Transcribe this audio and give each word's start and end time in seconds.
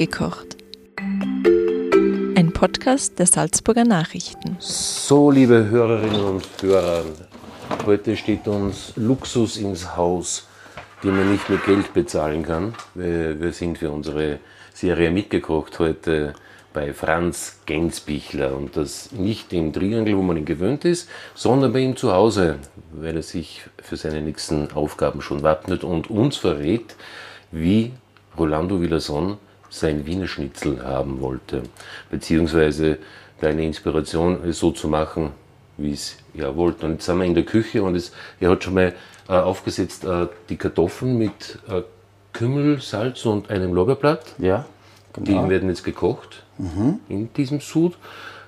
Mitgekocht. 0.00 0.56
Ein 0.96 2.52
Podcast 2.54 3.18
der 3.18 3.26
Salzburger 3.26 3.84
Nachrichten. 3.84 4.56
So, 4.58 5.30
liebe 5.30 5.68
Hörerinnen 5.68 6.24
und 6.24 6.48
Hörer, 6.62 7.04
heute 7.84 8.16
steht 8.16 8.48
uns 8.48 8.94
Luxus 8.96 9.58
ins 9.58 9.96
Haus, 9.96 10.48
den 11.04 11.16
man 11.16 11.30
nicht 11.30 11.50
mit 11.50 11.66
Geld 11.66 11.92
bezahlen 11.92 12.44
kann. 12.44 12.74
Wir, 12.94 13.38
wir 13.38 13.52
sind 13.52 13.76
für 13.76 13.90
unsere 13.90 14.38
Serie 14.72 15.10
mitgekocht 15.10 15.78
heute 15.78 16.32
bei 16.72 16.94
Franz 16.94 17.60
Gensbichler 17.66 18.56
und 18.56 18.78
das 18.78 19.12
nicht 19.12 19.52
im 19.52 19.70
Triangel, 19.70 20.16
wo 20.16 20.22
man 20.22 20.38
ihn 20.38 20.46
gewöhnt 20.46 20.86
ist, 20.86 21.10
sondern 21.34 21.74
bei 21.74 21.80
ihm 21.80 21.94
zu 21.94 22.14
Hause, 22.14 22.56
weil 22.92 23.16
er 23.16 23.22
sich 23.22 23.64
für 23.82 23.98
seine 23.98 24.22
nächsten 24.22 24.72
Aufgaben 24.72 25.20
schon 25.20 25.42
wappnet 25.42 25.84
und 25.84 26.08
uns 26.08 26.38
verrät, 26.38 26.96
wie 27.52 27.92
Rolando 28.38 28.80
Villason 28.80 29.36
sein 29.70 30.04
Wiener 30.06 30.26
Schnitzel 30.26 30.84
haben 30.84 31.20
wollte, 31.20 31.62
beziehungsweise 32.10 32.98
deine 33.40 33.64
Inspiration 33.64 34.44
es 34.44 34.58
so 34.58 34.70
zu 34.72 34.88
machen, 34.88 35.30
wie 35.76 35.92
es 35.92 36.16
er 36.34 36.56
wollte. 36.56 36.86
Und 36.86 36.92
jetzt 36.92 37.06
sind 37.06 37.18
wir 37.18 37.24
in 37.24 37.34
der 37.34 37.44
Küche 37.44 37.82
und 37.82 37.94
es, 37.94 38.12
er 38.38 38.50
hat 38.50 38.64
schon 38.64 38.74
mal 38.74 38.94
äh, 39.28 39.32
aufgesetzt 39.32 40.04
äh, 40.04 40.26
die 40.48 40.56
Kartoffeln 40.56 41.16
mit 41.16 41.58
äh, 41.68 41.82
Kümmel, 42.32 42.80
Salz 42.80 43.24
und 43.24 43.50
einem 43.50 43.72
Lorbeerblatt. 43.72 44.34
Ja, 44.38 44.66
genau. 45.12 45.44
Die 45.44 45.50
werden 45.50 45.68
jetzt 45.68 45.84
gekocht 45.84 46.42
in 47.08 47.32
diesem 47.32 47.60
Sud. 47.60 47.96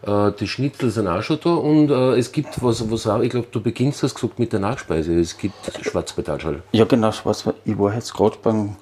Äh, 0.03 0.33
die 0.33 0.49
Schnitzel 0.49 0.91
sind 0.91 1.09
auch 1.09 1.23
schon 1.23 1.39
da 1.43 1.55
und 1.55 1.91
äh, 1.91 2.19
es 2.19 2.33
gibt 2.33 2.63
was, 2.63 2.91
was 2.91 3.07
auch, 3.07 3.21
ich 3.21 3.31
glaube, 3.31 3.47
du 3.51 3.61
beginnst 3.61 4.03
das 4.03 4.15
gesagt 4.15 4.39
mit 4.39 4.53
der 4.53 4.61
Nachspeise. 4.61 5.19
Es 5.19 5.37
gibt 5.37 5.55
Schwarzpetalschal. 5.81 6.63
Ja, 6.73 6.85
genau. 6.85 7.13
Was, 7.25 7.49
ich 7.65 7.79
war 7.79 7.95
jetzt 7.95 8.13
gerade 8.13 8.37
beim, 8.43 8.77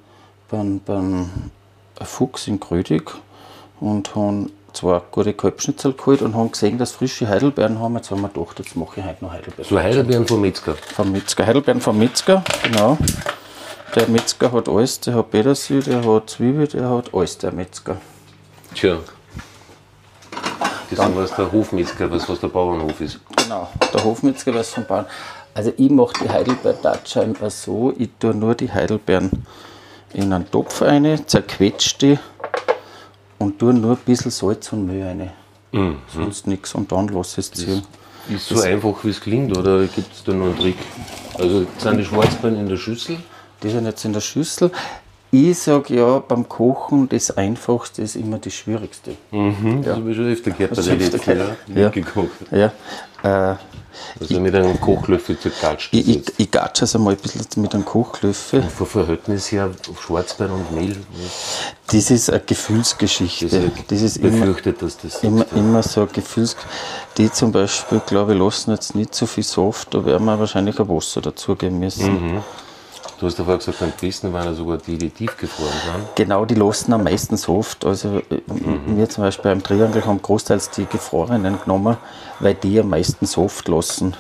beim, 0.49 0.81
beim 0.81 1.31
Fuchs 2.03 2.47
in 2.47 2.61
Grödig 2.61 3.11
und 3.81 4.15
habe 4.15 4.47
zwei 4.73 5.01
gute 5.11 5.35
Kalbschnitzel 5.35 5.93
geholt 5.93 6.23
und 6.23 6.35
haben 6.35 6.53
gesehen, 6.53 6.79
dass 6.79 6.93
frische 6.93 7.29
Heidelbeeren 7.29 7.79
haben. 7.79 7.97
Jetzt 7.97 8.11
haben 8.11 8.23
wir 8.23 8.29
gedacht, 8.29 8.59
jetzt 8.59 8.77
mache 8.77 9.01
ich 9.01 9.07
heute 9.07 9.25
noch 9.25 9.33
Heidelbeeren. 9.33 9.65
So 9.69 9.79
Heidelbeeren 9.79 10.27
vom 10.27 10.41
Metzger. 10.41 10.75
Vom 10.75 11.13
Metzger. 11.13 11.47
Heidelbeeren 11.47 11.81
vom 11.81 11.99
Metzger, 11.99 12.45
genau. 12.63 12.99
Der 13.95 14.09
Metzger 14.09 14.53
hat 14.53 14.69
alles, 14.69 15.01
der 15.01 15.15
hat 15.15 15.31
Petersil, 15.31 15.83
der 15.83 16.05
hat 16.05 16.31
Zwiebel, 16.31 16.69
der 16.69 16.89
hat 16.89 17.13
alles, 17.13 17.39
der 17.39 17.53
Metzger. 17.53 17.97
Tja. 18.75 18.99
Das 20.91 21.09
ist 21.09 21.17
was 21.17 21.37
der 21.37 21.53
Hofmetzger, 21.53 22.11
was, 22.11 22.29
was 22.29 22.41
der 22.41 22.49
Bauernhof 22.49 23.01
ist. 23.01 23.21
Genau, 23.37 23.69
der 23.93 24.03
Hofmetzger 24.03 24.55
weiß 24.55 24.71
vom 24.71 24.85
Bauern. 24.87 25.07
Also 25.55 25.73
ich 25.77 25.91
mache 25.91 26.13
die 26.23 26.29
Heidelbeer-Datscha 26.29 27.23
immer 27.23 27.51
so, 27.51 27.93
ich 27.97 28.11
tue 28.19 28.35
nur 28.35 28.55
die 28.55 28.71
Heidelbeeren 28.73 29.45
in 30.13 30.33
einen 30.33 30.51
Topf 30.51 30.83
rein, 30.83 31.27
zerquetsche 31.27 31.99
die 31.99 32.19
und 33.39 33.59
tue 33.59 33.73
nur 33.73 33.93
ein 33.93 33.99
bisschen 34.05 34.31
Salz 34.31 34.73
und 34.73 34.87
Mehl 34.87 35.05
rein. 35.05 35.31
Mhm. 35.73 35.97
Sonst 36.13 36.47
nichts 36.47 36.75
und 36.75 36.91
dann 36.91 37.09
lasse 37.09 37.41
ich 37.41 37.47
es 37.47 37.53
ziehen. 37.53 37.83
Ist 38.29 38.49
so 38.49 38.61
einfach, 38.61 39.03
wie 39.03 39.11
es 39.11 39.21
klingt, 39.21 39.57
oder 39.57 39.87
gibt 39.87 40.13
es 40.13 40.23
da 40.25 40.33
noch 40.33 40.47
einen 40.47 40.59
Trick? 40.59 40.77
Also 41.39 41.67
sind 41.79 41.99
die 41.99 42.05
Schwarzbeeren 42.05 42.59
in 42.59 42.69
der 42.69 42.77
Schüssel? 42.77 43.17
Die 43.63 43.71
sind 43.71 43.87
jetzt 43.87 44.05
in 44.05 44.13
der 44.13 44.21
Schüssel. 44.21 44.71
Ich 45.33 45.59
sage 45.59 45.95
ja, 45.95 46.19
beim 46.19 46.49
Kochen 46.49 47.09
das 47.09 47.31
Einfachste 47.31 48.03
ist 48.03 48.17
immer 48.17 48.39
das 48.39 48.53
Schwierigste. 48.53 49.13
Mhm, 49.31 49.83
das 49.85 49.97
habe 49.97 50.11
ich 50.11 50.17
schon 50.17 50.33
öfter 50.33 50.51
gehört 50.51 50.75
bei 50.75 50.83
öfter 50.83 50.97
letzten, 50.97 51.31
ja. 51.31 51.35
gehört. 51.35 51.59
Ja. 51.69 51.85
Mitgekocht. 51.85 52.29
Ja. 52.51 52.73
Äh, 53.23 53.57
Also 54.21 54.41
mit 54.41 54.55
einem 54.55 54.81
Kochlöffel 54.81 55.39
zerkatscht. 55.39 55.93
ich 55.93 56.09
ich, 56.09 56.23
ich 56.37 56.51
gatsche 56.51 56.85
es 56.85 56.97
einmal 56.97 57.15
ein 57.15 57.21
bisschen 57.21 57.63
mit 57.63 57.75
einem 57.75 57.85
Kochlöffel. 57.85 58.63
Vom 58.63 58.87
Verhältnis 58.87 59.53
her 59.53 59.71
Schwarzbeeren 60.01 60.53
und 60.53 60.73
Mehl. 60.73 60.97
Das 61.87 62.11
ist 62.11 62.31
eine 62.31 62.41
Gefühlsgeschichte. 62.41 63.47
Das 63.47 63.55
ist 63.55 63.91
Das 63.91 64.03
ist 64.03 64.17
immer, 64.17 64.31
befürchtet, 64.31 64.83
dass 64.83 64.97
das 64.97 65.23
immer, 65.23 65.47
immer 65.55 65.83
so 65.83 66.03
ein 66.03 66.09
Gefühls... 66.13 66.57
Die 67.19 67.31
zum 67.31 67.53
Beispiel, 67.53 68.01
glaube 68.07 68.33
ich, 68.33 68.39
lassen 68.39 68.71
jetzt 68.71 68.95
nicht 68.95 69.15
so 69.15 69.27
viel 69.27 69.45
Saft, 69.45 69.93
da 69.95 70.05
werden 70.05 70.25
wir 70.25 70.39
wahrscheinlich 70.39 70.79
ein 70.81 70.89
Wasser 70.89 71.21
dazugeben 71.21 71.79
müssen. 71.79 72.43
Du 73.19 73.27
hast 73.27 73.39
ja 73.39 73.45
vorher 73.45 73.59
gesagt, 73.59 73.81
beim 73.81 73.93
Besten 74.01 74.33
waren 74.33 74.47
ja 74.47 74.55
sogar 74.55 74.79
die, 74.79 74.97
die 74.97 75.11
tiefgefroren 75.11 75.73
waren. 75.89 76.03
Genau, 76.15 76.45
die 76.45 76.55
lassen 76.55 76.93
am 76.93 77.05
meisten 77.05 77.37
Saft. 77.37 77.85
Also 77.85 78.19
äh, 78.31 78.41
wir 78.87 79.09
zum 79.09 79.25
Beispiel 79.25 79.51
beim 79.51 79.63
Triangel 79.63 80.05
haben 80.07 80.23
großteils 80.23 80.71
die 80.71 80.87
gefrorenen 80.87 81.61
genommen, 81.61 81.97
weil 82.39 82.55
die 82.55 82.81
am 82.81 82.89
meisten 82.89 83.27
Saft 83.27 83.69
lassen. 83.69 84.17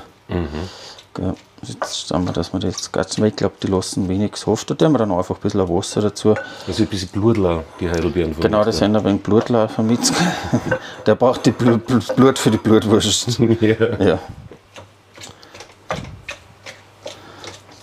Gell. 1.14 1.34
Jetzt 1.62 2.08
schauen 2.08 2.24
wir, 2.24 2.32
dass 2.32 2.54
wir 2.54 2.60
das 2.60 2.90
weil 3.19 3.28
ich 3.28 3.36
glaube, 3.36 3.54
die 3.62 3.66
lassen 3.66 4.08
wenig 4.08 4.36
Saft. 4.36 4.70
Da 4.70 4.74
tun 4.74 4.92
wir 4.92 4.98
dann 4.98 5.10
einfach 5.12 5.36
ein 5.36 5.40
bisschen 5.42 5.69
Wasser 5.69 6.00
dazu. 6.00 6.34
Also 6.66 6.82
ein 6.84 6.88
bisschen 6.88 7.08
Blutler, 7.10 7.64
die 7.78 7.90
Heidelbeeren 7.90 8.32
von 8.32 8.42
Genau, 8.42 8.64
das 8.64 8.78
sind 8.78 8.96
ein 8.96 9.04
wenig 9.04 9.22
Blutler 9.22 9.69
Metzger. 9.82 10.14
Der 11.06 11.14
braucht 11.16 11.44
die 11.44 11.50
Blut, 11.50 11.86
Blut 11.86 12.16
Blut 12.16 12.38
für 12.38 12.50
die 12.50 12.56
Blutwurst. 12.56 13.38
ja. 13.60 14.02
Ja. 14.02 14.19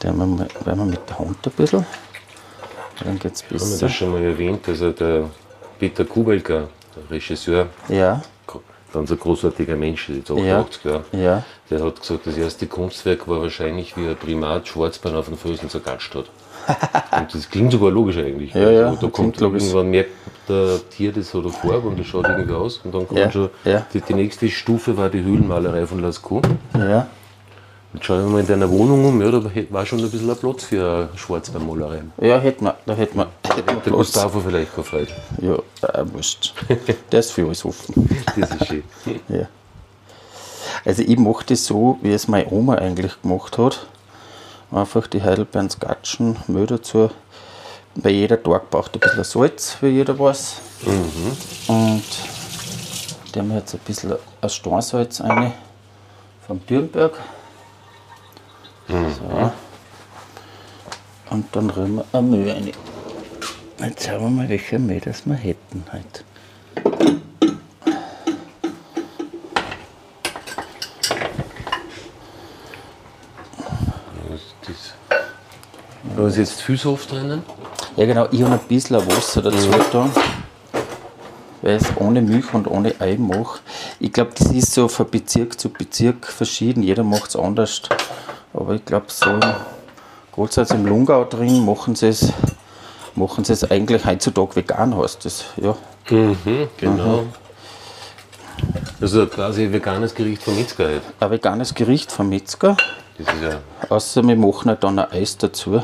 Den 0.03 0.18
werden 0.19 0.38
wir, 0.40 0.66
werden 0.66 0.80
wir 0.80 0.85
mit 0.85 1.09
der 1.09 1.19
Hand 1.19 1.38
ein 1.46 1.52
bisschen. 1.52 1.85
Dann 3.03 3.19
geht 3.19 3.34
es 3.34 3.41
Haben 3.44 3.50
wir 3.52 3.58
besser. 3.59 3.85
das 3.85 3.94
schon 3.96 4.12
mal 4.12 4.24
erwähnt? 4.24 4.68
Also 4.68 4.91
der 4.91 5.24
Peter 5.80 6.06
Kubelka, 6.06 6.63
der 6.96 7.12
Regisseur, 7.12 7.68
Ja, 7.90 8.22
ganz 8.94 9.12
ein 9.12 9.19
großartiger 9.19 9.75
Mensch, 9.75 10.09
ist 10.09 10.18
jetzt 10.18 10.30
Ja. 10.30 10.59
88 10.62 10.84
Jahre. 10.86 11.03
ja. 11.12 11.44
Der 11.69 11.84
hat 11.84 12.00
gesagt, 12.00 12.25
das 12.25 12.38
erste 12.38 12.66
Kunstwerk 12.68 13.28
war 13.28 13.41
wahrscheinlich, 13.41 13.96
wie 13.97 14.07
ein 14.07 14.16
Primat 14.16 14.68
Schwarzbein 14.68 15.16
auf 15.16 15.28
den 15.28 15.38
Füßen 15.38 15.69
zerkatscht 15.69 16.16
hat. 16.16 16.25
Und 17.19 17.34
das 17.34 17.50
klingt 17.50 17.72
sogar 17.74 17.91
logisch 17.91 18.18
eigentlich. 18.18 18.53
Ja, 18.53 18.69
ja, 18.69 18.88
Also, 18.88 19.02
da 19.07 19.12
kommt 19.12 19.40
irgendwann 19.41 19.90
merkt 19.90 20.12
der 20.50 20.80
Tier 20.90 21.12
das 21.12 21.36
eine 21.36 21.50
Farbe 21.50 21.90
und 21.90 22.00
das 22.00 22.07
schaut 22.07 22.25
irgendwie 22.28 22.53
aus. 22.53 22.80
Und 22.84 22.94
dann 22.96 23.06
kommt 23.07 23.19
Ja, 23.19 23.30
schon, 23.31 23.50
ja. 23.66 23.86
die, 23.94 24.00
die 24.02 24.13
nächste 24.13 24.50
Stufe 24.50 24.96
war 24.97 25.09
die 25.09 25.22
Höhlenmalerei 25.22 25.86
von 25.86 26.02
Lascaux. 26.02 26.47
Ja, 26.74 27.07
Und 27.94 28.03
schau 28.03 28.16
mal 28.28 28.42
in 28.42 28.48
deiner 28.48 28.70
Wohnung 28.70 29.06
um, 29.06 29.22
ja, 29.22 29.31
da 29.31 29.42
war 29.70 29.86
schon 29.86 30.00
ein 30.00 30.12
bisschen 30.12 30.30
ein 30.30 30.36
Platz 30.36 30.66
für 30.66 31.09
eine 31.09 31.18
Schwarzbeinmalerei. 31.18 32.03
ja 32.22 32.38
hätten 32.38 32.66
wir, 32.66 32.75
da 32.86 32.94
hätten 32.94 33.18
wir, 33.18 33.28
hätten 33.44 33.68
wir 33.68 33.75
Der. 33.81 33.94
Gustavo 33.94 34.40
vielleicht 34.42 34.75
gefreut. 34.75 35.08
Ja, 35.42 35.56
äh, 35.88 36.06
wurscht. 36.14 36.53
Der 37.12 37.20
ist 37.20 37.31
für 37.31 37.46
alles 37.46 37.64
offen. 37.66 38.09
Das 38.36 38.52
ist 38.52 38.68
schön. 38.68 38.84
Ja. 39.30 39.48
Also 40.86 41.02
ich 41.02 41.18
mache 41.18 41.46
das 41.48 41.66
so, 41.66 41.98
wie 42.02 42.12
es 42.12 42.28
meine 42.28 42.52
Oma 42.52 42.75
eigentlich 42.75 43.20
gemacht 43.22 43.58
hat. 43.58 43.88
Einfach 44.72 45.08
die 45.08 45.24
Heidelbeeren 45.24 45.69
skatschen, 45.69 46.36
Mehl 46.48 46.66
dazu. 46.66 47.09
Weil 47.96 48.12
jeder 48.12 48.42
Tag 48.42 48.69
braucht 48.69 48.94
ein 48.94 49.00
bisschen 49.00 49.24
Salz, 49.24 49.78
wie 49.81 49.88
jeder 49.88 50.19
weiß. 50.19 50.62
Und 51.68 52.04
da 53.31 53.40
haben 53.40 53.50
wir 53.50 53.58
jetzt 53.58 53.74
ein 53.74 53.80
bisschen 53.86 54.14
ein 54.42 54.50
rein 55.22 55.54
vom 56.46 56.64
Dürnberg. 56.68 57.14
So. 58.88 59.52
Und 61.30 61.46
dann 61.56 61.70
rühren 61.70 61.98
wir 61.98 62.06
ein 62.14 62.30
Mehl 62.30 62.50
rein. 62.50 62.72
Jetzt 63.80 64.06
schauen 64.06 64.22
wir 64.22 64.30
mal, 64.30 64.50
welche 64.50 64.80
Mehl 64.80 65.02
das 65.02 65.25
wir 65.25 65.36
hätten. 65.36 65.84
Das, 74.66 74.94
da 76.16 76.28
ist 76.28 76.38
jetzt 76.38 76.62
viel 76.62 76.78
Saft 76.78 77.12
drinnen. 77.12 77.44
Ja 77.98 78.06
genau, 78.06 78.28
ich 78.31 78.42
habe 78.42 78.54
ein 78.54 78.68
bisschen 78.68 78.96
Wasser 79.08 79.42
dazu 79.42 79.69
da, 79.92 80.09
weil 81.62 81.75
es 81.75 81.86
ohne 81.98 82.22
Milch 82.22 82.54
und 82.54 82.68
ohne 82.68 83.00
Ei 83.00 83.18
mache. 83.18 83.59
Ich 84.00 84.14
glaube, 84.14 84.31
das 84.38 84.52
ist 84.52 84.74
so 84.74 84.88
von 84.88 85.09
Bezirk 85.09 85.59
zu 85.59 85.69
Bezirk 85.69 86.28
verschieden, 86.28 86.84
jeder 86.84 87.04
macht 87.04 87.30
es 87.30 87.36
anders. 87.36 87.81
Aber 88.53 88.74
ich 88.74 88.85
glaube, 88.85 89.06
so 89.09 89.40
großteils 90.34 90.72
im 90.72 90.85
Lungau 90.85 91.24
drin 91.25 91.66
machen 91.66 91.96
sie 91.96 92.08
es, 92.08 92.31
machen 93.16 93.44
sie 93.44 93.53
es 93.53 93.69
eigentlich 93.69 94.06
heutzutage 94.06 94.56
vegan, 94.57 94.98
heißt 94.98 95.25
das. 95.25 95.45
Ja, 95.57 95.75
Genau. 96.10 97.24
Also 99.00 99.27
quasi 99.27 99.66
ein 99.66 99.74
veganes 99.74 100.16
Gericht 100.16 100.42
vom 100.42 100.56
Metzger 100.56 100.86
halt. 100.86 101.01
ein 101.19 101.31
veganes 101.31 101.74
Gericht 101.74 102.12
vom 102.12 102.30
Metzger, 102.30 102.75
Das 103.18 103.27
ist 103.36 103.44
ja. 103.44 103.60
außer 103.89 104.24
wir 104.24 104.36
machen 104.36 104.69
halt 104.69 104.83
dann 104.83 104.98
ein 104.98 105.12
Eis 105.12 105.38
dazu. 105.38 105.83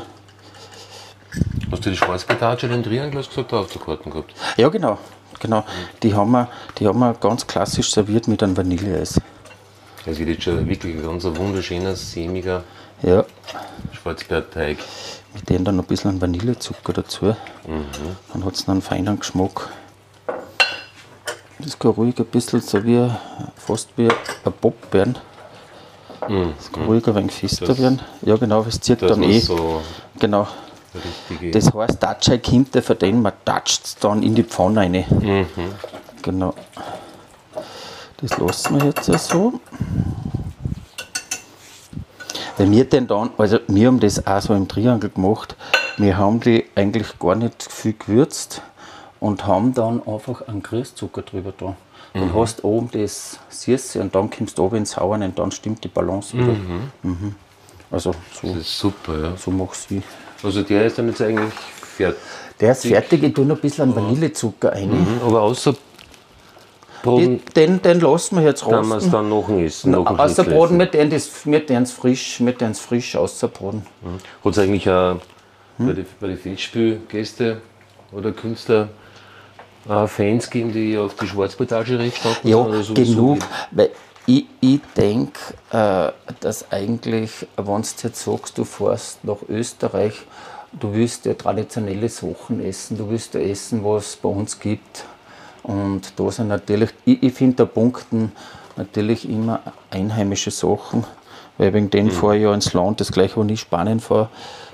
Hast 1.70 1.84
du 1.84 1.90
die 1.90 1.96
Schwarzpetatsche 1.96 2.68
den 2.68 2.82
Triangel 2.82 3.18
hast 3.18 3.26
du 3.28 3.30
gesagt 3.36 3.52
aufzukarten 3.52 4.10
gehabt? 4.10 4.34
Ja 4.56 4.68
genau, 4.68 4.98
genau. 5.38 5.64
Die 6.02 6.14
haben 6.14 6.30
wir, 6.32 6.48
die 6.78 6.86
haben 6.88 6.98
wir 6.98 7.14
ganz 7.14 7.46
klassisch 7.46 7.92
serviert 7.92 8.26
mit 8.28 8.42
einem 8.42 8.56
Vanilleeis. 8.56 9.20
Das 10.04 10.18
wird 10.18 10.28
jetzt 10.28 10.42
schon 10.42 10.68
wirklich 10.68 10.96
ein 10.96 11.02
ganz 11.02 11.24
wunderschöner, 11.24 11.96
sämiger 11.96 12.62
Ja, 13.02 13.24
Schwarzbeerteig. 13.92 14.78
Mit 15.34 15.48
denen 15.48 15.64
dann 15.64 15.78
ein 15.78 15.84
bisschen 15.84 16.20
Vanillezucker 16.20 16.92
dazu. 16.92 17.34
Dann 18.32 18.44
hat 18.44 18.54
es 18.54 18.68
einen 18.68 18.82
feinen 18.82 19.18
Geschmack. 19.18 19.68
Das 21.58 21.78
kann 21.78 21.92
ruhig 21.92 22.18
ein 22.18 22.26
bisschen 22.26 22.60
so 22.60 22.84
wie, 22.84 23.08
fast 23.56 23.88
wie 23.96 24.08
ein 24.08 24.52
Pop 24.60 24.74
werden. 24.92 25.16
Das 26.20 26.70
kann 26.72 26.84
ruhig 26.84 27.06
ein 27.06 27.14
wenig 27.14 27.32
fester 27.32 27.66
Das- 27.66 27.78
werden. 27.80 28.00
Ja 28.22 28.36
genau, 28.36 28.64
es 28.68 28.80
zieht 28.80 29.02
dann 29.02 29.22
eh. 29.22 29.40
so 29.40 29.80
Genau. 30.18 30.46
Das 31.52 31.72
heißt, 31.74 32.00
Datschei 32.02 32.38
kommt 32.38 32.74
der 32.74 32.82
von 32.82 32.96
denen, 32.98 33.20
man 33.22 33.32
toucht 33.44 33.80
es 33.84 33.96
dann 33.96 34.22
in 34.22 34.34
die 34.34 34.44
Pfanne 34.44 34.80
rein. 34.80 35.54
Genau. 36.22 36.54
Das 38.26 38.38
lassen 38.38 38.80
wir 38.80 38.86
jetzt 38.86 39.28
so. 39.28 39.60
Weil 42.56 42.70
wir 42.70 42.84
den 42.84 43.06
dann, 43.06 43.30
also 43.36 43.58
wir 43.68 43.86
haben 43.88 44.00
das 44.00 44.26
auch 44.26 44.40
so 44.40 44.54
im 44.54 44.66
Triangel 44.66 45.10
gemacht, 45.10 45.56
wir 45.98 46.16
haben 46.16 46.40
die 46.40 46.64
eigentlich 46.74 47.18
gar 47.18 47.34
nicht 47.34 47.70
viel 47.70 47.92
gewürzt 47.92 48.62
und 49.20 49.46
haben 49.46 49.74
dann 49.74 50.00
einfach 50.06 50.48
einen 50.48 50.62
Grießzucker 50.62 51.20
drüber 51.22 51.52
da. 51.58 51.76
Dann 52.14 52.32
hast 52.32 52.60
du 52.62 52.68
oben 52.68 52.90
das 52.92 53.40
Süße 53.50 54.00
und 54.00 54.14
dann 54.14 54.30
kommst 54.30 54.56
du 54.56 54.62
oben 54.64 54.76
ins 54.76 54.92
Sauern 54.92 55.22
und 55.22 55.38
dann 55.38 55.50
stimmt 55.50 55.82
die 55.84 55.88
Balance 55.88 56.32
wieder. 56.34 56.54
Mhm. 57.02 57.34
Also 57.90 58.12
so, 58.40 58.48
Das 58.48 58.56
ist 58.58 58.78
super, 58.78 59.20
ja. 59.20 59.36
so 59.36 59.50
machst 59.50 59.90
du. 59.90 60.00
Also 60.42 60.62
der 60.62 60.86
ist 60.86 60.96
dann 60.96 61.08
jetzt 61.08 61.20
eigentlich 61.20 61.52
fertig. 61.96 62.20
Der 62.60 62.72
ist 62.72 62.86
fertig, 62.86 63.22
ich 63.22 63.34
tue 63.34 63.44
noch 63.44 63.56
ein 63.56 63.60
bisschen 63.60 63.90
an 63.90 63.96
Vanillezucker 63.96 64.72
rein. 64.72 64.88
Mhm, 64.90 65.20
Aber 65.26 65.42
außer 65.42 65.74
Boden 67.04 67.42
Den, 67.54 67.80
den 67.82 68.00
lassen 68.00 68.36
wir 68.36 68.42
jetzt 68.44 68.62
kann 68.64 68.88
man 68.88 68.98
es 68.98 69.04
rosten. 69.04 69.10
dann 69.12 69.28
noch 69.28 69.48
essen. 69.48 69.90
Noch 69.92 70.06
einen 70.06 70.18
Außer 70.18 70.42
Schnitzel 70.42 70.54
Boden, 70.58 70.78
wir 70.78 70.90
tun 70.90 71.10
das, 71.10 71.30
wir 71.46 71.66
tun's 71.66 71.92
frisch, 71.92 72.40
wir 72.40 72.56
tun's 72.58 72.80
frisch 72.80 73.14
außerbraten. 73.16 73.82
Hat 74.44 74.52
es 74.52 74.58
eigentlich 74.58 74.88
auch 74.90 75.16
Hm? 75.76 75.86
bei 75.86 75.92
den 75.92 76.06
die 76.22 76.36
Festspielgäste 76.36 77.60
oder 78.12 78.30
Künstler 78.32 78.88
auch 79.88 80.08
Fans 80.08 80.48
gegeben, 80.48 80.72
die 80.72 80.96
auf 80.96 81.14
die 81.16 81.26
Schwarzportage 81.26 81.98
recht 81.98 82.16
standen? 82.18 82.48
Ja, 82.48 82.64
genug, 82.94 83.38
weil 83.72 83.90
ich, 84.26 84.46
ich 84.60 84.80
denke, 84.96 85.38
äh, 85.72 86.12
dass 86.40 86.70
eigentlich, 86.70 87.30
wenn 87.56 87.64
du 87.66 87.72
jetzt 88.02 88.24
sagst, 88.24 88.56
du 88.56 88.64
fährst 88.64 89.24
nach 89.24 89.38
Österreich, 89.48 90.14
du 90.72 90.94
willst 90.94 91.26
ja 91.26 91.34
traditionelle 91.34 92.08
Sachen 92.08 92.64
essen, 92.64 92.96
du 92.96 93.10
willst 93.10 93.34
ja 93.34 93.40
essen, 93.40 93.84
was 93.84 94.10
es 94.10 94.16
bei 94.16 94.28
uns 94.28 94.58
gibt. 94.58 95.04
Und 95.64 96.12
da 96.16 96.30
sind 96.30 96.48
natürlich, 96.48 96.90
ich, 97.04 97.22
ich 97.22 97.32
finde, 97.32 97.56
da 97.56 97.64
punkten 97.64 98.32
natürlich 98.76 99.28
immer 99.28 99.60
einheimische 99.90 100.50
Sachen, 100.50 101.04
weil 101.58 101.72
wegen 101.72 101.86
Mhm. 101.86 101.90
denen 101.90 102.10
fahre 102.10 102.36
ich 102.36 102.42
ja 102.42 102.54
ins 102.54 102.72
Land, 102.74 103.00
das 103.00 103.10
gleiche, 103.10 103.36
wo 103.36 103.44
ich 103.44 103.60
Spanien 103.60 103.98
fahre, 104.00 104.28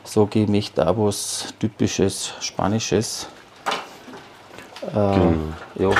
sage 0.05 0.41
ich, 0.41 0.45
ich 0.45 0.49
möchte 0.49 0.87
auch 0.87 0.97
was 0.99 1.55
typisches 1.59 2.33
Spanisches. 2.41 3.29
Äh, 4.93 4.97
ja. 4.97 5.91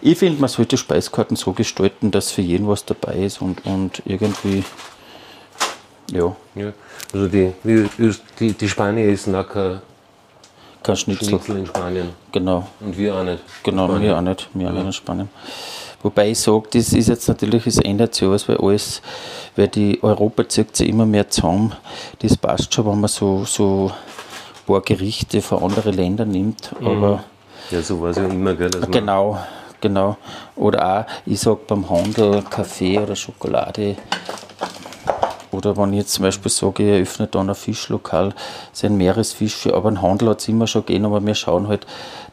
Ich 0.00 0.18
finde, 0.18 0.40
man 0.40 0.48
sollte 0.48 0.76
Speiskarten 0.76 1.36
so 1.36 1.52
gestalten, 1.52 2.10
dass 2.10 2.30
für 2.30 2.42
jeden 2.42 2.66
was 2.68 2.84
dabei 2.84 3.14
ist 3.14 3.40
und, 3.40 3.64
und 3.66 4.02
irgendwie, 4.04 4.64
ja, 6.12 6.34
Ja. 6.54 6.72
Also 7.12 7.28
die, 7.28 7.52
die, 8.40 8.52
die 8.52 8.68
Spanier 8.68 9.08
essen 9.08 9.34
auch 9.34 9.48
kein 9.48 9.80
kein 10.82 10.96
Schnitzel. 10.96 11.28
Schnitzel 11.28 11.56
in 11.58 11.66
Spanien. 11.66 12.08
Genau, 12.32 12.66
Und 12.80 12.96
wir 12.96 13.14
auch 13.14 13.24
nicht. 13.24 13.42
genau, 13.62 14.00
wir 14.00 14.16
auch 14.16 14.20
nicht, 14.20 14.48
wir 14.54 14.68
auch 14.68 14.72
nicht 14.72 14.84
in 14.86 14.92
Spanien. 14.92 15.28
Wobei 16.02 16.30
ich 16.30 16.38
sage, 16.38 16.68
das 16.72 16.92
ist 16.92 17.08
jetzt 17.08 17.26
natürlich, 17.28 17.66
es 17.66 17.78
ändert 17.78 18.14
sich 18.14 18.28
alles, 18.28 18.48
weil 18.48 18.56
alles, 18.58 19.02
weil 19.56 19.66
die 19.68 19.98
Europa 20.02 20.48
zieht 20.48 20.76
sich 20.76 20.88
immer 20.88 21.04
mehr 21.06 21.28
zusammen. 21.28 21.72
Das 22.20 22.36
passt 22.36 22.72
schon, 22.72 22.86
wenn 22.86 23.00
man 23.00 23.08
so, 23.08 23.44
so 23.44 23.90
ein 23.90 24.66
paar 24.66 24.80
Gerichte 24.82 25.42
von 25.42 25.62
anderen 25.64 25.94
Ländern 25.94 26.30
nimmt, 26.30 26.70
aber 26.80 27.24
Ja, 27.70 27.82
so 27.82 28.00
war 28.00 28.10
es 28.10 28.16
ja 28.16 28.26
immer, 28.26 28.54
gell? 28.54 28.70
Genau, 28.92 29.38
genau. 29.80 30.16
Oder 30.54 31.00
auch, 31.00 31.04
ich 31.26 31.40
sage 31.40 31.58
beim 31.66 31.90
Handel 31.90 32.42
Kaffee 32.42 32.98
oder 33.00 33.16
Schokolade. 33.16 33.96
Oder 35.50 35.76
wenn 35.76 35.92
ich 35.92 36.00
jetzt 36.00 36.12
zum 36.12 36.24
Beispiel 36.24 36.50
sage, 36.50 36.82
ich 36.82 36.88
eröffne 36.90 37.26
dann 37.26 37.48
ein 37.48 37.54
Fischlokal, 37.54 38.34
sind 38.72 38.96
Meeresfische, 38.96 39.74
aber 39.74 39.88
ein 39.90 40.02
Handel 40.02 40.28
hat 40.30 40.40
es 40.40 40.48
immer 40.48 40.66
schon 40.66 40.84
gegeben, 40.84 41.06
aber 41.06 41.24
wir 41.24 41.34
schauen 41.34 41.68
halt, 41.68 41.86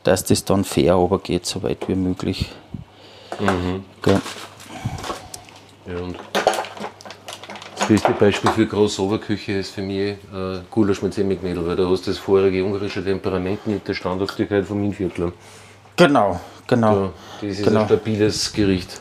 dass 0.04 0.24
das 0.26 0.44
dann 0.46 0.64
fair 0.66 0.94
runtergeht, 0.96 1.46
so 1.46 1.64
weit 1.64 1.88
wie 1.88 1.96
möglich. 1.96 2.52
Gell. 4.02 4.22
Ja, 5.88 5.98
und 6.04 6.16
das 7.78 7.88
beste 7.88 8.12
Beispiel 8.14 8.52
für 8.52 8.66
Crossover-Küche 8.68 9.54
ist 9.54 9.72
für 9.76 9.82
mich 9.82 10.12
äh, 10.34 10.60
Gulasch 10.72 11.02
mit 11.02 11.14
Semmelknödel, 11.14 11.66
weil 11.68 11.76
du 11.76 11.90
hast 11.90 12.08
das 12.08 12.18
vorige 12.18 12.64
ungarische 12.66 13.04
Temperament 13.04 13.68
mit 13.68 13.88
der 13.88 13.94
Standhaftigkeit 13.94 14.66
vom 14.66 14.84
Innviertler. 14.84 15.32
Genau, 15.96 16.40
genau. 16.68 16.96
Ja, 16.96 17.10
das 17.42 17.50
ist 17.60 17.64
genau. 17.64 17.82
ein 17.82 17.86
stabiles 17.86 18.52
Gericht. 18.54 19.00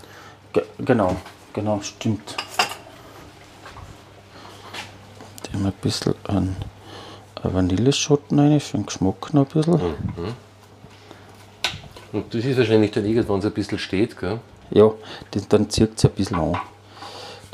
Ge- 0.52 0.64
Genau, 0.78 1.16
genau, 1.52 1.80
stimmt. 1.82 2.36
Ein 5.54 5.72
bisschen 5.80 6.14
an 6.26 6.56
Vanilleschoten 7.42 8.38
rein, 8.38 8.58
für 8.60 8.76
den 8.78 8.86
Geschmack 8.86 9.32
noch 9.32 9.46
ein 9.46 9.52
bisschen. 9.52 9.80
Und 12.12 12.32
das 12.34 12.44
ist 12.44 12.58
wahrscheinlich 12.58 12.90
dann 12.90 13.04
irgendwann 13.04 13.40
so 13.40 13.48
ein 13.48 13.54
bisschen 13.54 13.78
steht, 13.78 14.18
gell? 14.18 14.40
Ja, 14.70 14.90
das, 15.30 15.46
dann 15.48 15.68
zieht 15.70 15.96
es 15.96 16.04
ein 16.04 16.10
bisschen 16.12 16.38
an. 16.38 16.56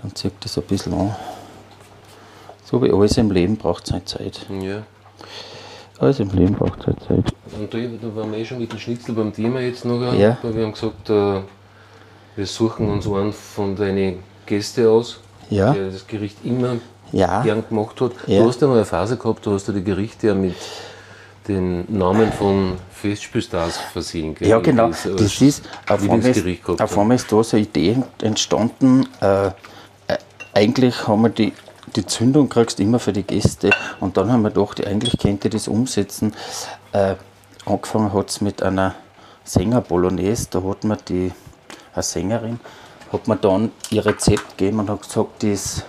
Dann 0.00 0.14
zieht 0.14 0.32
es 0.44 0.56
ein 0.58 0.64
bisschen 0.64 0.94
an. 0.94 1.14
So 2.64 2.82
wie 2.82 2.90
alles 2.92 3.16
im 3.18 3.30
Leben 3.30 3.56
braucht 3.56 3.86
seine 3.86 4.04
Zeit. 4.04 4.46
Ja. 4.60 4.82
Alles 5.98 6.20
im 6.20 6.30
Leben 6.30 6.54
braucht 6.54 6.82
seine 6.84 6.98
Zeit. 6.98 7.34
Und 7.58 7.74
da, 7.74 7.78
da 7.78 8.16
waren 8.16 8.30
wir 8.32 8.38
eh 8.38 8.44
schon 8.44 8.58
mit 8.58 8.72
dem 8.72 8.78
Schnitzel 8.78 9.14
beim 9.14 9.32
Thema 9.32 9.60
jetzt 9.60 9.84
noch. 9.84 10.00
Ja. 10.14 10.38
Weil 10.42 10.54
wir 10.56 10.64
haben 10.64 10.72
gesagt, 10.72 11.10
äh, 11.10 11.40
wir 12.36 12.46
suchen 12.46 12.88
uns 12.90 13.06
einen 13.06 13.32
von 13.32 13.76
deinen 13.76 14.20
Gästen 14.46 14.86
aus, 14.86 15.20
Ja. 15.50 15.72
der 15.72 15.90
das 15.90 16.06
Gericht 16.06 16.38
immer 16.44 16.76
Ja. 17.12 17.42
gern 17.42 17.64
gemacht 17.68 18.00
hat. 18.00 18.12
Ja. 18.26 18.42
Du 18.42 18.48
hast 18.48 18.60
ja 18.60 18.66
mal 18.68 18.76
eine 18.76 18.84
Phase 18.84 19.16
gehabt, 19.16 19.46
da 19.46 19.50
hast 19.50 19.68
du 19.68 19.72
die 19.72 19.82
Gerichte 19.84 20.28
ja 20.28 20.34
mit 20.34 20.54
den 21.48 21.84
Namen 21.88 22.32
von 22.32 22.76
Festspielstars 22.92 23.78
versehen. 23.92 24.34
gell? 24.34 24.48
Ja, 24.48 24.58
genau. 24.58 24.88
Das, 24.88 25.08
Das 25.16 25.40
ist, 25.40 25.68
auf 25.88 26.02
einmal 26.02 26.18
ist, 26.20 26.80
auf 26.80 26.98
einmal 26.98 27.16
ist 27.16 27.32
da 27.32 27.42
so 27.42 27.56
eine 27.56 27.66
Idee 27.66 27.96
entstanden. 28.22 29.08
Äh, 29.20 29.46
äh, 29.46 29.52
eigentlich 30.54 31.08
haben 31.08 31.22
wir 31.22 31.30
die, 31.30 31.52
die 31.96 32.06
Zündung 32.06 32.48
kriegst 32.48 32.78
immer 32.78 32.98
für 32.98 33.12
die 33.12 33.22
Gäste. 33.22 33.70
Und 34.00 34.16
dann 34.16 34.30
haben 34.30 34.42
wir 34.42 34.50
gedacht, 34.50 34.86
eigentlich 34.86 35.18
könnte 35.18 35.48
ich 35.48 35.54
das 35.54 35.66
umsetzen. 35.68 36.34
Äh, 36.92 37.14
angefangen 37.64 38.12
hat 38.12 38.30
es 38.30 38.40
mit 38.40 38.62
einer 38.62 38.94
Sänger-Bolognese. 39.44 40.48
Da 40.50 40.62
hat 40.62 40.84
mir 40.84 40.96
die 40.96 41.32
eine 41.94 42.02
Sängerin, 42.02 42.60
hat 43.12 43.26
mir 43.26 43.36
dann 43.36 43.72
ihr 43.90 44.04
Rezept 44.06 44.56
gegeben 44.56 44.80
und 44.80 44.90
hat 44.90 45.02
gesagt, 45.02 45.42
das, 45.42 45.84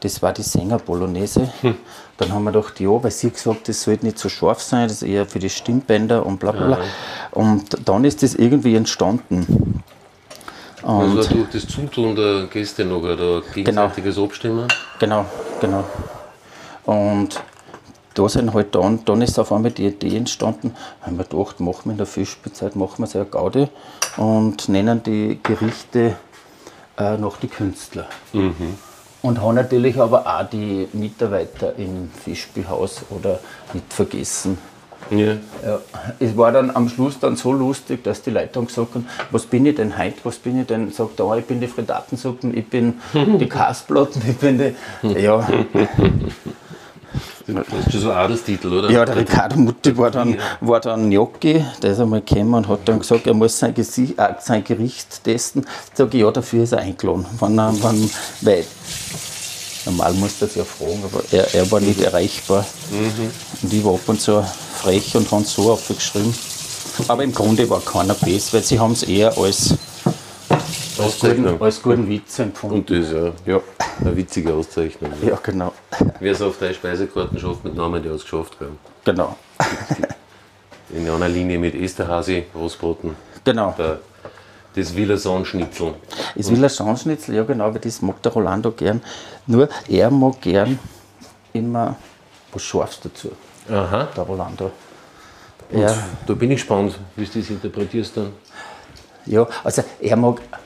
das 0.00 0.22
war 0.22 0.32
die 0.32 0.42
Sänger-Bolognese. 0.42 1.52
Dann 2.16 2.32
haben 2.32 2.44
wir 2.44 2.52
gedacht, 2.52 2.80
ja, 2.80 3.02
weil 3.02 3.10
sie 3.10 3.30
gesagt 3.30 3.68
das 3.68 3.82
sollte 3.82 4.04
nicht 4.06 4.18
so 4.18 4.28
scharf 4.28 4.60
sein, 4.60 4.88
das 4.88 5.02
ist 5.02 5.08
eher 5.08 5.26
für 5.26 5.38
die 5.38 5.48
Stimmbänder 5.50 6.24
und 6.26 6.38
bla 6.40 6.52
bla 6.52 6.66
bla. 6.66 6.78
Und 7.30 7.88
dann 7.88 8.04
ist 8.04 8.22
das 8.22 8.34
irgendwie 8.34 8.74
entstanden. 8.76 9.82
Und 10.82 11.18
Also 11.18 11.34
durch 11.34 11.50
das 11.50 11.66
Zutun 11.66 12.16
der 12.16 12.46
Gäste 12.46 12.84
noch, 12.84 13.02
oder 13.02 13.42
gegenseitiges 13.54 14.18
Abstimmen. 14.18 14.66
Genau, 14.98 15.24
genau. 15.60 15.84
Und 16.84 17.40
da 18.14 18.28
sind 18.28 18.52
halt 18.52 18.74
dann, 18.74 19.04
dann 19.04 19.22
ist 19.22 19.38
auf 19.38 19.52
einmal 19.52 19.70
die 19.70 19.86
Idee 19.86 20.16
entstanden, 20.16 20.74
haben 21.02 21.16
wir 21.16 21.24
gedacht, 21.24 21.60
machen 21.60 21.82
wir 21.84 21.92
in 21.92 21.98
der 21.98 22.06
Fischspielzeit, 22.06 22.76
machen 22.76 22.98
wir 22.98 23.06
so 23.06 23.18
eine 23.18 23.28
Gaude 23.28 23.68
und 24.16 24.68
nennen 24.68 25.02
die 25.02 25.38
Gerichte 25.42 26.16
äh, 26.98 27.16
nach 27.16 27.36
die 27.36 27.48
Künstler. 27.48 28.06
Und 29.22 29.42
haben 29.42 29.54
natürlich 29.54 30.00
aber 30.00 30.26
auch 30.26 30.48
die 30.48 30.88
Mitarbeiter 30.92 31.74
im 31.76 32.10
Fischspielhaus 32.24 33.02
oder 33.10 33.38
nicht 33.74 33.92
vergessen. 33.92 34.56
Ja. 35.10 35.36
Ja, 35.64 35.80
es 36.18 36.36
war 36.36 36.52
dann 36.52 36.70
am 36.70 36.88
Schluss 36.88 37.18
dann 37.18 37.36
so 37.36 37.52
lustig, 37.52 38.04
dass 38.04 38.22
die 38.22 38.30
Leute 38.30 38.50
dann 38.52 38.66
gesagt 38.66 38.94
haben, 38.94 39.06
was 39.30 39.44
bin 39.46 39.66
ich 39.66 39.74
denn 39.74 39.98
heute, 39.98 40.18
was 40.24 40.36
bin 40.36 40.60
ich 40.60 40.66
denn? 40.66 40.90
Sagt 40.92 41.18
er, 41.18 41.26
oh, 41.26 41.34
ich 41.34 41.44
bin 41.44 41.60
die 41.60 41.66
Frittatensuppen, 41.66 42.56
ich 42.56 42.68
bin 42.68 43.00
die 43.14 43.48
Kasplatten, 43.48 44.22
ich 44.28 44.36
bin 44.36 44.58
die... 44.58 45.20
Ja, 45.20 45.46
Das 47.54 47.86
ist 47.86 47.92
schon 47.92 48.00
so 48.00 48.10
ein 48.10 48.16
Adelstitel, 48.16 48.72
oder? 48.72 48.90
ja 48.90 49.04
der 49.04 49.16
Ricardo 49.16 49.56
Mutti 49.56 49.96
war 49.96 50.10
dann, 50.10 50.36
war 50.60 50.80
dann 50.80 51.10
Gnocchi, 51.10 51.64
der 51.82 51.92
ist 51.92 52.00
einmal 52.00 52.20
gekommen 52.20 52.54
und 52.54 52.68
hat 52.68 52.80
dann 52.86 52.98
gesagt, 52.98 53.26
er 53.26 53.34
muss 53.34 53.58
sein, 53.58 53.74
Gesicht, 53.74 54.18
äh, 54.18 54.34
sein 54.40 54.64
Gericht 54.64 55.24
testen. 55.24 55.66
Sag 55.94 56.14
ich, 56.14 56.20
ja, 56.20 56.30
dafür 56.30 56.64
ist 56.64 56.72
er 56.72 56.78
eingeladen. 56.78 57.26
Wenn 57.38 57.56
wenn, 57.56 58.10
weil, 58.42 58.64
normal 59.86 60.12
muss 60.14 60.38
das 60.38 60.54
ja 60.54 60.64
fragen, 60.64 61.02
aber 61.04 61.22
er, 61.30 61.54
er 61.54 61.70
war 61.70 61.80
nicht 61.80 62.00
erreichbar. 62.00 62.64
Und 63.62 63.72
ich 63.72 63.84
war 63.84 63.94
ab 63.94 64.00
und 64.06 64.20
zu 64.20 64.44
frech 64.76 65.16
und 65.16 65.30
habe 65.30 65.44
so 65.44 65.72
aufgeschrieben. 65.72 66.34
Aber 67.08 67.22
im 67.24 67.32
Grunde 67.32 67.68
war 67.70 67.80
keiner 67.80 68.14
besser, 68.14 68.54
weil 68.54 68.62
sie 68.62 68.78
haben 68.78 68.92
es 68.92 69.02
eher 69.02 69.36
als, 69.38 69.74
als, 70.98 71.18
guten, 71.20 71.62
als 71.62 71.82
guten 71.82 72.08
Witz 72.08 72.38
empfunden. 72.38 72.78
Und 72.78 72.90
das 72.90 73.12
ja 73.46 73.54
Ja, 73.54 73.60
eine 74.00 74.16
witzige 74.16 74.52
Auszeichnung. 74.54 75.12
ja 75.22 75.38
genau. 75.42 75.72
Wer 76.20 76.32
es 76.32 76.42
auf 76.42 76.58
drei 76.58 76.72
Speisekarten 76.72 77.38
schafft 77.38 77.64
mit 77.64 77.74
Namen, 77.74 78.02
der 78.02 78.12
hat 78.12 78.18
es 78.18 78.24
geschafft. 78.24 78.58
Gell? 78.58 78.68
Genau. 79.04 79.36
In 80.90 81.08
einer 81.08 81.28
Linie 81.28 81.58
mit 81.58 81.74
Esterhasi, 81.74 82.44
Rostbraten, 82.54 83.14
Genau. 83.44 83.74
der, 83.78 84.00
das 84.74 84.94
will 84.94 85.10
ein 85.12 85.18
Schauschnitzel, 86.70 87.34
ja 87.36 87.44
genau, 87.44 87.66
aber 87.66 87.78
das 87.78 88.02
mag 88.02 88.20
der 88.22 88.32
Rolando 88.32 88.70
gern. 88.72 89.00
Nur 89.46 89.68
er 89.88 90.10
mag 90.10 90.40
gern 90.40 90.78
immer 91.52 91.96
was 92.52 92.62
Scharfes 92.62 93.00
dazu. 93.00 93.30
Aha. 93.70 94.08
der 94.16 94.24
Rolando. 94.24 94.70
Und 95.70 95.80
Ja, 95.80 95.94
Da 96.26 96.34
bin 96.34 96.50
ich 96.50 96.56
gespannt, 96.58 96.98
wie 97.14 97.24
du 97.24 97.38
das 97.38 97.50
interpretierst 97.50 98.16
dann. 98.16 98.32
ja, 99.26 99.46
also 99.62 99.84
er 100.00 100.16
mag, 100.16 100.40
das 100.50 100.59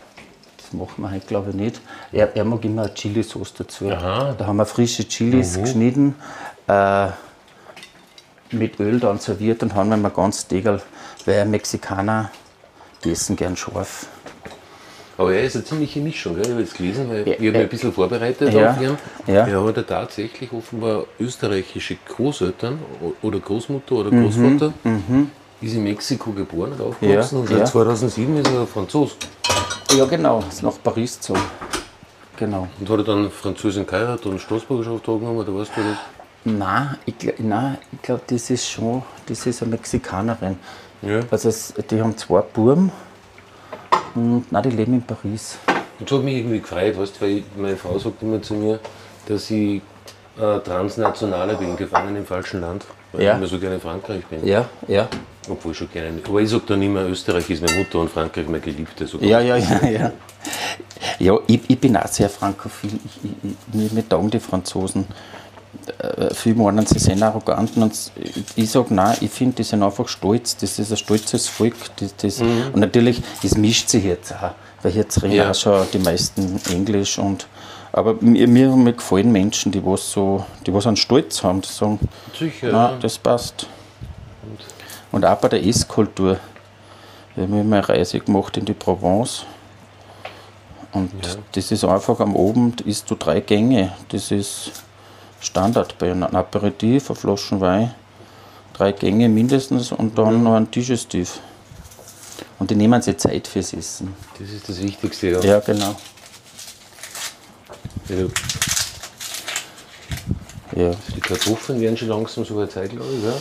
machen 0.74 1.02
wir 1.02 1.10
heute 1.10 1.26
glaube 1.26 1.50
ich 1.50 1.56
nicht, 1.56 1.80
er, 2.12 2.34
er 2.36 2.44
mag 2.44 2.64
immer 2.64 2.82
eine 2.82 2.94
Chili-Sauce 2.94 3.54
dazu. 3.54 3.90
Aha. 3.90 4.34
Da 4.36 4.46
haben 4.46 4.56
wir 4.56 4.66
frische 4.66 5.06
Chilis 5.08 5.58
geschnitten, 5.58 6.14
äh, 6.68 7.08
mit 8.50 8.78
Öl 8.78 9.00
dann 9.00 9.18
serviert 9.18 9.62
und 9.62 9.74
haben 9.74 9.90
wir 9.90 9.96
mal 9.96 10.10
ganz 10.10 10.46
Degel, 10.46 10.80
weil 11.24 11.44
Mexikaner, 11.46 12.30
die 13.02 13.10
essen 13.12 13.36
gern 13.36 13.56
scharf. 13.56 14.06
Aber 15.16 15.32
er 15.32 15.44
ist 15.44 15.54
eine 15.54 15.64
ziemliche 15.64 16.00
Mischung, 16.00 16.34
gell? 16.34 16.44
ich 16.44 16.50
habe 16.50 16.60
jetzt 16.60 16.76
gelesen, 16.76 17.08
weil 17.08 17.18
Ja, 17.18 17.24
ich 17.24 17.32
habe 17.34 17.42
mich 17.44 17.54
ja. 17.54 17.60
ein 17.60 17.68
bisschen 17.68 17.92
vorbereitet 17.92 18.52
Ja, 18.52 18.70
auf 18.72 18.80
ihn. 18.80 18.98
ja. 19.28 19.46
Er 19.46 19.64
hat 19.64 19.76
ja 19.76 19.82
tatsächlich 19.84 20.52
offenbar 20.52 21.04
österreichische 21.20 21.96
Großeltern 22.04 22.78
oder 23.22 23.38
Großmutter 23.38 23.94
oder 23.94 24.10
Großvater. 24.10 24.72
Ist 25.60 25.74
in 25.74 25.84
Mexiko 25.84 26.32
geboren 26.32 26.72
und 26.72 26.80
aufgewachsen 26.80 27.38
und 27.38 27.48
seit 27.48 27.58
ja. 27.60 27.64
2007 27.64 28.36
ist 28.38 28.52
er 28.52 28.66
Franzos. 28.66 29.16
Ja 29.96 30.04
genau, 30.06 30.42
ist 30.48 30.62
nach 30.62 30.72
Paris 30.82 31.16
gezogen. 31.16 31.40
Genau. 32.36 32.66
Und 32.80 32.90
hat 32.90 32.98
er 32.98 33.04
dann 33.04 33.30
Französin 33.30 33.86
geheiratet 33.86 34.26
und 34.26 34.40
Staatsbürgerschaft 34.40 35.08
angenommen, 35.08 35.38
oder 35.38 35.54
weißt 35.54 35.70
du 35.76 35.80
das? 35.82 35.98
Nein, 36.44 36.96
ich, 37.06 37.14
nein, 37.38 37.78
ich 37.92 38.02
glaube, 38.02 38.22
das 38.26 38.50
ist 38.50 38.68
schon, 38.68 39.02
das 39.26 39.46
ist 39.46 39.62
eine 39.62 39.70
Mexikanerin. 39.70 40.58
Ja. 41.02 41.20
Also 41.30 41.50
die 41.90 42.00
haben 42.00 42.16
zwei 42.16 42.40
Buben 42.40 42.90
und 44.14 44.50
nein, 44.50 44.62
die 44.64 44.70
leben 44.70 44.94
in 44.94 45.02
Paris. 45.02 45.58
Und 46.00 46.10
das 46.10 46.18
hat 46.18 46.24
mich 46.24 46.36
irgendwie 46.38 46.60
gefreut, 46.60 46.98
weißt, 46.98 47.22
weil 47.22 47.28
ich, 47.30 47.44
meine 47.56 47.76
Frau 47.76 47.98
sagt 47.98 48.20
immer 48.22 48.42
zu 48.42 48.54
mir, 48.54 48.80
dass 49.26 49.48
ich 49.50 49.80
äh, 50.38 50.58
Transnationaler 50.58 51.54
bin, 51.54 51.76
gefangen 51.76 52.16
im 52.16 52.26
falschen 52.26 52.60
Land, 52.60 52.84
weil 53.12 53.22
Ja. 53.22 53.32
ich 53.32 53.38
immer 53.38 53.46
so 53.46 53.58
gerne 53.58 53.76
in 53.76 53.80
Frankreich 53.80 54.24
bin. 54.26 54.44
Ja, 54.44 54.64
ja. 54.88 55.08
Obwohl 55.48 55.72
ich 55.72 55.78
schon 55.78 55.90
gerne. 55.90 56.20
Aber 56.26 56.40
ich 56.40 56.50
sage 56.50 56.64
dann 56.66 56.82
immer, 56.82 57.02
Österreich 57.06 57.48
ist 57.50 57.62
meine 57.62 57.78
Mutter 57.78 57.98
und 58.00 58.10
Frankreich 58.10 58.46
meine 58.46 58.60
Geliebte. 58.60 59.06
Sogar. 59.06 59.28
Ja, 59.28 59.40
ja, 59.40 59.56
ja, 59.56 59.88
ja. 59.88 60.12
Ja, 61.18 61.38
ich, 61.46 61.60
ich 61.68 61.78
bin 61.78 61.96
auch 61.96 62.06
sehr 62.06 62.28
frankophil. 62.28 62.92
Ich, 63.04 63.30
ich, 63.42 63.74
mir, 63.74 63.90
mir 63.92 64.08
taugen 64.08 64.30
die 64.30 64.40
Franzosen. 64.40 65.06
Äh, 65.98 66.34
viele 66.34 66.56
meinen, 66.56 66.86
sie 66.86 66.98
sind 66.98 67.22
arrogant. 67.22 67.76
Und 67.76 67.92
ich, 68.56 68.70
sage, 68.70 68.94
nein, 68.94 69.16
ich 69.20 69.30
finde, 69.30 69.56
die 69.56 69.62
sind 69.64 69.82
einfach 69.82 70.08
stolz. 70.08 70.56
Das 70.56 70.78
ist 70.78 70.90
ein 70.90 70.96
stolzes 70.96 71.48
Volk. 71.48 71.74
Das, 71.96 72.16
das, 72.16 72.40
Und 72.40 72.76
natürlich, 72.76 73.22
es 73.42 73.56
mischt 73.56 73.88
sich 73.88 74.04
jetzt 74.04 74.32
auch. 74.32 74.52
Weil 74.82 74.92
jetzt 74.92 75.22
reden 75.22 75.34
Ja. 75.34 75.50
auch 75.50 75.54
schon 75.54 75.86
die 75.92 75.98
meisten 75.98 76.60
Englisch. 76.70 77.18
Und, 77.18 77.46
aber 77.92 78.14
mir, 78.20 78.46
mir, 78.48 78.70
mir 78.70 78.92
gefallen 78.92 79.30
Menschen, 79.32 79.72
die 79.72 79.84
was 79.84 80.10
so, 80.10 80.44
die 80.66 80.72
was 80.74 80.86
einen 80.86 80.96
Stolz 80.96 81.42
haben, 81.42 81.60
die 81.60 81.68
sagen, 81.68 81.98
Sicher. 82.38 82.72
Nein, 82.72 82.92
ja. 82.92 82.98
das 83.00 83.18
passt. 83.18 83.66
Und 84.42 84.60
auch 85.22 85.36
bei 85.36 85.48
der 85.48 85.62
Esskultur. 85.62 86.38
Wir 87.34 87.44
haben 87.44 87.60
immer 87.60 87.76
eine 87.76 87.88
Reise 87.88 88.20
gemacht 88.20 88.56
in 88.56 88.64
die 88.64 88.72
Provence. 88.72 89.44
Und 90.92 91.10
das 91.52 91.72
ist 91.72 91.84
einfach 91.84 92.20
am 92.20 92.36
Abend 92.36 92.80
isst 92.80 93.10
du 93.10 93.16
drei 93.16 93.40
Gänge. 93.40 93.92
Das 94.08 94.30
ist 94.30 94.70
Standard 95.40 95.98
bei 95.98 96.10
einem 96.10 96.22
Aperitif, 96.34 97.10
eine 97.10 97.16
Flasche 97.16 97.60
Wein, 97.60 97.94
drei 98.72 98.92
Gänge 98.92 99.28
mindestens 99.28 99.92
und 99.92 100.16
dann 100.16 100.42
noch 100.42 100.54
ein 100.54 100.70
Digestiv. 100.70 101.40
Und 102.58 102.70
die 102.70 102.76
nehmen 102.76 103.02
sich 103.02 103.18
Zeit 103.18 103.46
fürs 103.48 103.72
Essen. 103.72 104.14
Das 104.38 104.48
ist 104.48 104.68
das 104.68 104.80
Wichtigste. 104.80 105.28
Ja. 105.28 105.40
Ja, 105.40 105.58
genau. 105.60 105.94
Ja, 108.08 108.26
Ja, 110.76 110.90
Die 111.14 111.20
Kartoffeln 111.20 111.80
werden 111.80 111.96
schon 111.96 112.08
langsam 112.08 112.44
so 112.44 112.58
eine 112.58 112.68
Zeit, 112.68 112.90
glaube 112.90 113.12
ich. 113.16 113.24
Ja. 113.24 113.32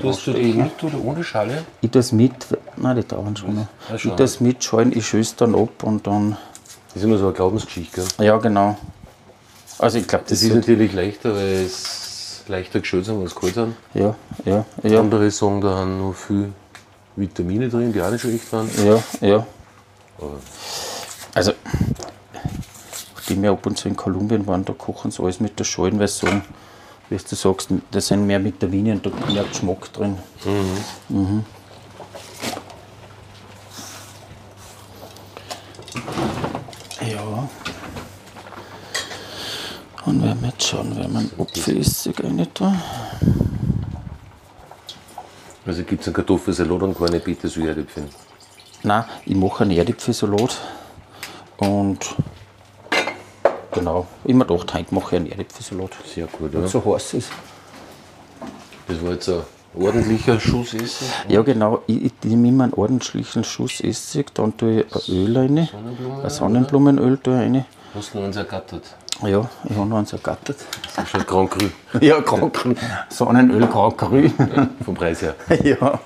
Tust 0.00 0.26
du 0.26 0.32
die 0.32 0.52
mit 0.52 0.82
oder 0.84 0.98
ohne 1.04 1.24
Schale? 1.24 1.64
Ich 1.80 1.90
tue 1.90 2.00
es 2.00 2.12
mit, 2.12 2.32
nein, 2.76 2.96
die 2.96 3.06
dauern 3.06 3.36
schon 3.36 3.54
noch. 3.54 3.66
Ich 3.94 4.02
schon. 4.02 4.16
tue 4.16 4.24
es 4.24 4.40
mit, 4.40 4.62
schalen, 4.62 4.96
ich 4.96 5.06
schüsse 5.06 5.34
dann 5.38 5.54
ab 5.54 5.82
und 5.82 6.06
dann, 6.06 6.36
Das 6.88 6.96
ist 6.96 7.04
immer 7.04 7.18
so 7.18 7.26
eine 7.26 7.34
Glaubensgeschichte. 7.34 8.04
Gell? 8.16 8.26
ja 8.26 8.36
genau. 8.38 8.76
Also 9.78 9.98
ich 9.98 10.06
glaube, 10.08 10.24
das, 10.28 10.40
Das 10.40 10.48
ist 10.48 10.54
natürlich 10.54 10.92
leichter, 10.92 11.34
weil 11.34 11.64
es 11.66 12.42
leichter 12.48 12.80
geschützt 12.80 13.06
sind 13.06 13.20
als 13.22 13.34
kalt 13.34 13.54
sind. 13.54 13.74
Ja, 13.94 14.14
ja, 14.44 14.64
ja, 14.82 15.00
Andere 15.00 15.30
sagen, 15.30 15.60
da 15.60 15.76
haben 15.76 15.98
noch 15.98 16.14
viel 16.14 16.52
Vitamine 17.16 17.68
drin, 17.68 17.92
die 17.92 18.00
auch 18.00 18.10
nicht 18.10 18.20
schlecht 18.22 18.52
waren. 18.52 18.68
ja, 18.84 19.02
ja. 19.26 19.46
Aber 20.18 20.32
Also, 21.34 21.52
nachdem 23.14 23.42
wir 23.42 23.52
ab 23.52 23.64
und 23.66 23.76
zu 23.78 23.88
in 23.88 23.96
Kolumbien 23.96 24.46
waren, 24.46 24.64
da 24.64 24.72
kochen 24.72 25.10
sie 25.10 25.22
alles 25.22 25.38
mit 25.40 25.58
der 25.58 25.64
Schalen, 25.64 25.98
weil 25.98 26.08
sie 26.08 26.26
sagen, 26.26 26.44
wie 27.10 27.16
du 27.16 27.34
sagst, 27.34 27.68
da 27.90 28.00
sind 28.00 28.26
mehr 28.26 28.42
Vitamine 28.42 28.92
und 28.92 29.06
da 29.06 29.10
mehr 29.26 29.44
Geschmack 29.44 29.92
drin. 29.92 30.18
Mhm. 31.08 31.44
Ja. 37.00 37.48
Und 40.04 40.22
wenn 40.22 40.40
wir 40.40 40.48
jetzt 40.48 40.68
schauen, 40.68 40.96
wenn 40.96 41.12
wir 41.12 41.18
einen 41.18 41.30
Apfelessig 41.38 42.22
rein 42.22 42.46
tun. 42.52 42.78
Also 45.66 45.82
gibt 45.82 46.00
es 46.00 46.08
einen 46.08 46.14
Kartoffelsalat 46.14 46.82
und 46.82 46.98
keine 46.98 47.20
Petersilie-Erdäpfel. 47.20 48.08
Nein, 48.82 49.04
ich 49.26 49.34
mache 49.34 49.64
einen 49.64 49.72
Erdäpfelsalat 49.72 50.56
und 51.58 52.14
genau, 53.72 54.06
ich 54.24 54.34
mir 54.34 54.44
gedacht, 54.44 54.74
heute 54.74 54.94
mache 54.94 55.16
ich 55.16 55.20
einen 55.20 55.30
Erdäpfelsalat. 55.30 55.90
Sehr 56.14 56.26
gut, 56.26 56.54
ja. 56.54 56.60
es 56.60 56.72
so 56.72 56.84
heiß 56.84 57.14
ist. 57.14 57.30
Das 58.86 59.02
war 59.02 59.12
jetzt 59.12 59.28
ein 59.28 59.42
ordentlicher 59.78 60.40
Schuss 60.40 60.74
Essen. 60.74 61.06
Ja 61.28 61.42
genau, 61.42 61.82
ich, 61.86 62.04
ich 62.06 62.12
nehme 62.24 62.48
immer 62.48 62.64
einen 62.64 62.74
ordentlichen 62.74 63.44
Schuss 63.44 63.80
Essig, 63.80 64.34
dann 64.34 64.56
tue 64.56 64.82
ich 64.82 64.94
ein 64.94 65.14
Öl 65.14 65.36
rein, 65.36 65.68
Sonnenblumen, 65.70 66.20
ein 66.22 66.30
Sonnenblumenöl 66.30 67.18
tue 67.18 67.34
ich 67.34 67.40
rein. 67.40 67.64
Hast 67.94 68.14
du 68.14 68.18
noch 68.18 68.26
eins 68.26 68.36
ergattert? 68.36 68.82
Ja, 69.22 69.48
ich 69.64 69.76
habe 69.76 69.88
noch 69.88 69.98
eins 69.98 70.12
ergattert. 70.12 70.58
Das 70.94 71.04
ist 71.04 71.10
schon 71.10 71.26
Grand 71.26 71.50
Cru 71.50 71.68
Ja, 72.00 72.20
Grand 72.20 72.54
Cru. 72.54 72.74
Sonnenöl 73.08 73.66
Grand 73.66 73.98
Cru. 73.98 74.30
vom 74.84 74.94
Preis 74.94 75.22
her. 75.22 75.34
ja. 75.64 75.98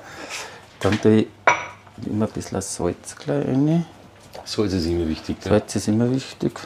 Dann 0.80 1.00
tue 1.00 1.12
ich 1.20 1.26
immer 2.06 2.26
ein 2.26 2.32
bisschen 2.32 2.60
Salz 2.60 3.14
gleich 3.16 3.46
rein. 3.46 3.84
Salz 4.44 4.72
ist 4.72 4.86
immer 4.86 5.06
wichtig. 5.06 5.36
Salz 5.40 5.76
ist 5.76 5.88
immer 5.88 6.10
wichtig. 6.10 6.58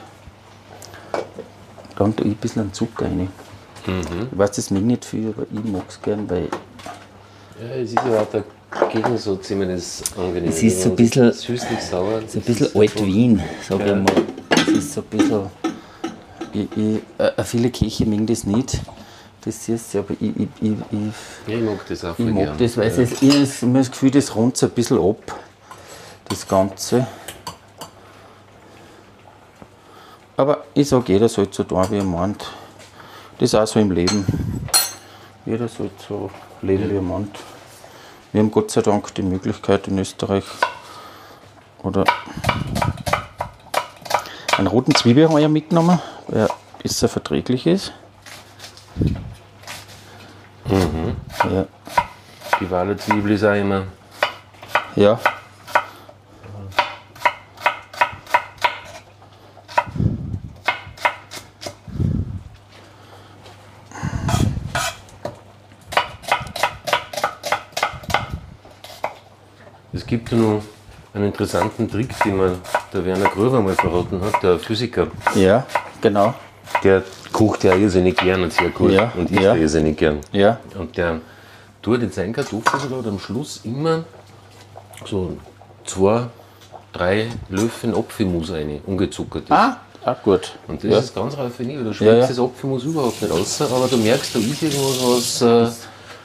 Dann 1.96 2.14
tue 2.14 2.26
ich 2.26 2.32
ein 2.32 2.36
bisschen 2.36 2.72
Zucker 2.72 3.06
rein. 3.06 3.28
Mhm. 3.86 4.28
Ich 4.32 4.38
weiß, 4.38 4.50
das 4.52 4.70
mag 4.70 4.82
nicht 4.82 5.04
viel, 5.04 5.28
aber 5.36 5.46
ich 5.52 5.64
mag 5.72 5.84
es 5.88 6.00
gern, 6.02 6.28
weil 6.28 6.48
Ja, 7.60 7.68
es 7.76 7.90
ist 7.90 7.94
ja 7.96 8.20
auch 8.20 8.26
der 8.30 8.44
Gegensatz, 8.92 9.50
ich 9.50 9.56
meine, 9.56 9.74
ist 9.74 10.02
angenehm. 10.18 10.50
Es 10.50 10.62
ist 10.62 10.82
so 10.82 10.90
ein 10.90 10.96
bisschen- 10.96 11.32
Süßlich-sauer. 11.32 12.18
es 12.26 12.34
ist 12.34 12.36
ein 12.36 12.54
bisschen 12.54 12.80
Alt-Wien, 12.80 13.42
sage 13.66 13.82
ich 13.84 13.88
Ja. 13.90 13.96
mal. 13.96 14.06
Es 14.50 14.68
ist 14.68 14.92
so 14.92 15.00
ein 15.00 15.06
bisschen. 15.06 15.40
Ich, 16.52 16.68
ich, 16.76 17.00
äh, 17.18 17.44
viele 17.44 17.70
Köche 17.70 18.04
mögen 18.06 18.26
das 18.26 18.44
nicht. 18.44 18.80
Das 19.44 19.68
ist, 19.68 19.94
aber 19.94 20.12
ich, 20.20 20.36
ich, 20.36 20.48
ich, 20.60 20.72
ich, 20.72 20.72
Ja, 21.46 21.54
ich 21.58 21.62
mag 21.62 21.86
das 21.88 22.04
auch 22.04 22.18
ich 22.18 22.24
mag 22.26 22.34
gern. 22.34 22.58
das, 22.58 22.76
weil 22.76 22.88
es 22.88 22.98
ist, 22.98 23.22
ich 23.22 23.62
habe 23.62 23.72
das 23.78 23.90
Gefühl, 23.90 24.10
das 24.10 24.34
rundet 24.34 24.56
so 24.56 24.66
ein 24.66 24.72
bisschen 24.72 24.98
ab. 24.98 25.38
Das 26.28 26.46
Ganze. 26.48 27.06
Aber 30.36 30.64
ich 30.74 30.88
sage, 30.88 31.12
jeder 31.12 31.28
soll 31.28 31.48
so 31.50 31.64
tun, 31.64 31.86
wie 31.90 31.98
er 31.98 32.04
meint. 32.04 32.44
Das 33.38 33.50
ist 33.50 33.54
auch 33.54 33.66
so 33.66 33.80
im 33.80 33.90
Leben. 33.90 34.24
Jeder 35.46 35.68
soll 35.68 35.90
so 36.08 36.30
leben, 36.62 36.90
wie 36.90 36.96
er 36.96 37.02
meint. 37.02 37.38
Wir 38.32 38.42
haben 38.42 38.50
Gott 38.50 38.70
sei 38.70 38.82
Dank 38.82 39.14
die 39.14 39.22
Möglichkeit 39.22 39.88
in 39.88 39.98
Österreich 39.98 40.44
oder 41.82 42.04
einen 44.58 44.66
roten 44.66 44.94
Zwiebel 44.94 45.28
habe 45.28 45.38
ich 45.38 45.42
ja 45.42 45.48
mitgenommen, 45.48 46.00
weil 46.28 46.40
er 46.40 46.50
besser 46.82 47.08
verträglich 47.08 47.66
ist. 47.66 47.92
Ja. 50.68 51.66
Die 52.60 52.70
Wahle 52.70 52.96
Zwiebel 52.96 53.32
ist 53.32 53.44
auch 53.44 53.54
immer. 53.54 53.84
ja. 54.96 55.18
Gibt 70.16 70.32
ja 70.32 70.38
noch 70.38 70.62
einen 71.12 71.26
interessanten 71.26 71.90
Trick, 71.90 72.08
den 72.24 72.38
mir 72.38 72.56
der 72.92 73.04
Werner 73.04 73.28
Gröver 73.28 73.60
mal 73.60 73.74
verraten 73.74 74.20
hat, 74.22 74.42
der 74.42 74.58
Physiker. 74.58 75.08
Ja, 75.34 75.66
genau. 76.00 76.34
Der 76.82 77.02
kocht 77.32 77.64
ja 77.64 77.74
irrsinnig 77.74 78.16
gern 78.16 78.42
und 78.42 78.52
sehr 78.52 78.70
gut. 78.70 78.92
Ja, 78.92 79.12
und 79.16 79.30
isst 79.30 79.40
ja. 79.40 79.54
ja 79.54 79.60
irrsinnig 79.60 79.96
gern. 79.98 80.20
Ja, 80.32 80.58
Und 80.78 80.96
der 80.96 81.20
tut 81.82 82.02
in 82.02 82.10
seinen 82.10 82.32
Kartoffelsalat 82.32 83.06
am 83.06 83.18
Schluss 83.18 83.60
immer 83.64 84.04
so 85.04 85.36
zwei, 85.84 86.26
drei 86.92 87.28
Löffel 87.50 87.94
Apfelmus 87.94 88.50
rein, 88.50 88.80
ungezuckert. 88.86 89.44
Ah, 89.50 89.76
Auch 90.04 90.22
gut. 90.22 90.52
Und 90.66 90.82
das 90.82 90.90
ja. 90.90 90.98
ist 90.98 91.14
ganz 91.14 91.36
raffiniert. 91.36 91.82
Du 91.82 91.88
Ja, 91.88 91.94
schmeckst 91.94 92.20
ja. 92.22 92.26
das 92.28 92.38
Apfelmus 92.38 92.84
überhaupt 92.84 93.20
nicht 93.20 93.30
raus, 93.32 93.60
aber 93.60 93.86
du 93.86 93.98
merkst, 93.98 94.34
da 94.34 94.38
ist 94.38 94.62
irgendwas, 94.62 95.40
was 95.40 95.42
äh, 95.42 95.72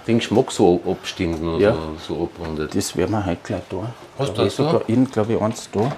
den 0.08 0.20
Geschmack 0.20 0.52
so 0.52 0.82
abstimmt 0.88 1.42
und 1.42 1.60
Ja. 1.60 1.74
so, 1.74 2.16
so 2.16 2.24
abrundet. 2.24 2.76
Das 2.76 2.96
werden 2.96 3.12
wir 3.12 3.26
heute 3.26 3.40
gleich 3.44 3.62
da. 3.70 3.78
Hast 4.18 4.30
da 4.30 4.34
du 4.34 4.44
das 4.44 4.56
da? 4.56 4.64
sogar 4.72 4.90
innen, 4.90 5.10
glaube 5.10 5.34
ich, 5.34 5.42
eins 5.42 5.70
da. 5.72 5.92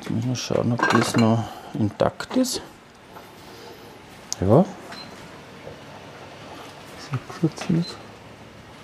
Jetzt 0.00 0.10
müssen 0.10 0.28
wir 0.28 0.36
schauen, 0.36 0.72
ob 0.72 0.90
das 0.90 1.16
noch 1.16 1.44
intakt 1.74 2.36
ist. 2.36 2.60
Ja. 4.40 4.64
Nicht. 7.68 7.88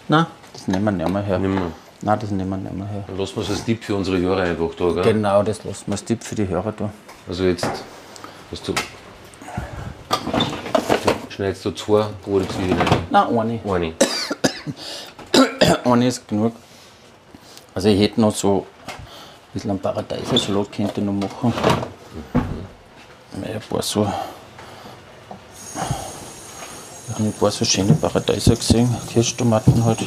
Nein, 0.08 0.26
das 0.52 0.68
nehmen 0.68 0.84
wir 0.84 0.92
nicht 0.92 1.08
mehr 1.08 1.22
her. 1.22 1.38
Mal. 1.38 1.72
Nein, 2.00 2.18
das 2.18 2.30
nehmen 2.30 2.50
wir 2.50 2.56
nicht 2.56 2.74
mehr 2.74 2.86
her. 2.86 3.04
Dann 3.06 3.18
lassen 3.18 3.36
wir 3.36 3.42
es 3.42 3.50
als 3.50 3.64
Tipp 3.64 3.84
für 3.84 3.94
unsere 3.96 4.18
Hörer 4.18 4.42
einfach 4.42 4.70
da, 4.76 4.90
gell? 4.92 5.02
Genau, 5.14 5.42
das 5.42 5.64
lassen 5.64 5.84
wir 5.86 5.92
als 5.92 6.04
Tipp 6.04 6.22
für 6.22 6.34
die 6.34 6.48
Hörer 6.48 6.72
da. 6.72 6.90
Also 7.28 7.44
jetzt 7.44 7.66
hast 8.50 8.68
du. 8.68 8.72
Du 8.72 8.82
schneidest 11.30 11.66
da 11.66 11.74
zwei 11.74 12.06
rote 12.26 12.48
Zwiebeln. 12.48 12.78
Nein, 13.10 13.38
eine. 13.38 13.60
Eine. 13.64 13.92
Eine 15.84 16.08
ist 16.08 16.26
genug. 16.28 16.54
Also 17.74 17.88
ich 17.88 18.00
hätte 18.00 18.20
noch 18.20 18.34
so 18.34 18.66
ein 18.88 18.94
bisschen 19.52 19.70
einen 19.70 19.80
Paradeisersalat 19.80 20.72
könnte 20.72 21.00
ich 21.00 21.06
noch 21.06 21.12
machen. 21.12 21.52
Ein 23.34 23.60
paar 23.68 23.82
so. 23.82 24.06
Ich 27.08 27.14
habe 27.14 27.24
ein 27.24 27.32
paar 27.32 27.50
so 27.50 27.64
schöne 27.64 27.92
Paradeiser 27.94 28.56
gesehen, 28.56 28.88
Kirschtomaten 29.12 29.84
halt. 29.84 30.00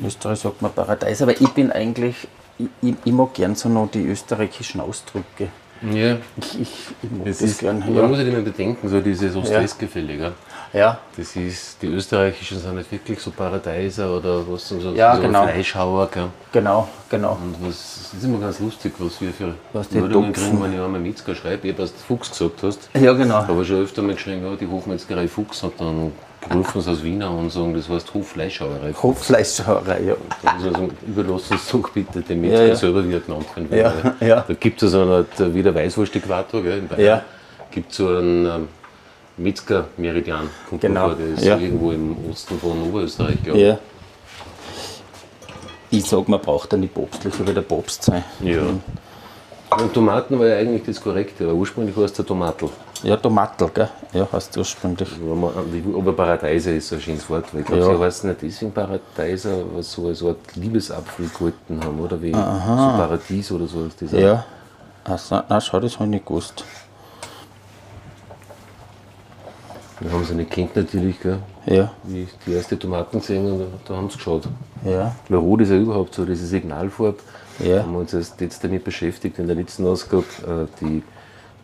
In 0.00 0.06
Österreich 0.06 0.38
sagt 0.40 0.62
man 0.62 0.72
Paradeiser, 0.72 1.24
aber 1.24 1.40
ich 1.40 1.48
bin 1.50 1.70
eigentlich, 1.72 2.16
ich, 2.58 2.68
ich, 2.82 2.94
ich 3.04 3.12
mag 3.12 3.34
gern 3.34 3.54
so 3.54 3.68
noch 3.68 3.90
die 3.90 4.04
österreichischen 4.04 4.80
Ausdrücke. 4.80 5.48
Ja, 5.82 6.16
Ich, 6.36 6.60
ich, 6.60 6.70
ich 7.02 7.10
mag 7.10 7.26
das 7.26 7.38
das, 7.38 7.50
ist, 7.50 7.58
gern. 7.60 7.80
man 7.80 7.94
Ja. 7.94 8.06
muss 8.08 8.18
sich 8.18 8.28
immer 8.28 8.40
bedenken, 8.40 8.88
so 8.88 9.00
diese 9.00 9.30
so 9.30 9.42
Stressgefälle, 9.44 10.16
gell? 10.16 10.32
Ja, 10.74 10.98
Das 11.16 11.36
ist, 11.36 11.80
die 11.80 11.86
österreichischen 11.86 12.58
sind 12.58 12.74
nicht 12.74 12.90
wirklich 12.90 13.20
so 13.20 13.30
Paradeiser 13.30 14.16
oder 14.16 14.42
was 14.48 14.68
so, 14.68 14.80
so, 14.80 14.90
Ja, 14.90 15.14
so 15.16 15.22
genau. 15.22 15.44
Fleischhauer, 15.44 16.08
gell? 16.12 16.28
genau, 16.52 16.88
genau. 17.08 17.38
Und 17.42 17.68
was, 17.68 18.12
ist 18.12 18.24
immer 18.24 18.38
ganz 18.38 18.58
lustig, 18.60 18.92
was 18.98 19.20
wir 19.20 19.30
für 19.32 19.54
Was 19.72 19.90
Meldungen 19.92 20.32
kriegen, 20.32 20.62
wenn 20.62 20.74
ich 20.74 20.80
einmal 20.80 21.00
Metzger 21.00 21.34
schreibe. 21.34 21.68
Ich 21.68 21.74
habe 21.74 21.82
erst 21.82 21.96
Fuchs 22.00 22.30
gesagt 22.30 22.62
hast. 22.62 22.90
Ja, 22.94 23.12
genau. 23.12 23.36
Aber 23.36 23.64
schon 23.64 23.82
öfter 23.82 24.02
mal 24.02 24.14
geschrieben, 24.14 24.44
ja, 24.44 24.56
die 24.56 24.66
Hofmetzgerei 24.66 25.28
Fuchs 25.28 25.62
hat 25.62 25.72
dann 25.78 26.12
gerufen 26.48 26.82
aus 26.86 27.02
Wiener 27.02 27.30
und 27.30 27.50
sagen, 27.50 27.72
das 27.74 27.88
heißt 27.88 28.12
Hoffleischhauerei. 28.12 28.92
Hochfleischhauerei, 28.92 30.02
ja. 30.02 30.14
Also 30.44 30.90
überlass 31.06 31.50
uns 31.50 31.68
doch 31.70 31.88
bitte 31.90 32.20
den 32.20 32.40
Metzger 32.40 32.62
Ja, 32.62 32.68
ja. 32.68 32.76
selber 32.76 33.08
wie 33.08 33.14
er 33.14 33.20
genannt 33.20 33.46
werden. 33.56 34.14
Ja, 34.20 34.26
ja. 34.26 34.44
Da 34.46 34.54
gibt 34.54 34.82
es 34.82 34.90
so 34.90 35.00
eine 35.02 35.12
Art, 35.12 35.40
äh, 35.40 35.54
wie 35.54 35.62
der 35.62 35.74
Weißwurst-Äquator 35.74 36.64
in 36.64 36.88
Bayern. 36.88 37.00
Ja. 37.00 37.22
Gibt 37.70 37.90
es 37.92 37.96
so 37.96 38.08
einen 38.08 38.46
ähm, 38.46 38.68
Metzger-Meridian, 39.36 40.48
kommt 40.68 40.80
Genau. 40.80 41.06
vor, 41.08 41.14
der 41.16 41.26
ist 41.34 41.44
Ja. 41.44 41.56
irgendwo 41.58 41.90
im 41.92 42.16
Osten 42.30 42.58
von 42.58 42.82
Oberösterreich, 42.82 43.42
glaube 43.42 43.58
ich. 43.58 43.66
Ja. 43.66 43.78
Ich 45.90 46.04
sag, 46.04 46.28
man 46.28 46.40
braucht 46.40 46.72
ja 46.72 46.78
nicht 46.78 46.94
päpstlicher 46.94 47.46
wie 47.46 47.54
der 47.54 47.62
Papst 47.62 48.02
sein. 48.04 48.24
Ja. 48.40 48.62
Und 49.76 49.92
Tomaten 49.92 50.38
war 50.38 50.46
ja 50.46 50.56
eigentlich 50.58 50.84
das 50.84 51.00
Korrekte, 51.00 51.44
aber 51.44 51.54
ursprünglich 51.54 51.96
es 51.96 52.12
der 52.12 52.24
Tomatel. 52.24 52.68
Ja, 53.02 53.16
Tomatel, 53.16 53.68
gell? 53.74 53.88
Ja, 54.12 54.28
heißt 54.32 54.56
ursprünglich. 54.56 55.08
Aber 55.96 56.12
Paradeiser 56.12 56.72
ist 56.72 56.88
so 56.88 56.94
ein 56.94 57.00
schönes 57.00 57.28
Wort, 57.28 57.52
weil 57.52 57.60
ich 57.62 57.66
glaube, 57.66 57.82
Ja. 57.82 57.96
sie 57.96 58.02
heißen 58.04 58.28
nicht 58.30 58.42
deswegen 58.42 58.72
Paradeiser, 58.72 59.56
was 59.74 59.92
so 59.92 60.06
eine 60.08 60.30
Art 60.30 60.56
Liebesapfel 60.56 61.28
gehalten 61.36 61.80
haben, 61.84 62.00
oder 62.00 62.20
wie 62.22 62.32
so 62.32 62.38
Paradies 62.38 63.50
oder 63.52 63.66
so. 63.66 63.84
Ist 63.84 64.00
das 64.00 64.14
auch. 64.14 64.18
Ja. 64.18 64.44
Also, 65.04 65.42
nein, 65.48 65.60
schau, 65.60 65.80
das 65.80 65.94
habe 65.94 66.04
ich 66.04 66.10
nicht 66.10 66.26
gewusst. 66.26 66.64
Wir 70.04 70.12
haben 70.12 70.24
sie 70.24 70.34
nicht 70.34 70.50
kennt 70.50 70.76
natürlich, 70.76 71.18
gell? 71.20 71.38
Ja, 71.66 71.90
wie 72.04 72.24
ich 72.24 72.28
die 72.46 72.52
erste 72.52 72.78
Tomaten 72.78 73.18
gesehen 73.20 73.50
habe, 73.50 73.66
da 73.88 73.96
haben 73.96 74.10
sie 74.10 74.16
geschaut. 74.16 74.46
ja, 74.84 75.14
Weil 75.30 75.38
Rot 75.38 75.62
ist 75.62 75.70
ja 75.70 75.76
überhaupt 75.78 76.14
so, 76.14 76.24
diese 76.26 76.46
Signalfarbe. 76.46 77.18
Ja. 77.58 77.82
Haben 77.82 77.92
wir 77.92 78.00
uns 78.00 78.12
erst 78.12 78.40
jetzt 78.40 78.62
damit 78.64 78.84
beschäftigt 78.84 79.38
in 79.38 79.46
der 79.46 79.56
letzten 79.56 79.86
Ausgabe, 79.86 80.24
äh, 80.46 80.66
die 80.84 81.02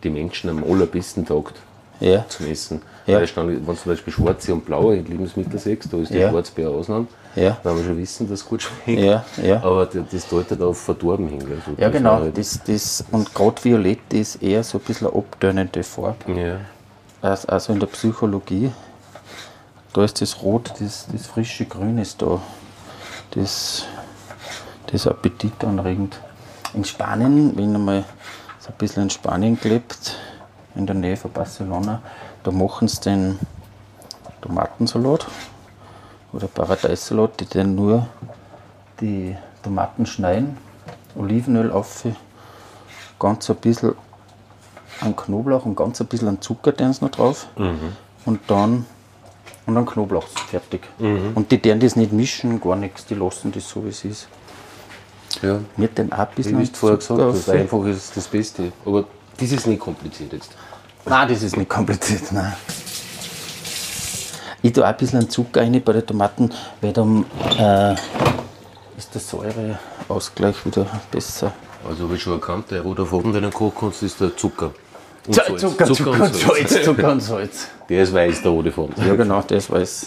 die 0.03 0.09
Menschen 0.11 0.49
am 0.49 0.65
allerbesten 0.65 1.27
taugt 1.27 1.57
ja, 2.01 2.25
zum 2.29 2.47
Essen. 2.47 2.81
Ja. 3.07 3.21
Weil 3.21 3.29
wenn 3.49 3.67
du 3.67 3.75
zum 3.75 3.93
Beispiel 3.93 4.11
schwarze 4.13 4.55
und 4.55 4.65
blaue 4.65 4.95
Lebensmittel 4.97 5.59
siehst, 5.59 5.93
da 5.93 5.99
ist 5.99 6.11
die 6.15 6.17
Ja. 6.19 6.31
Schwarzbeer 6.31 6.71
Ausnahme, 6.71 7.07
Ja. 7.37 7.59
weil 7.63 7.77
wir 7.77 7.85
schon 7.85 7.99
wissen, 7.99 8.27
dass 8.31 8.41
es 8.41 8.47
gut 8.49 8.63
schmeckt. 8.63 9.03
ja, 9.03 9.23
ja. 9.43 9.63
Aber 9.63 9.85
das 9.87 10.27
deutet 10.29 10.63
auf 10.63 10.79
verdorben 10.81 11.29
hin. 11.29 11.41
Gell? 11.41 11.59
So, 11.67 11.73
Ja, 11.77 11.91
genau. 11.91 12.21
halt- 12.21 12.39
Das, 12.39 12.59
das, 12.67 13.05
und 13.11 13.35
gerade 13.35 13.63
Violett 13.63 14.11
ist 14.15 14.37
eher 14.43 14.63
so 14.65 14.79
ein 14.79 14.85
bisschen 14.85 15.09
eine 15.09 15.17
abtönende 15.19 15.83
Farbe. 15.83 16.33
ja. 16.33 16.57
Also, 17.23 17.75
in 17.75 17.81
der 17.81 17.87
Psychologie, 17.89 18.73
da 19.93 20.05
ist 20.05 20.23
das 20.23 20.41
Rot, 20.43 20.73
das, 20.81 21.07
das 21.13 21.27
frische 21.27 21.67
Grün 21.67 21.99
ist 21.99 22.23
da. 22.23 22.41
Das, 23.33 23.85
das 24.87 24.95
ist 24.95 25.07
appetitanregend. 25.07 26.19
In 26.73 26.85
Spanien, 26.85 27.55
wenn 27.59 27.73
ich 27.73 27.79
mal 27.79 28.05
so 28.59 28.71
ein 28.71 28.79
bisschen 28.79 29.03
in 29.03 29.11
Spanien 29.11 29.61
gelebt, 29.61 30.17
in 30.75 30.87
der 30.87 30.95
Nähe 30.95 31.17
von 31.17 31.31
Barcelona, 31.31 32.01
da 32.43 32.51
machen 32.53 32.89
sie 32.89 33.01
den 33.03 33.39
Tomatensalat 34.41 35.27
oder 36.33 36.47
Paradeissalat, 36.47 37.41
die 37.41 37.47
dann 37.47 37.75
nur 37.75 38.07
die 39.01 39.37
Tomaten 39.63 40.07
schneiden, 40.07 40.57
Olivenöl 41.15 41.71
auf, 41.71 42.05
ganz 43.19 43.51
ein 43.51 43.57
bisschen 43.57 43.95
an 45.01 45.17
Knoblauch 45.17 45.65
und 45.65 45.77
ganz 45.77 46.01
ein 46.01 46.07
bisschen 46.07 46.29
an 46.29 46.41
Zucker 46.41 46.73
sie 46.77 47.05
noch 47.05 47.11
drauf. 47.11 47.49
Und 48.25 48.41
dann 48.47 48.87
und 49.67 49.75
dann 49.75 49.87
Knoblauch 49.87 50.27
fertig. 50.27 50.83
Und 50.99 51.51
die 51.51 51.61
deren 51.61 51.81
das 51.81 51.97
nicht 51.97 52.13
mischen, 52.13 52.61
gar 52.61 52.77
nichts, 52.77 53.07
die 53.07 53.15
lassen 53.15 53.53
das 53.53 53.69
so 53.69 53.85
wie 53.85 53.91
es 53.91 54.05
ist. 54.05 54.29
ja. 55.43 55.61
Mir 55.77 55.89
den 55.89 56.13
auch 56.13 56.19
ein 56.19 56.29
bisschen 56.35 56.59
Wie 56.59 56.67
du 56.67 56.75
vorher 56.75 56.99
gesagt 56.99 57.21
hast, 57.21 57.49
einfach 57.51 57.85
ist 57.87 58.17
das 58.17 58.27
Beste. 58.27 58.73
Aber 58.85 59.05
das 59.39 59.53
ist 59.53 59.67
nicht 59.67 59.81
kompliziert 59.81 60.33
jetzt. 60.33 60.53
Nein, 61.07 61.29
das 61.29 61.43
ist 61.43 61.57
nicht 61.57 61.69
kompliziert, 61.71 62.33
nein. 62.33 62.53
Ich 64.63 64.73
tue 64.73 64.85
auch 64.85 64.89
ein 64.89 64.97
bisschen 64.97 65.31
Zucker 65.31 65.63
rein 65.63 65.81
bei 65.83 65.93
den 65.93 66.07
Tomaten, 66.07 66.51
weil 66.83 66.93
dann 66.93 67.25
äh, 67.59 67.95
ist 68.99 69.15
der 69.15 69.21
Säureausgleich 69.21 70.67
wieder 70.67 70.87
besser. 71.11 71.53
Also 71.89 72.05
habe 72.05 72.17
ich 72.17 72.23
schon 72.23 72.35
erkannt, 72.35 72.71
der 72.71 72.83
rote 72.83 73.07
Faden, 73.07 73.33
den 73.33 73.45
du 73.45 73.51
kochen 73.51 73.73
kannst, 73.81 74.03
ist 74.03 74.21
der 74.21 74.37
Zucker. 74.37 74.73
Und 75.27 75.35
Zucker, 75.35 75.57
Zucker, 75.59 75.85
Zucker, 75.87 76.11
und 76.13 76.35
Salz, 76.35 76.83
Zucker 76.85 77.13
und 77.13 77.21
Salz. 77.23 77.69
Der 77.89 78.03
ist 78.03 78.13
weiß, 78.15 78.43
der 78.43 78.51
rote 78.51 78.73
Faden. 78.73 78.95
Ja 79.07 79.15
genau, 79.15 79.43
das 79.47 79.71
weiß. 79.71 80.07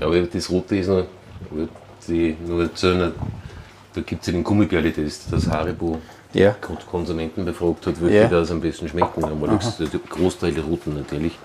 Aber 0.00 0.20
das 0.20 0.50
rote 0.50 0.76
ist 0.76 0.88
noch, 0.88 1.04
die, 2.08 2.36
nur 2.46 2.68
einer, 2.82 3.12
da 3.94 4.00
gibt 4.00 4.22
es 4.22 4.26
ja 4.26 4.32
den 4.32 4.44
Gummibärli-Test, 4.44 5.32
dass 5.32 5.48
Haribo 5.48 5.98
Ja. 6.32 6.54
Kon- 6.60 6.78
Konsumenten 6.90 7.44
befragt 7.44 7.86
hat, 7.86 8.00
welche 8.02 8.16
Ja. 8.16 8.28
das 8.28 8.50
am 8.50 8.60
besten 8.60 8.88
schmecken. 8.88 9.24
Einmal 9.24 9.50
der 9.78 9.88
Großteil 10.08 10.52
der 10.52 10.64
roten 10.64 10.94
natürlich. 10.94 11.38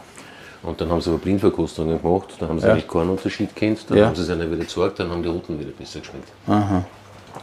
Und 0.63 0.79
dann 0.79 0.89
haben 0.89 1.01
sie 1.01 1.10
aber 1.10 1.19
Blindverkostungen 1.19 2.01
gemacht, 2.01 2.29
da 2.39 2.47
haben 2.47 2.60
sie 2.60 2.65
Ja. 2.67 2.73
eigentlich 2.73 2.88
keinen 2.88 3.10
Unterschied 3.10 3.53
kennt, 3.56 3.89
dann 3.89 3.97
Ja. 3.97 4.06
haben 4.08 4.15
sie 4.15 4.21
es 4.21 4.29
einer 4.29 4.47
wieder 4.49 4.62
gezeigt, 4.62 4.99
dann 4.99 5.10
haben 5.12 5.21
die 5.21 5.29
roten 5.29 5.60
wieder 5.60 5.71
besser 5.71 5.99
geschmeckt. 5.99 6.29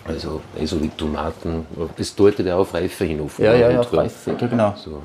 Also, 0.05 0.40
also 0.59 0.83
wie 0.83 0.88
Tomaten, 0.88 1.66
das 1.96 2.14
deutet 2.14 2.46
ja 2.46 2.57
auf 2.57 2.74
Reife 2.74 3.05
hin 3.05 3.20
auf. 3.20 3.38
Ja, 3.38 3.55
ja, 3.55 3.70
ja, 3.70 3.81
Und, 3.81 3.92
Reife, 3.92 4.35
genau. 4.35 4.74
So. 4.76 5.03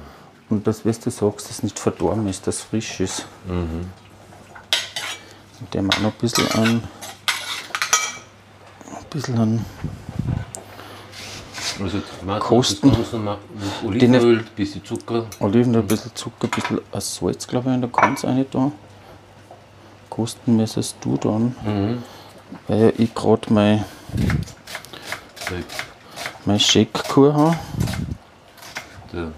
Und 0.49 0.65
das, 0.67 0.85
was 0.85 0.99
du 0.99 1.09
sagst, 1.09 1.49
das 1.49 1.63
nicht 1.63 1.79
verdorben 1.79 2.27
ist, 2.27 2.45
das 2.47 2.61
frisch 2.61 2.99
ist. 2.99 3.25
Und 3.47 3.89
der 5.73 5.81
auch 5.81 5.99
noch 5.99 6.11
ein 6.11 6.19
bisschen 6.19 6.51
an. 6.51 6.83
Ein 8.87 9.05
bisschen 9.09 9.37
an. 9.37 9.65
Also 11.81 11.99
Tomaten, 12.19 12.39
Kosten. 12.39 12.91
Olivenöl, 13.85 14.39
ein 14.39 14.45
bisschen 14.55 14.83
Zucker. 14.85 15.25
Oliven, 15.39 15.75
ein 15.75 15.87
bisschen 15.87 16.11
Zucker, 16.15 16.47
ein 16.47 16.49
bisschen 16.49 16.81
Salz, 16.99 17.47
glaube 17.47 17.69
ich, 17.69 17.75
in 17.75 17.81
der 17.81 17.89
Kanz 17.89 18.23
rein 18.23 18.45
da. 18.51 18.71
Kosten 20.09 20.55
müsstest 20.55 20.95
du 21.01 21.17
dann. 21.17 21.55
Weil 22.67 22.93
ich 22.97 23.13
gerade 23.13 23.51
mein, 23.51 23.83
mein 26.45 26.59
Shake-Kur 26.59 27.33
habe. 27.33 27.57
Der 29.13 29.31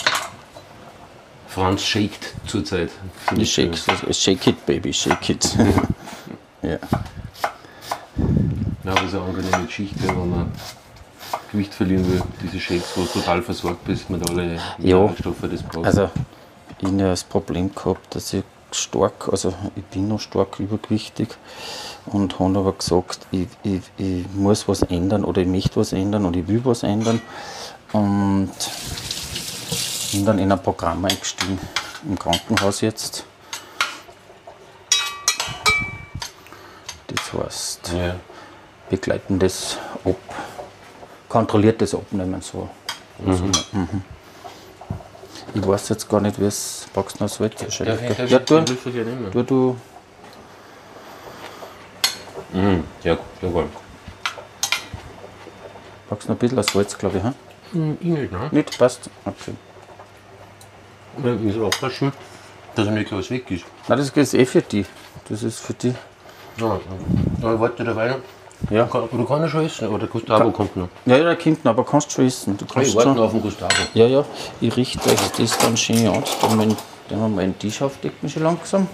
Franz 1.48 1.84
shakt 1.84 2.34
zurzeit. 2.46 2.92
Die 3.36 3.46
Shake, 3.46 3.76
shake 4.12 4.48
it, 4.48 4.66
Baby, 4.66 4.94
shake 4.94 5.30
it. 5.30 5.58
ja. 6.62 6.78
Ja, 8.84 8.92
aber 8.92 9.02
es 9.02 9.08
ist 9.08 9.16
eine 9.16 9.24
angenehme 9.24 9.66
Geschichte, 9.66 10.08
wenn 10.08 10.30
man 10.30 10.52
Gewicht 11.52 11.74
verlieren 11.74 12.10
will. 12.12 12.22
Diese 12.42 12.60
Shakes, 12.60 12.96
wo 12.96 13.02
du 13.02 13.08
total 13.08 13.42
versorgt 13.42 13.84
bist 13.86 14.10
mit 14.10 14.30
allen 14.30 14.60
Mineralstoffen, 14.78 15.52
das 15.52 15.64
brauchst. 15.64 15.86
Also, 15.86 16.10
ich 16.80 16.88
habe 16.88 16.98
ja 17.00 17.10
das 17.10 17.24
Problem 17.24 17.74
gehabt, 17.74 18.16
dass 18.16 18.34
ich 18.34 18.44
stark, 18.72 19.30
also 19.32 19.54
ich 19.76 19.84
bin 19.86 20.08
noch 20.08 20.20
stark 20.20 20.60
übergewichtig 20.60 21.30
und 22.06 22.40
habe 22.40 22.60
aber 22.60 22.74
gesagt, 22.74 23.20
ich, 23.32 23.48
ich, 23.64 23.82
ich 23.98 24.26
muss 24.34 24.68
was 24.68 24.82
ändern 24.84 25.24
oder 25.24 25.42
ich 25.42 25.48
möchte 25.48 25.78
was 25.80 25.94
ändern 25.94 26.26
und 26.26 26.36
ich 26.36 26.48
will 26.48 26.62
was 26.64 26.84
ändern. 26.84 27.22
Und 27.94 28.52
Bin 30.12 30.26
dann 30.26 30.40
in 30.40 30.52
ein 30.52 30.62
Programm 30.62 31.04
eingestiegen, 31.06 31.60
im 32.08 32.18
Krankenhaus 32.18 32.82
jetzt. 32.82 33.26
Das 37.08 37.34
heißt, 37.34 37.92
Ja. 37.94 38.16
begleitendes 38.90 39.78
Ab, 40.06 40.16
kontrolliertes 41.30 41.94
Abnehmen 41.94 42.42
so. 42.42 42.70
Mhm. 43.20 44.04
Ich 45.54 45.66
weiß 45.68 45.90
jetzt 45.90 46.10
gar 46.10 46.22
nicht, 46.22 46.40
wie 46.40 46.46
es 46.46 46.88
packst 46.94 47.20
du 47.20 47.24
noch 47.24 47.30
Salz 47.30 47.62
wahrscheinlich. 47.64 48.18
gell? 48.18 48.28
Ja, 48.30 48.40
du, 48.40 48.62
du, 48.62 49.44
du, 49.44 49.76
Ja, 53.04 53.18
jawohl. 53.42 53.66
packst 56.10 56.30
noch 56.30 56.36
ein 56.36 56.40
bisschen 56.40 56.64
Salz, 56.64 56.98
glaube 56.98 57.18
ich. 57.18 57.24
Hm? 57.74 57.98
Ich 58.00 58.08
nicht, 58.08 58.32
ne? 58.32 58.50
Nicht? 58.52 58.78
Passt? 58.78 59.10
Okay. 59.26 59.54
Ich 61.18 61.24
muss 61.56 61.58
aufpassen, 61.66 62.12
dass 62.76 62.88
mir 62.90 63.04
gleich 63.04 63.32
weg 63.32 63.50
ist. 63.52 63.66
Nein, 63.88 63.98
das 63.98 64.10
ist 64.10 64.34
eh 64.34 64.46
für 64.46 64.62
die. 64.62 64.86
Das 65.30 65.44
ist 65.44 65.60
für 65.60 65.74
die. 65.74 65.94
Ja, 66.58 66.80
aber 67.42 67.60
warte 67.60 67.84
dabei. 67.84 68.16
Ja. 68.70 68.84
Aber 68.92 69.08
du 69.12 69.24
kannst 69.26 69.44
ja 69.44 69.50
schon 69.50 69.66
essen, 69.66 69.88
aber 69.88 70.00
der 70.00 70.08
Gustavo 70.08 70.52
kommt 70.52 70.76
noch. 70.76 70.90
Ja, 71.06 71.18
ja, 71.18 71.24
der 71.24 71.36
kommt 71.36 71.64
noch, 71.64 71.72
aber 71.72 71.86
kannst 71.86 72.12
schon 72.12 72.26
essen. 72.26 72.58
Du 72.58 72.66
kannst 72.66 72.90
Ich 72.90 72.96
warte 72.96 73.10
schon. 73.10 73.18
noch 73.18 73.24
auf 73.26 73.32
den 73.32 73.42
Gustavo. 73.42 73.72
Ja, 73.94 74.06
ja, 74.08 74.26
ich 74.60 74.76
richte 74.76 75.10
euch 75.10 75.20
das 75.38 75.58
dann 75.60 75.78
schön 75.78 76.08
an. 76.08 76.24
Dann 77.10 77.20
haben 77.22 77.36
wir 77.36 77.44
einen 77.44 77.58
Tisch 77.58 77.82
aufdecken 77.82 78.28
schon 78.30 78.44
langsam. 78.44 78.88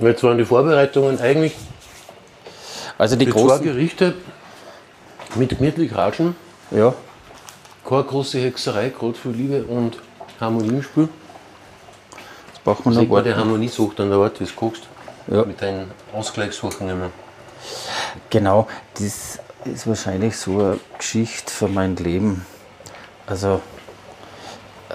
Jetzt 0.00 0.22
waren 0.22 0.38
die 0.38 0.44
Vorbereitungen 0.44 1.18
eigentlich 1.20 1.54
Also 2.98 3.16
die 3.16 3.26
großen. 3.26 3.62
Gerichte 3.64 4.14
mit 5.34 5.50
gemütlich 5.58 5.94
Ratschen. 5.94 6.36
Ja, 6.70 6.94
Keine 7.88 8.04
große 8.04 8.38
Hexerei, 8.38 8.90
gerade 8.90 9.14
für 9.14 9.30
Liebe 9.30 9.64
und 9.64 9.98
Harmonie 10.40 10.68
im 10.68 10.82
Spiel. 10.82 11.08
jetzt 12.48 12.62
brauchen 12.62 12.84
wir 12.84 12.92
Sag 12.92 13.04
noch 13.04 13.10
warten. 13.10 13.36
Harmoniesucht 13.36 13.98
an 14.00 14.10
der 14.10 14.18
Art, 14.18 14.38
wie 14.40 14.44
du 14.44 14.52
kochst. 14.54 14.82
Ja. 15.30 15.44
Mit 15.44 15.60
deinen 15.60 15.90
Ausgleichssachen 16.12 16.88
immer. 16.88 17.10
Genau, 18.30 18.66
das 18.94 19.40
ist 19.64 19.86
wahrscheinlich 19.86 20.36
so 20.36 20.58
eine 20.58 20.80
Geschichte 20.96 21.52
für 21.52 21.68
mein 21.68 21.96
Leben. 21.96 22.46
Also, 23.26 23.60
äh, 24.88 24.94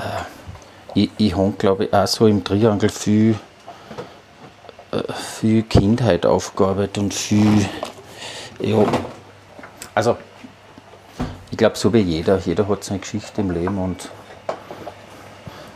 ich, 0.95 1.11
ich 1.17 1.37
habe, 1.37 1.51
glaube 1.51 1.85
ich, 1.85 1.93
auch 1.93 2.07
so 2.07 2.25
im 2.25 2.43
Triangel 2.43 2.89
viel, 2.89 3.35
äh, 4.91 5.13
viel 5.13 5.63
Kindheit 5.63 6.25
aufgearbeitet 6.25 6.97
und 6.97 7.13
viel, 7.13 7.69
ja, 8.59 8.83
also, 9.93 10.17
ich 11.51 11.57
glaube, 11.57 11.77
so 11.77 11.93
wie 11.93 11.99
jeder. 11.99 12.39
Jeder 12.39 12.67
hat 12.67 12.83
seine 12.83 12.99
Geschichte 12.99 13.41
im 13.41 13.51
Leben 13.51 13.77
und 13.77 14.09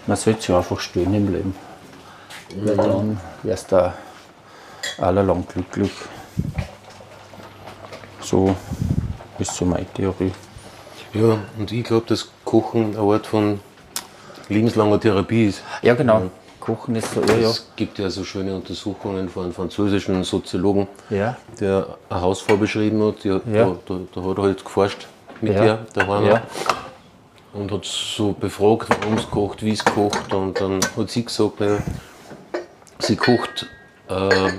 man 0.07 0.17
sollte 0.17 0.41
sich 0.41 0.55
einfach 0.55 0.79
stehen 0.79 1.13
im 1.13 1.31
Leben. 1.31 1.55
Weil 2.55 2.77
dann 2.77 3.21
wärst 3.43 3.71
du 3.71 3.93
allerlang 4.97 5.45
glücklich. 5.47 5.91
So 8.21 8.55
ist 9.39 9.55
so 9.55 9.65
meine 9.65 9.85
Theorie. 9.93 10.31
Ja, 11.13 11.37
und 11.57 11.71
ich 11.71 11.83
glaube, 11.83 12.05
dass 12.07 12.29
Kochen 12.43 12.97
eine 12.97 12.99
Art 13.13 13.25
von 13.27 13.59
lebenslanger 14.49 14.99
Therapie 14.99 15.45
ist. 15.47 15.61
Ja, 15.81 15.95
genau. 15.95 16.23
Kochen 16.59 16.95
ist 16.95 17.13
so, 17.13 17.21
ja, 17.21 17.35
ja. 17.35 17.49
Es 17.49 17.71
gibt 17.77 17.97
ja 17.97 18.09
so 18.09 18.23
schöne 18.25 18.53
Untersuchungen 18.53 19.29
von 19.29 19.45
einem 19.45 19.53
französischen 19.53 20.23
Soziologen, 20.25 20.87
Ja. 21.09 21.37
der 21.59 21.97
ein 22.09 22.21
Haus 22.21 22.41
vorbeschrieben 22.41 23.01
hat. 23.03 23.23
Die, 23.23 23.29
Ja. 23.29 23.39
da, 23.45 23.77
da, 23.85 23.99
da 24.13 24.21
hat 24.23 24.37
er 24.37 24.43
halt 24.43 24.65
geforscht 24.65 25.07
mit 25.39 25.53
Ja. 25.53 25.63
ihr 25.65 25.85
daheim 25.93 26.25
Ja. 26.25 26.41
und 27.53 27.71
hat 27.71 27.85
so 27.85 28.33
befragt, 28.33 28.89
warum 28.89 29.17
es 29.17 29.29
kocht, 29.29 29.63
wie 29.63 29.71
es 29.71 29.85
kocht. 29.85 30.33
Und 30.33 30.59
dann 30.59 30.79
hat 30.97 31.09
sie 31.09 31.23
gesagt, 31.23 31.61
naja, 31.61 31.77
sie 32.99 33.15
kocht, 33.15 33.65
äh, 34.09 34.49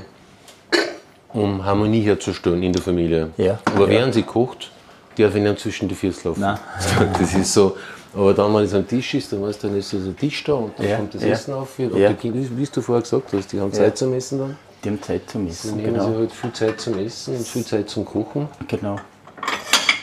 um 1.33 1.65
Harmonie 1.65 2.01
herzustellen 2.03 2.63
in 2.63 2.73
der 2.73 2.83
Familie. 2.83 3.31
Ja. 3.37 3.59
Aber 3.67 3.85
Ja. 3.85 3.91
während 3.91 4.15
sie 4.15 4.23
kocht, 4.23 4.71
darf 5.17 5.35
ich 5.35 5.43
nicht 5.43 5.59
zwischen 5.61 5.89
die 5.89 5.95
Füße 5.95 6.29
laufen. 6.29 6.41
Nein. 6.41 6.59
Das 7.21 7.35
ist 7.35 7.53
so. 7.53 7.77
Aber 8.15 8.33
dann, 8.33 8.55
wenn 8.55 8.65
es 8.65 8.73
am 8.75 8.87
Tisch 8.89 9.15
ist, 9.15 9.33
dann 9.33 9.43
weißt 9.43 9.63
du, 9.63 9.69
dann 9.69 9.77
ist 9.77 9.91
so 9.91 9.99
der 9.99 10.17
Tisch 10.17 10.43
da 10.45 10.55
und 10.55 10.79
dann 10.79 10.89
Ja, 10.89 10.97
kommt 10.97 11.15
das 11.15 11.23
ja. 11.23 11.29
Essen 11.29 11.53
auf. 11.55 11.79
Und 11.79 11.97
Ja. 11.97 12.09
die 12.09 12.15
Kinder, 12.15 12.39
wie 12.57 12.65
du 12.67 12.81
vorher 12.81 13.03
gesagt 13.03 13.33
hast, 13.33 13.53
die 13.53 13.61
haben 13.61 13.73
Zeit 13.73 13.99
zum 13.99 14.13
Essen 14.15 14.39
dann. 14.39 14.57
Die 14.83 14.89
haben 14.89 15.03
Zeit 15.03 15.29
zum 15.29 15.43
Dann 15.43 15.51
Essen, 15.51 15.77
nehmen 15.77 16.01
sie 16.01 16.07
genau. 16.07 16.19
halt 16.19 16.33
viel 16.33 16.53
Zeit 16.53 16.81
zum 16.81 16.99
Essen 16.99 17.37
und 17.37 17.47
viel 17.47 17.65
Zeit 17.65 17.91
zum 17.91 18.05
Kochen. 18.05 18.49
genau. 18.67 18.97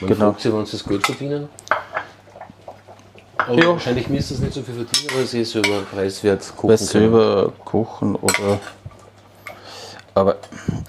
Man 0.02 0.10
Genau. 0.10 0.26
fragt 0.32 0.42
sich, 0.42 0.54
wann 0.54 0.66
sie 0.66 0.74
das 0.74 0.86
Geld 0.86 1.06
verdienen. 1.06 1.50
Aber 3.38 3.54
Ja. 3.62 3.68
wahrscheinlich 3.70 4.08
müssen 4.10 4.36
sie 4.38 4.44
nicht 4.44 4.54
so 4.54 4.62
viel 4.62 4.76
verdienen, 4.76 5.10
weil 5.16 5.26
sie 5.26 5.44
selber 5.46 5.82
preiswert 5.92 6.42
kochen 6.56 6.70
Weil 6.70 6.78
selber 6.78 7.54
kochen 7.64 8.16
oder. 8.16 8.60
Aber 10.16 10.38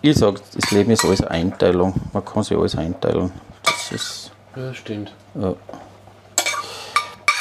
ich 0.02 0.16
sage, 0.16 0.40
das 0.54 0.70
Leben 0.70 0.90
ist 0.92 1.04
alles 1.04 1.20
eine 1.20 1.30
Einteilung. 1.32 1.94
Man 2.12 2.24
kann 2.24 2.42
sich 2.44 2.56
alles 2.56 2.76
einteilen. 2.76 3.32
Das 3.64 3.92
ist. 3.92 4.30
Ja, 4.54 4.72
stimmt. 4.72 5.12
Ja. 5.34 5.54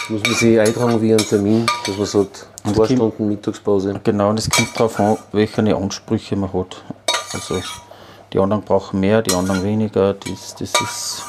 Muss 0.10 0.22
man 0.24 0.34
sich 0.36 0.60
eintragen 0.60 1.02
wie 1.02 1.12
einen 1.12 1.26
Termin, 1.28 1.66
dass 1.86 1.98
man 1.98 2.06
sagt, 2.06 2.48
Und 2.64 2.76
zwei 2.76 2.88
Kind- 2.88 3.00
Stunden 3.00 3.28
Mittagspause. 3.28 4.00
Genau, 4.04 4.30
und 4.30 4.40
es 4.40 4.50
kommt 4.50 4.70
darauf 4.76 5.00
an, 5.00 5.18
welche 5.32 5.76
Ansprüche 5.76 6.36
man 6.36 6.52
hat. 6.54 6.84
Also 7.34 7.62
die 8.34 8.40
anderen 8.40 8.64
brauchen 8.64 9.00
mehr, 9.00 9.22
die 9.22 9.34
anderen 9.34 9.64
weniger. 9.64 10.14
Das, 10.14 10.56
das 10.56 10.74
ist. 10.82 11.24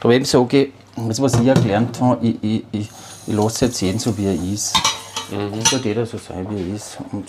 Da 0.00 0.10
eben 0.10 0.24
sage 0.24 0.64
ich, 0.64 0.72
das 0.96 1.20
was 1.20 1.34
ich 1.34 1.54
gelernt 1.54 2.00
habe, 2.00 2.24
ich, 2.26 2.36
ich, 2.42 2.64
ich, 2.72 2.90
ich 3.26 3.34
lasse 3.34 3.66
jetzt 3.66 3.80
jeden 3.80 3.98
so 3.98 4.16
wie 4.16 4.26
er 4.26 4.34
ist. 4.34 4.74
Es 5.62 5.70
soll 5.70 5.80
jeder 5.80 6.06
so 6.06 6.16
sein, 6.18 6.46
wie 6.50 6.70
er 6.70 6.76
ist. 6.76 6.98
Und 7.12 7.28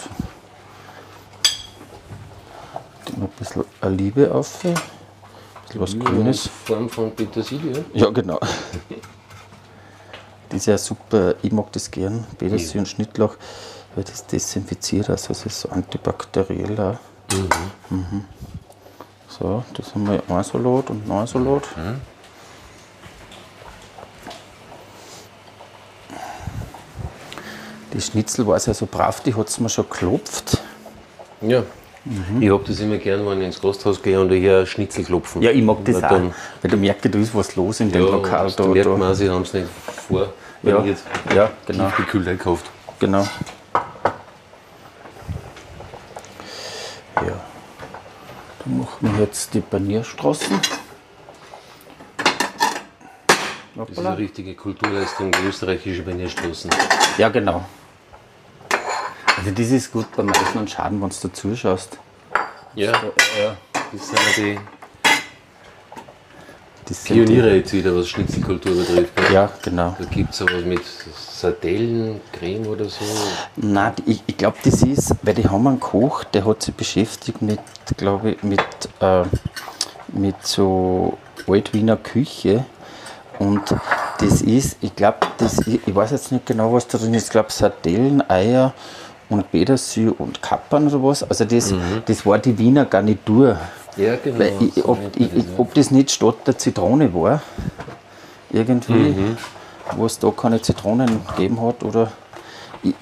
noch 3.17 3.27
ein 3.27 3.33
bisschen 3.37 3.63
Liebe 3.97 4.33
auf. 4.33 4.63
Ein 4.65 4.73
bisschen 5.65 5.81
was 5.81 5.93
In 5.93 5.99
Grünes. 6.03 6.49
Form 6.65 6.89
von 6.89 7.11
Petersilie. 7.11 7.85
Ja, 7.93 8.09
genau. 8.09 8.39
Das 10.49 10.61
ist 10.61 10.65
ja 10.65 10.79
super, 10.79 11.35
ich 11.43 11.51
mag 11.51 11.71
das 11.73 11.91
gern, 11.91 12.25
Petersilie 12.39 12.79
und 12.79 12.87
Schnittlauch, 12.87 13.35
weil 13.93 14.03
das 14.03 14.25
desinfiziert, 14.25 15.07
also 15.07 15.31
es 15.31 15.45
ist 15.45 15.61
so 15.61 15.69
antibakteriell 15.69 16.79
auch. 16.79 16.97
Mhm. 17.91 18.25
So, 19.27 19.63
das 19.75 19.93
haben 19.93 20.07
wir 20.07 20.23
ein 20.27 20.43
Salat 20.43 20.89
und 20.89 21.07
ein 21.07 21.27
Salat. 21.27 21.63
Die 27.93 28.01
Schnitzel 28.01 28.47
war 28.47 28.59
ja 28.59 28.73
so 28.73 28.87
brav, 28.87 29.21
die 29.21 29.35
hat 29.35 29.49
es 29.49 29.59
mir 29.59 29.69
schon 29.69 29.87
geklopft. 29.87 30.57
Ja. 31.41 31.63
Ich 32.39 32.49
habe 32.49 32.63
das 32.65 32.79
immer 32.79 32.97
gern, 32.97 33.23
wenn 33.27 33.39
ich 33.39 33.45
ins 33.47 33.61
Gasthaus 33.61 34.01
gehe 34.01 34.19
und 34.19 34.31
hier 34.31 34.65
Schnitzel 34.65 35.03
klopfen. 35.03 35.41
Ja, 35.43 35.51
ich 35.51 35.61
mag 35.61 35.77
das 35.85 35.95
Weil 35.97 36.03
auch, 36.05 36.09
dann- 36.09 36.33
weil 36.61 36.71
du 36.71 36.77
merkst, 36.77 37.05
da 37.13 37.19
ist 37.19 37.35
was 37.35 37.55
los 37.55 37.79
in 37.81 37.91
dem 37.91 38.03
Ja, 38.03 38.09
Lokal. 38.11 38.47
Da, 38.49 38.63
dann 38.63 38.71
merkt 38.73 38.87
da. 38.89 38.97
man, 38.97 39.13
sie 39.15 39.29
haben 39.29 39.43
es 39.43 39.53
nicht 39.53 39.67
vor, 40.07 40.33
wenn 40.63 40.73
Ja, 40.75 40.79
ich 40.81 40.85
jetzt 40.87 41.03
ja, 41.35 41.51
genau. 41.67 41.85
tiefgekühlt 41.85 42.27
einkauft. 42.27 42.65
Genau. 42.99 43.27
Ja. 47.15 47.39
Dann 48.65 48.79
machen 48.79 48.97
wir 49.17 49.23
jetzt 49.25 49.53
die 49.53 49.61
Panierstraßen. 49.61 50.59
Das 53.75 53.89
ist 53.89 53.99
eine 53.99 54.17
richtige 54.17 54.55
Kulturleistung, 54.55 55.31
die 55.31 55.47
österreichische 55.47 56.01
Panierstraßen. 56.01 56.69
Ja, 57.17 57.29
genau. 57.29 57.63
Also 59.39 59.51
das 59.51 59.71
ist 59.71 59.93
gut 59.93 60.05
beim 60.17 60.27
Essen 60.27 60.57
und 60.57 60.69
Schaden, 60.69 61.01
wenn 61.01 61.09
du 61.09 61.27
zuschaust. 61.29 61.97
Ja, 62.75 62.91
das 62.91 64.07
sind 64.07 64.19
ja 64.19 64.33
die 64.35 64.59
Das 66.85 67.05
sind 67.05 67.15
Pioniere 67.15 67.55
jetzt 67.55 67.71
wieder, 67.71 67.95
was 67.95 68.09
Schnitzelkultur 68.09 68.75
betrifft. 68.75 69.13
Die, 69.17 69.33
ja, 69.33 69.49
genau. 69.61 69.95
Da 69.97 70.05
gibt 70.05 70.31
es 70.31 70.39
sowas 70.39 70.65
mit 70.65 70.81
Sardellencreme 70.83 72.67
oder 72.67 72.83
so. 72.89 73.05
Nein, 73.55 73.93
ich, 74.05 74.21
ich 74.27 74.35
glaube, 74.35 74.57
das 74.61 74.83
ist, 74.83 75.15
weil 75.21 75.35
die 75.35 75.47
haben 75.47 75.65
einen 75.67 75.79
Koch, 75.79 76.25
der 76.25 76.45
hat 76.45 76.61
sich 76.61 76.75
beschäftigt 76.75 77.41
mit, 77.41 77.61
glaube 77.95 78.31
ich, 78.31 78.43
mit, 78.43 78.59
äh, 78.99 79.23
mit 80.09 80.35
so 80.45 81.17
Altwiener 81.47 81.95
Küche. 81.95 82.65
Und 83.39 83.73
das 84.19 84.41
ist, 84.41 84.75
ich 84.81 84.93
glaube, 84.97 85.19
das, 85.37 85.59
ich, 85.65 85.79
ich 85.87 85.95
weiß 85.95 86.11
jetzt 86.11 86.33
nicht 86.33 86.45
genau, 86.45 86.73
was 86.73 86.87
da 86.87 86.97
drin 86.97 87.13
ist. 87.13 87.27
Ich 87.27 87.29
glaube, 87.29 87.53
Sardellen, 87.53 88.21
Eier 88.29 88.73
und 89.29 89.51
Petersilie 89.51 90.11
und 90.13 90.41
Kappern 90.41 90.87
oder 90.87 91.03
was. 91.03 91.23
Also 91.23 91.45
das, 91.45 91.73
das 92.05 92.25
war 92.25 92.37
die 92.39 92.57
Wiener 92.57 92.85
Garnitur. 92.85 93.57
Ja, 93.97 94.15
genau. 94.15 94.43
Ich, 94.59 94.83
ob, 94.85 94.97
ich, 95.15 95.29
ob 95.57 95.73
das 95.73 95.91
nicht 95.91 96.11
statt 96.11 96.35
der 96.47 96.57
Zitrone 96.57 97.13
war, 97.13 97.41
irgendwie, 98.51 99.15
wo 99.95 100.05
es 100.05 100.17
da 100.19 100.31
keine 100.31 100.61
Zitronen 100.61 101.21
gegeben 101.27 101.61
hat 101.61 101.83
oder 101.83 102.11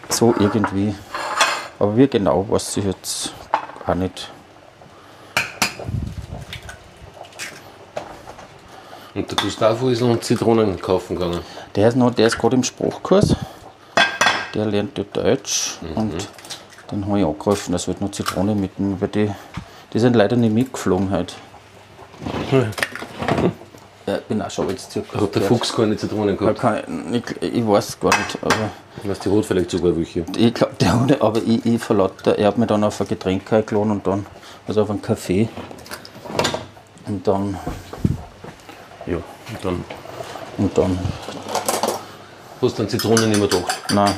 so 0.09 0.33
irgendwie. 0.39 0.93
Aber 1.79 1.95
wie 1.95 2.07
genau, 2.07 2.45
weiß 2.49 2.77
ich 2.77 2.85
jetzt 2.85 3.33
auch 3.85 3.93
nicht. 3.95 4.31
Und 9.13 9.29
der 9.31 9.37
Gustavo 9.37 9.89
ist 9.89 10.01
noch 10.01 10.19
Zitronen 10.19 10.79
kaufen 10.79 11.15
gegangen. 11.15 11.39
Der 11.75 11.87
ist, 11.89 11.95
noch- 11.95 12.13
der 12.13 12.27
ist 12.27 12.37
gerade 12.37 12.55
im 12.55 12.63
Sprachkurs. 12.63 13.35
Der 14.57 14.65
lernt 14.65 14.97
dort 14.97 15.15
Deutsch 15.15 15.77
Mhm. 15.81 15.97
und 15.97 16.27
den 16.91 17.05
habe 17.05 17.19
ich 17.19 17.25
angegriffen. 17.25 17.71
Das 17.73 17.87
wird 17.87 18.01
noch 18.01 18.09
Zitrone 18.11 18.55
mitnehmen, 18.55 18.99
weil 18.99 19.07
die, 19.09 19.29
die 19.93 19.99
sind 19.99 20.15
leider 20.15 20.35
nicht 20.35 20.51
mitgeflogen 20.53 21.11
heute. 21.11 21.35
Ja, 24.07 24.15
ich 24.15 24.23
bin 24.23 24.41
auch 24.41 24.49
schon 24.49 24.67
als 24.69 24.89
circa. 24.89 25.21
Hat 25.21 25.35
der 25.35 25.41
Fuchs 25.43 25.71
keine 25.73 25.95
Zitronen 25.95 26.35
gehabt? 26.35 26.59
kann 26.59 26.81
ich, 27.13 27.23
ich, 27.41 27.53
ich 27.57 27.67
weiß 27.67 27.99
gar 27.99 28.09
nicht, 28.17 28.37
aber 28.41 28.55
Was 29.03 29.19
die 29.19 29.29
hat 29.29 29.45
vielleicht 29.45 29.69
sogar 29.69 29.95
welche. 29.95 30.25
ich 30.35 30.53
glaube, 30.53 30.73
der 30.79 30.99
hat, 31.01 31.21
aber 31.21 31.39
ich, 31.45 31.63
ich 31.65 31.83
verlaute, 31.83 32.35
er 32.37 32.47
hat 32.47 32.57
mich 32.57 32.67
dann 32.67 32.83
auf 32.83 32.99
ein 32.99 33.07
Getränk 33.07 33.51
eingeladen 33.53 33.91
und 33.91 34.07
dann, 34.07 34.25
also 34.67 34.81
auf 34.81 34.89
einen 34.89 35.01
Kaffee. 35.03 35.49
Und 37.05 37.27
dann, 37.27 37.57
ja, 39.05 39.17
Und 39.17 39.23
dann 39.63 39.83
und 40.57 40.75
dann, 40.77 40.97
hast 42.61 42.79
du 42.79 42.81
dann 42.83 42.89
Zitronen 42.89 43.29
nicht 43.29 43.39
mehr 43.39 43.47
gedacht. 43.49 43.77
nein. 43.93 44.13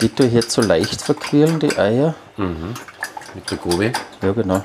Die 0.00 0.08
tue 0.08 0.26
ich 0.26 0.32
jetzt 0.32 0.52
so 0.52 0.62
leicht 0.62 1.02
verquirlen, 1.02 1.58
die 1.58 1.76
Eier. 1.76 2.14
Mit 2.36 3.50
der 3.50 3.58
Gobi. 3.58 3.92
Ja, 4.22 4.32
genau. 4.32 4.62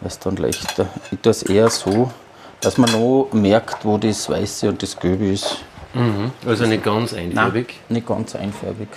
Das 0.00 0.14
ist 0.14 0.26
dann 0.26 0.36
leichter. 0.36 0.88
Ich 1.10 1.18
tue 1.20 1.30
es 1.30 1.42
eher 1.42 1.68
so, 1.70 2.10
dass 2.60 2.78
man 2.78 2.90
noch 2.92 3.28
merkt, 3.32 3.84
wo 3.84 3.96
das 3.98 4.28
Weiße 4.28 4.68
und 4.68 4.82
das 4.82 4.98
Gelbe 4.98 5.26
ist. 5.30 5.58
Also 6.46 6.66
nicht 6.66 6.82
ganz 6.84 7.12
einfarbig. 7.14 7.80
Nicht 7.88 8.06
ganz 8.06 8.34
einfarbig. 8.34 8.88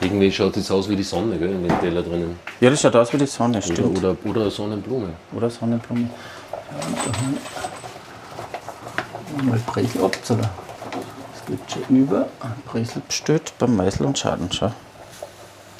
Irgendwie 0.00 0.30
schaut 0.30 0.56
es 0.56 0.70
aus 0.70 0.88
wie 0.88 0.94
die 0.94 1.02
Sonne, 1.02 1.36
gell, 1.38 1.50
in 1.50 1.66
den 1.66 1.80
Teller 1.80 2.02
drinnen. 2.02 2.38
Ja, 2.60 2.70
das 2.70 2.80
schaut 2.80 2.94
aus 2.94 3.12
wie 3.12 3.18
die 3.18 3.26
Sonne, 3.26 3.58
Oder, 3.58 3.62
stimmt. 3.66 3.98
oder, 3.98 4.16
oder 4.24 4.40
eine 4.42 4.50
Sonnenblume. 4.50 5.08
Oder 5.32 5.50
Sonnenblume. 5.50 6.08
Ja, 9.36 9.42
Mal 9.42 9.60
Bresel 9.66 10.04
ab, 10.04 10.16
so. 10.22 10.38
Geht 11.48 11.60
schon 11.70 11.96
über. 11.96 12.26
Bresel 12.66 13.00
bestellt 13.06 13.54
beim 13.58 13.74
Meißel 13.74 14.04
und 14.04 14.18
Schaden, 14.18 14.52
schau. 14.52 14.70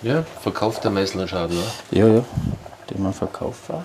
Ja, 0.00 0.24
verkauft 0.40 0.83
der 0.85 0.90
Meißner 0.90 1.28
Schaden 1.28 1.59
auch. 1.59 1.94
Ja, 1.94 2.07
ja. 2.07 2.24
Den 2.88 3.02
man 3.02 3.12
verkauft 3.12 3.70
auch. 3.70 3.83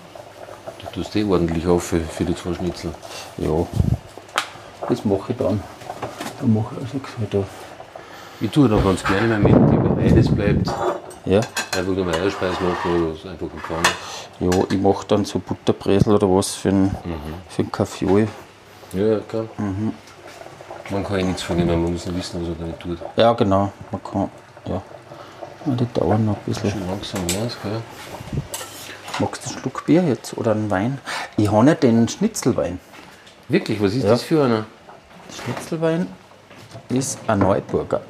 Du 0.80 1.02
tust 1.02 1.14
eh 1.18 1.26
ordentlich 1.26 1.68
auf 1.68 1.84
für, 1.84 2.00
für 2.00 2.24
die 2.24 2.36
zwei 2.36 2.54
Schnitzel. 2.54 2.92
Ja. 3.38 3.68
Das 4.88 5.04
mache 5.04 5.34
ich 5.34 5.38
dann. 5.38 5.62
Dann 6.40 6.54
mache 6.54 6.76
ich 6.76 6.94
also 6.94 7.28
da. 7.30 7.44
Ich 8.40 8.52
tue 8.52 8.70
da 8.70 8.78
ganz 8.78 9.04
gerne 9.04 9.28
mal 9.28 9.40
mit, 9.40 9.54
wenn 9.54 9.96
beides 9.96 10.34
bleibt. 10.34 10.68
Ja. 11.26 11.42
Einfach 11.76 11.94
nur 11.94 12.08
Eierspeis 12.08 12.54
machen 12.62 13.04
oder 13.04 13.16
so 13.16 13.28
einfach 13.28 13.48
in 13.48 13.60
Pfanne. 13.60 13.90
Ja, 14.40 14.64
ich 14.70 14.80
mache 14.80 15.06
dann 15.08 15.26
so 15.26 15.40
Butterbresel 15.40 16.14
oder 16.14 16.30
was 16.30 16.52
für 16.52 16.70
einen, 16.70 16.96
für 17.50 17.62
einen 17.62 17.72
Kaffee. 17.72 18.28
Ja, 18.94 19.06
ja, 19.06 19.20
klar. 19.20 19.46
Man 20.90 21.04
kann 21.04 21.20
ja 21.20 21.26
nichts 21.26 21.42
von 21.44 21.58
ihm, 21.60 21.68
man 21.68 21.92
muss 21.92 22.06
nur 22.06 22.16
wissen, 22.18 22.42
was 22.42 22.50
er 22.50 22.56
damit 22.56 22.80
tut. 22.80 23.00
Ja, 23.16 23.34
genau. 23.34 23.72
Man 23.92 24.04
kann, 24.04 24.30
ja. 24.66 24.82
Ja, 25.66 25.74
Die 25.76 25.86
dauern 25.94 26.26
noch 26.26 26.36
ein 26.36 26.44
bisschen. 26.46 26.72
Schon 26.72 26.88
langsam 26.88 27.22
wär's, 27.30 27.58
gell? 27.64 27.82
Magst 29.20 29.46
du 29.46 29.50
einen 29.50 29.60
Schluck 29.60 29.86
Bier 29.86 30.04
jetzt 30.04 30.38
oder 30.38 30.52
einen 30.52 30.70
Wein? 30.70 31.00
Ich 31.38 31.50
habe 31.52 31.64
nicht 31.64 31.84
den 31.84 32.08
Schnitzelwein. 32.10 32.80
Wirklich, 33.48 33.82
was 33.82 33.94
ist 33.94 34.04
Ja. 34.04 34.10
das 34.10 34.24
für 34.24 34.44
einer? 34.44 34.66
Schnitzelwein 35.44 36.08
ist 36.90 37.18
ein 37.28 37.40
Neuburger. 37.40 38.02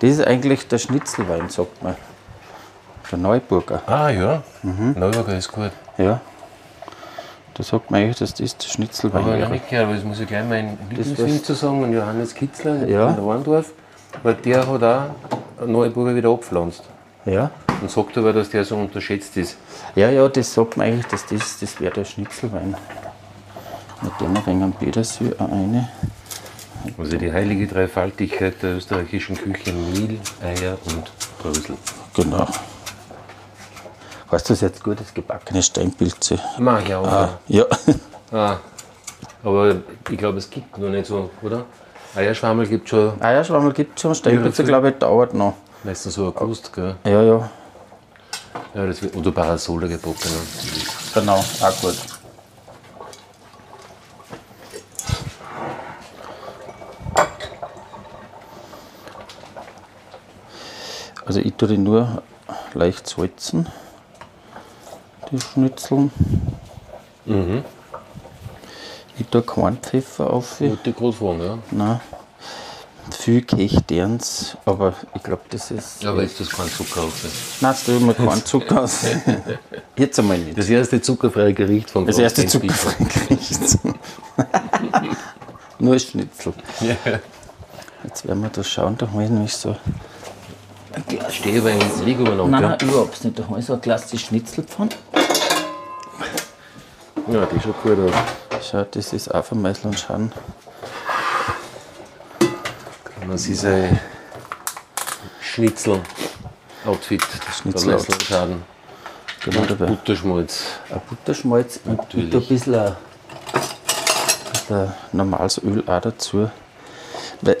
Das 0.00 0.10
ist 0.10 0.26
eigentlich 0.26 0.66
der 0.68 0.78
Schnitzelwein, 0.78 1.48
sagt 1.48 1.82
man. 1.82 1.96
Der 3.10 3.18
Neuburger. 3.18 3.82
Ah 3.86 4.08
ja, 4.10 4.42
Neuburger 4.62 5.36
ist 5.36 5.52
gut. 5.52 5.70
Ja. 5.98 6.20
Da 7.54 7.62
sagt 7.62 7.90
man 7.90 8.00
eigentlich, 8.00 8.18
dass 8.18 8.34
das 8.34 8.56
der 8.56 8.66
Schnitzelwein 8.68 9.22
Aber 9.24 9.50
richtig, 9.50 9.78
aber 9.78 9.94
das 9.94 10.02
muss 10.04 10.18
ich 10.20 10.26
gleich 10.26 10.44
meinen 10.44 10.76
Das 10.90 11.06
Lieblingswinzer 11.06 11.54
sagen, 11.54 11.82
und 11.84 11.92
Johannes 11.92 12.34
Kitzler 12.34 12.86
Ja. 12.88 13.10
in 13.10 13.24
Warndorf, 13.24 13.72
weil 14.22 14.34
der 14.34 14.66
hat 14.66 14.82
auch 14.82 15.66
Neuburger 15.66 16.14
wieder 16.16 16.30
abgepflanzt. 16.30 16.82
Ja. 17.24 17.50
Und 17.80 17.90
sagt 17.90 18.18
aber, 18.18 18.32
dass 18.32 18.50
der 18.50 18.64
so 18.64 18.76
unterschätzt 18.76 19.36
ist. 19.36 19.56
ja, 19.94 20.10
ja, 20.10 20.28
das 20.28 20.52
sagt 20.52 20.76
man 20.76 20.86
eigentlich, 20.88 21.06
dass 21.06 21.26
das, 21.26 21.58
das 21.60 21.80
wäre 21.80 21.92
der 21.94 22.04
Schnitzelwein. 22.04 22.76
Mit 24.02 24.12
dem 24.20 24.36
ein 24.36 24.46
wenig 24.46 24.62
am 24.64 24.72
Petersil 24.72 25.34
auch 25.38 25.50
eine. 25.50 25.88
Also 26.98 27.16
die 27.16 27.32
heilige 27.32 27.66
Dreifaltigkeit 27.66 28.62
der 28.62 28.76
österreichischen 28.76 29.36
Küche, 29.36 29.72
Mehl, 29.72 30.18
Eier 30.42 30.76
und 30.86 31.10
Brösel. 31.40 31.76
Genau. 32.14 32.46
Weißt 34.30 34.48
du, 34.48 34.52
ist 34.54 34.62
jetzt 34.62 34.82
gut, 34.82 35.00
das 35.00 35.12
gebackene 35.14 35.62
Steinpilze. 35.62 36.38
Mag 36.58 36.84
ich 36.88 36.94
auch. 36.94 37.06
Ah, 37.06 37.38
ja. 37.48 37.64
Ah, 38.32 38.56
aber 39.44 39.76
ich 40.10 40.18
glaube, 40.18 40.38
es 40.38 40.50
gibt 40.50 40.76
noch 40.78 40.88
nicht 40.88 41.06
so, 41.06 41.30
oder? 41.42 41.64
Eierschwammel 42.16 42.66
gibt 42.66 42.88
schon 42.88 43.20
Eierschwammel 43.20 43.72
gibt 43.72 43.96
es 43.98 44.02
schon, 44.02 44.14
Steinpilze, 44.14 44.64
glaube 44.64 44.90
ich, 44.90 44.98
dauert 44.98 45.34
noch. 45.34 45.54
meistens 45.82 46.14
so 46.14 46.30
Krust, 46.32 46.72
gell? 46.72 46.96
Ja, 47.04 47.22
ja, 47.22 47.50
Ja, 48.74 48.86
das 48.86 49.02
wird, 49.02 49.14
oder 49.16 49.30
Parasola 49.32 49.86
gebacken. 49.86 50.16
genau, 51.12 51.36
auch 51.38 51.80
gut. 51.80 51.96
Also 61.24 61.40
ich 61.40 61.54
tue 61.54 61.68
die 61.68 61.78
nur 61.78 62.22
leicht 62.74 63.08
salzen, 63.08 63.68
die 65.34 65.40
Schnitzeln. 65.40 66.10
Ich 69.18 69.26
tue 69.26 69.42
keinen 69.42 69.78
Pfeffer 69.78 70.32
auf. 70.32 70.58
Gute 70.58 70.92
Großform, 70.92 71.40
ja. 71.40 71.58
Nein. 71.70 72.00
Viel 73.10 73.42
Kechterns, 73.42 74.56
aber 74.64 74.94
ich 75.14 75.22
glaube, 75.22 75.42
das 75.50 75.70
ist. 75.70 76.02
Ja, 76.02 76.10
aber 76.10 76.22
ist 76.22 76.40
das 76.40 76.48
kein 76.48 76.68
Zucker 76.68 77.02
auf? 77.02 77.12
Nein, 77.60 77.74
ich 77.86 78.00
mir 78.00 78.14
keinen 78.14 78.44
Zucker 78.44 78.82
aus. 78.82 79.04
Jetzt 79.96 80.18
einmal 80.18 80.38
nicht. 80.38 80.56
Das 80.56 80.68
erste 80.68 81.00
zuckerfreie 81.00 81.52
Gericht 81.52 81.90
von 81.90 82.06
Das 82.06 82.18
erste 82.18 82.46
zuckerfreie 82.46 83.06
Gericht. 83.06 83.78
Nur 85.78 85.98
Schnitzel. 85.98 86.54
Ja. 86.80 86.96
Jetzt 88.04 88.26
werden 88.26 88.42
wir 88.42 88.50
da 88.50 88.64
schauen, 88.64 88.96
da 88.96 89.10
habe 89.10 89.24
ich 89.24 89.30
nämlich 89.30 89.54
so. 89.54 89.76
Ich 91.08 91.34
stehe 91.34 91.60
aber 91.60 91.72
im 91.72 92.04
Lego 92.04 92.22
noch, 92.22 92.48
Nein, 92.48 92.62
nein, 92.62 92.78
überhaupt 92.80 93.22
nicht. 93.24 93.38
Da 93.38 93.48
habe 93.48 93.58
ich 93.58 93.66
so 93.66 93.74
ein 93.74 93.80
klassisches 93.80 94.28
Schnitzelpfann. 94.28 94.90
Ja, 97.28 97.46
die 97.46 97.60
schaut 97.60 97.82
gut 97.82 97.98
aus. 97.98 98.14
Schau, 98.70 98.84
das 98.90 99.12
ist 99.12 99.34
auch 99.34 99.44
von 99.44 99.62
Meißel 99.62 99.86
und 99.86 99.98
Schaden. 99.98 100.32
Das 103.30 103.46
ist 103.46 103.64
ein 103.64 103.98
Schnitzel-Outfit. 105.40 107.22
Schnitzel-Outfit. 107.62 108.22
Schaden. 108.24 108.62
Genau 109.44 109.64
dabei. 109.64 109.86
Butterschmalz. 109.86 110.64
Ein 110.90 111.00
Butterschmalz 111.08 111.80
und 111.84 112.00
ich 112.02 112.08
tue 112.30 112.40
ein 112.40 112.46
bisschen, 112.46 112.74
ein 112.74 112.96
bisschen 114.52 114.92
normales 115.12 115.58
Öl 115.62 115.82
auch 115.86 116.00
dazu. 116.00 116.50
Weil 117.40 117.56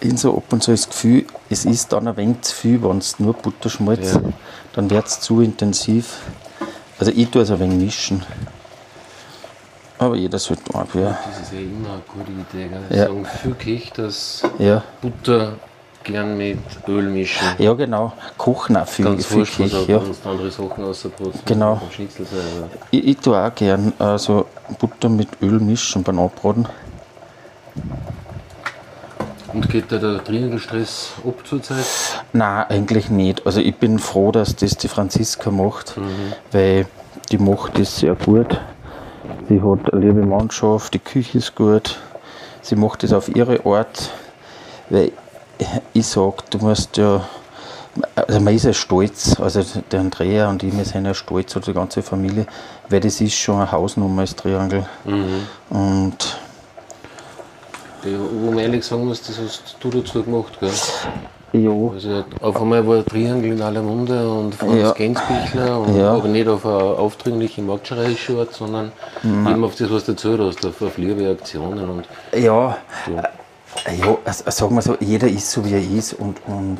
in 0.00 0.16
so 0.16 0.36
ab 0.36 0.44
und 0.52 0.62
zu 0.62 0.72
das 0.72 0.88
Gefühl, 0.88 1.26
es 1.48 1.64
ist 1.64 1.92
dann 1.92 2.08
ein 2.08 2.16
wenig 2.16 2.42
zu 2.42 2.54
viel, 2.54 2.82
wenn 2.82 2.98
es 2.98 3.18
nur 3.18 3.34
Butterschmalz, 3.34 4.14
Ja. 4.14 4.20
dann 4.74 4.90
wird 4.90 5.06
es 5.06 5.20
zu 5.20 5.40
intensiv. 5.40 6.18
Also 6.98 7.12
ich 7.14 7.28
tue 7.30 7.42
es 7.42 7.50
ein 7.50 7.58
wenig 7.60 7.78
mischen. 7.78 8.24
Aber 10.04 10.16
jeder 10.16 10.38
sollte 10.38 10.74
auch, 10.74 10.94
ja. 10.94 11.18
Das 11.26 11.40
ist 11.40 11.52
ja 11.52 11.60
immer 11.60 11.94
eine 11.94 12.02
gute 12.06 12.30
Idee. 12.32 12.68
Gell? 12.68 12.98
Ja. 12.98 13.06
sagen 13.06 13.26
wirklich, 13.42 13.90
dass 13.92 14.42
Ja, 14.58 14.82
Butter 15.00 15.54
gern 16.02 16.36
mit 16.36 16.58
Öl 16.86 17.08
mischen. 17.08 17.46
ja 17.56 17.72
genau. 17.72 18.12
Kochen 18.36 18.76
auch 18.76 18.86
viel, 18.86 19.06
Ganz 19.06 19.24
viel 19.24 19.38
wurscht, 19.38 19.56
Kech, 19.56 19.88
ja. 19.88 20.02
andere 20.26 20.50
Sachen 20.50 20.84
außerbrot. 20.84 21.46
Genau. 21.46 21.80
Schnitzel. 21.90 22.26
Ich, 22.90 23.06
ich 23.08 23.16
tue 23.16 23.38
auch 23.42 23.54
gern 23.54 23.94
also 23.98 24.44
Butter 24.78 25.08
mit 25.08 25.28
Öl 25.40 25.58
mischen 25.60 26.02
beim 26.02 26.18
Abbraten. 26.18 26.68
Und 29.54 29.70
geht 29.70 29.90
da 29.90 29.96
der 29.96 30.22
Triangelstress 30.22 31.12
ab 31.26 31.34
zurzeit? 31.44 31.86
Nein, 32.34 32.66
eigentlich 32.68 33.08
nicht. 33.08 33.46
Also 33.46 33.60
ich 33.60 33.76
bin 33.76 33.98
froh, 33.98 34.32
dass 34.32 34.54
das 34.56 34.76
die 34.76 34.88
Franziska 34.88 35.50
macht, 35.50 35.94
weil 36.52 36.86
die 37.30 37.38
macht 37.38 37.78
das 37.78 37.96
sehr 37.96 38.16
gut. 38.16 38.60
Sie 39.48 39.60
hat 39.60 39.92
eine 39.92 40.04
liebe 40.04 40.24
Mannschaft, 40.24 40.94
die 40.94 40.98
Küche 40.98 41.38
ist 41.38 41.54
gut. 41.54 41.98
Sie 42.62 42.76
macht 42.76 43.02
das 43.02 43.12
auf 43.12 43.28
ihre 43.34 43.64
Art, 43.66 44.10
weil 44.88 45.12
ich 45.92 46.06
sage, 46.06 46.36
du 46.50 46.58
musst 46.58 46.96
ja, 46.96 47.24
also 48.16 48.40
man 48.40 48.54
ist 48.54 48.64
ja 48.64 48.72
stolz, 48.72 49.38
also 49.38 49.62
der 49.90 50.00
Andrea 50.00 50.48
und 50.48 50.62
ich, 50.62 50.76
wir 50.76 50.84
sind 50.84 51.04
ja 51.04 51.14
stolz, 51.14 51.54
oder 51.56 51.66
die 51.66 51.74
ganze 51.74 52.02
Familie, 52.02 52.46
weil 52.88 53.00
das 53.00 53.20
ist 53.20 53.34
schon 53.34 53.56
eine 53.56 53.70
Hausnummer 53.70 54.22
als 54.22 54.34
Triangel. 54.34 54.86
Und 55.70 56.38
die, 58.02 58.18
wo 58.18 58.50
man 58.50 58.58
ehrlich 58.58 58.84
sagen 58.84 59.06
muss, 59.06 59.22
das 59.22 59.38
hast 59.38 59.76
du 59.80 59.90
dazu 59.90 60.22
gemacht, 60.22 60.58
gell? 60.60 60.70
Ja. 61.54 61.70
Also 61.70 62.24
auf 62.40 62.60
einmal 62.60 62.84
war 62.86 63.04
Triangel 63.06 63.52
in 63.52 63.62
aller 63.62 63.80
Munde 63.80 64.28
und 64.28 64.56
Franz 64.56 64.74
Ja. 64.76 64.92
Gänzbichler, 64.92 65.78
und 65.80 65.96
Ja. 65.96 66.14
aber 66.14 66.26
nicht 66.26 66.48
auf 66.48 66.66
eine 66.66 66.74
aufdringliche 66.74 67.62
Marktschrei-Short, 67.62 68.52
sondern 68.52 68.90
eben 69.22 69.62
auf 69.64 69.76
das, 69.76 69.88
was 69.90 70.04
du 70.04 70.12
erzählt 70.12 70.40
hast, 70.40 70.66
auf, 70.66 70.82
auf 70.82 70.98
liebe 70.98 71.30
Aktionen 71.30 71.88
und 71.88 72.06
Ja, 72.36 72.76
äh, 73.86 73.94
ja 73.96 74.16
also, 74.24 74.44
sagen 74.50 74.74
wir 74.74 74.82
so, 74.82 74.96
jeder 74.98 75.28
ist 75.28 75.48
so 75.48 75.64
wie 75.64 75.74
er 75.74 75.80
ist 75.98 76.14
und, 76.14 76.38
und 76.46 76.78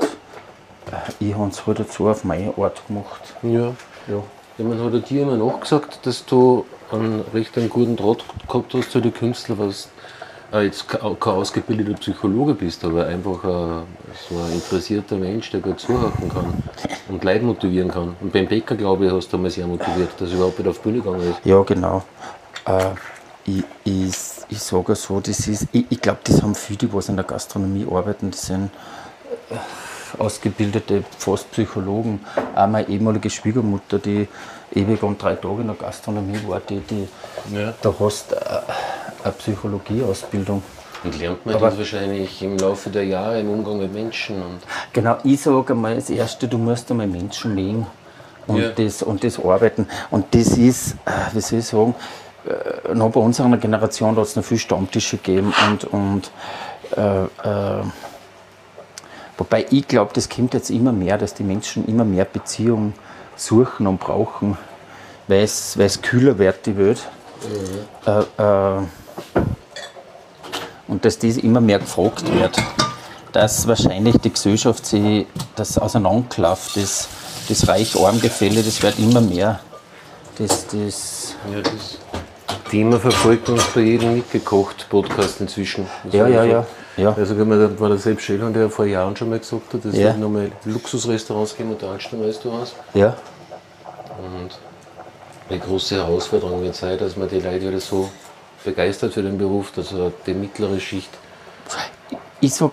äh, 0.91 0.97
ich 1.25 1.35
habe 1.37 1.51
es 1.51 1.65
halt 1.65 1.79
dazu 1.79 2.09
auf 2.09 2.25
meine 2.25 2.53
Art 2.59 2.85
gemacht. 2.89 3.23
ja. 3.43 3.73
Ja. 4.09 4.23
Man 4.59 4.79
hat 4.85 5.11
dir 5.11 5.23
immer 5.23 5.37
nachgesagt, 5.37 5.99
dass 6.05 6.25
du 6.27 6.65
einen 6.93 7.25
recht 7.33 7.57
einen 7.59 7.69
guten 7.71 7.97
Draht 7.97 8.25
gehabt 8.47 8.73
hast 8.75 8.91
zu 8.93 9.01
den 9.01 9.13
Künstlern, 9.15 9.59
was 9.59 9.87
äh, 9.87 9.89
jetzt 10.63 10.89
ke- 10.89 10.99
kein 10.99 11.33
ausgebildeter 11.35 11.95
Psychologe 11.95 12.55
bist, 12.55 12.85
aber 12.85 13.07
einfach 13.07 13.43
ein, 13.45 13.83
so 14.29 14.37
ein 14.39 14.53
interessierter 14.53 15.17
Mensch, 15.17 15.51
der 15.51 15.61
gut 15.61 15.81
zuhören 15.81 16.29
kann 16.33 16.63
und 17.09 17.25
Leute 17.25 17.45
motivieren 17.45 17.91
kann. 17.91 18.15
Und 18.21 18.33
beim 18.33 18.47
Bäcker, 18.47 18.75
glaube 18.77 19.07
ich, 19.07 19.13
hast 19.13 19.33
du 19.33 19.37
einmal 19.37 19.51
sehr 19.51 19.67
motiviert, 19.67 20.11
dass 20.19 20.31
er 20.31 20.37
überhaupt 20.37 20.59
wieder 20.59 20.71
auf 20.71 20.79
die 20.79 20.89
Bühne 20.89 21.01
gegangen 21.03 21.31
ist. 21.31 21.45
Ja, 21.45 21.63
genau. 21.63 22.03
Äh, 22.67 22.91
ich, 23.47 23.65
ich, 23.85 24.13
ich 24.49 24.59
sage 24.63 24.95
so, 24.95 25.21
das 25.21 25.47
ist, 25.49 25.67
ich, 25.73 25.87
ich 25.91 26.01
glaube, 26.01 26.21
das 26.25 26.43
haben 26.43 26.55
viele, 26.55 26.79
die 26.79 26.93
was 26.93 27.09
in 27.09 27.17
der 27.17 27.25
Gastronomie 27.25 27.87
arbeiten, 27.91 28.31
das 28.31 28.47
sind 28.47 28.71
äh, 29.51 29.57
ausgebildete 30.19 31.05
fast 31.19 31.51
Psychologen. 31.53 32.21
Auch 32.55 32.67
meine 32.69 32.89
ehemalige 32.89 33.29
Schwiegermutter, 33.29 33.99
die 33.99 34.29
ewig 34.75 35.03
und 35.03 35.21
drei 35.23 35.35
Tage 35.35 35.61
in 35.61 35.67
der 35.67 35.77
Gastronomie 35.77 36.39
war, 36.47 36.61
die, 36.61 36.81
die 36.81 37.09
Ja. 37.55 37.75
da 37.83 37.95
hast 37.99 38.33
äh, 38.33 38.37
eine 39.25 39.33
Psychologieausbildung. 39.33 40.63
Und 41.03 41.19
lernt 41.19 41.45
man 41.45 41.55
Aber- 41.57 41.69
das 41.69 41.79
wahrscheinlich 41.79 42.43
im 42.43 42.57
Laufe 42.59 42.89
der 42.91 43.05
Jahre 43.05 43.41
im 43.41 43.51
Umgang 43.51 43.79
mit 43.79 43.93
Menschen. 43.93 44.37
Genau, 44.93 45.19
ich 45.25 45.41
sage 45.43 45.73
einmal, 45.75 45.97
das 45.97 46.09
Erste, 46.11 46.49
du 46.49 46.57
musst 46.59 46.91
einmal 46.91 47.07
Menschen 47.07 47.55
mögen 47.55 47.87
und, 48.47 48.59
Ja. 48.63 48.71
das, 48.71 49.03
und 49.03 49.23
das 49.23 49.39
arbeiten. 49.39 49.87
Und 50.11 50.35
das 50.35 50.57
ist, 50.57 50.93
äh, 51.05 51.11
wie 51.35 51.41
soll 51.41 51.59
ich 51.59 51.67
sagen, 51.67 51.95
äh, 52.47 52.95
noch 52.95 53.11
bei 53.11 53.21
unserer 53.21 53.55
Generation 53.59 54.17
hat 54.17 54.25
es 54.25 54.37
noch 54.37 54.45
viele 54.45 54.61
Stammtische 54.61 55.19
gegeben 55.19 55.53
und, 55.69 55.85
und 55.85 56.31
äh, 56.97 57.25
äh, 57.25 57.83
wobei 59.37 59.67
ich 59.71 59.89
glaube, 59.89 60.13
das 60.15 60.29
kommt 60.29 60.55
jetzt 60.55 60.71
immer 60.71 60.93
mehr, 60.93 61.19
dass 61.19 61.35
die 61.35 61.43
Menschen 61.45 61.87
immer 61.87 62.05
mehr 62.05 62.25
Beziehungen 62.25 62.95
suchen 63.37 63.87
und 63.87 63.99
brauchen, 64.01 64.57
weil 65.29 65.43
es, 65.43 65.77
kühler 66.03 66.39
wird, 66.39 66.65
die 66.67 66.77
Welt. 66.79 67.09
Äh, 68.07 68.21
äh, 68.43 68.83
und 70.89 71.05
dass 71.05 71.19
das 71.19 71.37
immer 71.39 71.61
mehr 71.61 71.79
gefragt 71.79 72.25
wird. 72.35 72.57
Dass 73.33 73.67
wahrscheinlich 73.67 74.17
die 74.19 74.33
Gesellschaft 74.33 74.87
sich 74.87 75.27
das 75.57 75.77
auseinanderklafft, 75.77 76.77
das, 76.77 77.09
das 77.49 77.67
Reich-Arm-Gefälle, 77.67 78.63
das 78.63 78.81
wird 78.83 78.99
immer 78.99 79.21
mehr. 79.21 79.59
Das, 80.39 80.67
das, 80.69 81.35
ja, 81.53 81.61
das 81.61 81.99
Thema 82.71 82.99
verfolgt 83.01 83.49
uns 83.49 83.65
bei 83.75 83.81
jedem 83.81 84.15
mitgekocht 84.15 84.89
Podcast 84.89 85.41
inzwischen. 85.41 85.87
Das 86.05 86.15
Ja, 86.15 86.29
ja, 86.29 86.45
ja, 86.45 86.67
ja. 86.97 87.13
Also 87.17 87.35
man, 87.35 87.59
da 87.59 87.81
war 87.81 87.89
der 87.89 87.99
selbst 87.99 88.25
Schellhorn, 88.25 88.53
der 88.53 88.71
vor 88.71 88.85
Jahren 88.87 89.17
schon 89.17 89.31
mal 89.31 89.39
gesagt 89.39 89.75
hat, 89.75 89.85
dass 89.85 89.97
Ja. 89.97 90.11
es 90.11 90.17
nochmal 90.17 90.53
Luxusrestaurants 90.65 91.57
geben 91.57 91.71
und 91.73 91.83
der 91.83 91.91
Anstellungsrestaurants. 91.91 92.73
ja, 92.95 93.17
Und 94.19 94.51
eine 95.51 95.59
große 95.59 95.97
Herausforderung 95.97 96.63
wird 96.63 96.75
sein, 96.77 96.99
dass 96.99 97.17
man 97.17 97.29
die 97.29 97.41
Leute 97.41 97.69
wieder 97.69 97.81
so 97.81 98.09
begeistert 98.65 99.15
für 99.15 99.23
den 99.23 99.39
Beruf, 99.39 99.73
er 99.93 100.13
die 100.27 100.35
mittlere 100.35 100.81
Schicht. 100.81 101.11
ich 102.41 102.55
sag, 102.55 102.73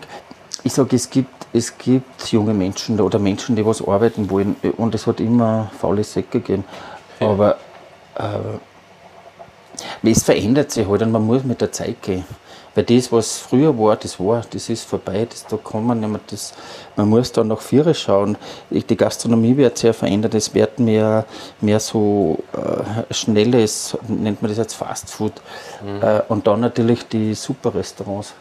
ich 0.63 0.73
sag 0.73 0.91
es, 0.93 1.09
gibt, 1.09 1.47
es 1.53 1.77
gibt 1.77 2.31
junge 2.31 2.53
Menschen 2.53 2.99
oder 2.99 3.19
Menschen, 3.19 3.55
die 3.55 3.65
was 3.65 3.85
arbeiten 3.85 4.29
wollen 4.29 4.55
und 4.77 4.95
es 4.95 5.05
hat 5.07 5.19
immer 5.19 5.71
faule 5.79 6.03
Säcke 6.03 6.39
gegeben. 6.39 6.63
Aber 7.19 7.57
äh, 8.15 8.59
es 10.09 10.23
verändert 10.23 10.71
sich 10.71 10.87
halt 10.87 11.01
und 11.01 11.11
man 11.11 11.25
muss 11.25 11.43
mit 11.43 11.61
der 11.61 11.71
Zeit 11.71 12.01
gehen. 12.01 12.25
Weil 12.73 12.85
das, 12.85 13.11
was 13.11 13.37
früher 13.37 13.77
war, 13.77 13.97
das 13.97 14.17
war, 14.19 14.43
das 14.49 14.69
ist 14.69 14.85
vorbei, 14.85 15.27
das, 15.29 15.45
da 15.45 15.57
kann 15.57 15.85
man 15.85 15.99
nicht 15.99 16.09
mehr, 16.09 16.21
das, 16.27 16.53
man 16.95 17.09
muss 17.09 17.31
dann 17.31 17.49
nach 17.49 17.59
Viere 17.59 17.93
schauen. 17.93 18.37
Die 18.69 18.95
Gastronomie 18.95 19.57
wird 19.57 19.77
sehr 19.77 19.93
verändert, 19.93 20.35
es 20.35 20.53
wird 20.53 20.79
mehr, 20.79 21.25
mehr 21.59 21.81
so 21.81 22.39
äh, 22.53 23.13
schnelles, 23.13 23.97
nennt 24.07 24.41
man 24.41 24.49
das 24.49 24.57
jetzt 24.57 24.75
Fast 24.75 25.09
Food. 25.09 25.33
Äh, 26.01 26.21
und 26.29 26.47
dann 26.47 26.61
natürlich 26.61 27.07
die 27.09 27.33
Superrestaurants. 27.33 28.33